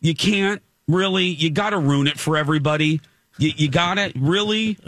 You 0.00 0.14
can't 0.14 0.62
really. 0.88 1.24
You 1.24 1.50
got 1.50 1.70
to 1.70 1.78
ruin 1.78 2.06
it 2.06 2.18
for 2.18 2.36
everybody. 2.36 3.00
You, 3.38 3.52
you 3.56 3.68
got 3.68 3.98
it 3.98 4.12
really. 4.16 4.78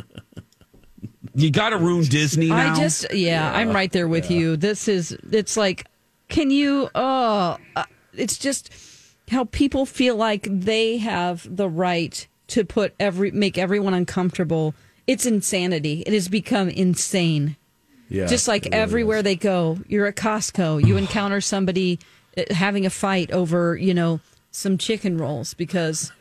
You 1.35 1.51
got 1.51 1.71
to 1.71 1.79
ruin 1.79 2.05
Disney 2.05 2.49
now. 2.49 2.75
I 2.75 2.77
just, 2.77 3.13
yeah, 3.13 3.53
I'm 3.53 3.71
right 3.71 3.93
there 3.93 4.09
with 4.09 4.31
you. 4.31 4.57
This 4.57 4.89
is, 4.89 5.13
it's 5.31 5.57
like, 5.57 5.87
can 6.29 6.51
you, 6.51 6.91
oh, 6.95 7.59
uh, 7.77 7.85
it's 8.13 8.39
just 8.39 8.73
how 9.31 9.45
people 9.45 9.87
feel 9.87 10.17
like 10.17 10.49
they 10.51 10.97
have 10.97 11.47
the 11.49 11.69
right 11.69 12.27
to 12.49 12.65
put 12.65 12.95
every, 12.99 13.31
make 13.31 13.59
everyone 13.59 13.95
uncomfortable. 13.95 14.75
It's 15.07 15.27
insanity. 15.27 16.03
It 16.07 16.13
has 16.13 16.29
become 16.29 16.69
insane. 16.69 17.57
Yeah, 18.11 18.25
just 18.25 18.49
like 18.49 18.65
really 18.65 18.77
everywhere 18.77 19.23
they 19.23 19.37
go, 19.37 19.79
you're 19.87 20.07
at 20.07 20.17
Costco, 20.17 20.83
you 20.87 20.97
encounter 20.97 21.43
somebody 21.43 21.99
uh, 22.39 22.45
having 22.55 22.87
a 22.87 22.91
fight 22.91 23.31
over, 23.33 23.77
you 23.77 23.93
know, 23.93 24.21
some 24.51 24.79
chicken 24.79 25.19
rolls 25.19 25.55
because 25.55 26.13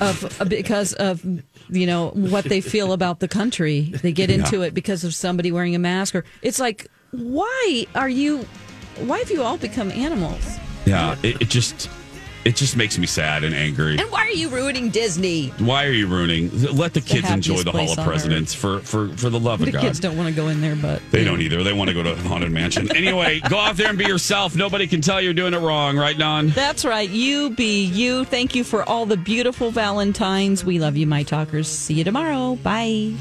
of 0.00 0.36
because 0.48 0.92
of 0.94 1.24
you 1.68 1.86
know 1.86 2.10
what 2.10 2.44
they 2.44 2.60
feel 2.60 2.92
about 2.92 3.20
the 3.20 3.28
country. 3.28 3.92
They 4.02 4.12
get 4.12 4.30
into 4.30 4.62
it 4.62 4.74
because 4.74 5.04
of 5.04 5.14
somebody 5.14 5.50
wearing 5.50 5.74
a 5.74 5.78
mask 5.78 6.14
or 6.14 6.24
it's 6.42 6.58
like 6.58 6.86
why 7.12 7.86
are 7.94 8.08
you 8.08 8.46
why 9.00 9.18
have 9.18 9.30
you 9.30 9.42
all 9.42 9.56
become 9.56 9.90
animals? 9.92 10.58
Yeah, 10.84 11.16
it, 11.22 11.42
it 11.42 11.48
just 11.48 11.90
it 12.46 12.54
just 12.54 12.76
makes 12.76 12.96
me 12.96 13.06
sad 13.08 13.42
and 13.42 13.52
angry. 13.52 13.98
And 13.98 14.08
why 14.08 14.20
are 14.20 14.30
you 14.30 14.48
ruining 14.48 14.90
Disney? 14.90 15.48
Why 15.58 15.84
are 15.84 15.90
you 15.90 16.06
ruining? 16.06 16.48
Let 16.76 16.94
the 16.94 17.00
kids 17.00 17.28
enjoy 17.28 17.62
the 17.64 17.72
Hall 17.72 17.90
of 17.90 17.98
Presidents 17.98 18.54
for 18.54 18.78
for 18.80 19.08
for 19.08 19.30
the 19.30 19.40
love 19.40 19.58
The 19.58 19.66
of 19.66 19.72
God. 19.72 19.82
The 19.82 19.86
kids 19.88 19.98
don't 19.98 20.16
want 20.16 20.28
to 20.28 20.34
go 20.34 20.46
in 20.46 20.60
there, 20.60 20.76
but 20.76 21.02
They 21.10 21.24
don't 21.24 21.40
either. 21.40 21.64
They 21.64 21.72
want 21.72 21.88
to 21.88 21.94
go 21.94 22.04
to 22.04 22.14
Haunted 22.14 22.52
Mansion. 22.52 22.88
Anyway, 22.96 23.40
go 23.40 23.58
out 23.58 23.76
there 23.76 23.88
and 23.88 23.98
be 23.98 24.06
yourself. 24.06 24.56
Nobody 24.56 24.86
can 24.86 25.00
tell 25.02 25.20
you're 25.20 25.34
doing 25.34 25.52
it 25.52 25.58
wrong, 25.58 25.98
right, 25.98 26.16
Dawn? 26.16 26.48
That's 26.48 26.82
right. 26.84 27.08
You 27.08 27.50
be 27.50 27.84
you. 27.84 28.24
Thank 28.24 28.54
you 28.54 28.64
for 28.64 28.88
all 28.88 29.04
the 29.04 29.18
beautiful 29.18 29.70
Valentines. 29.70 30.64
We 30.64 30.78
love 30.78 30.96
you, 30.96 31.06
my 31.06 31.22
talkers. 31.22 31.68
See 31.68 31.94
you 31.94 32.04
tomorrow. 32.04 32.56
Bye. 32.56 33.12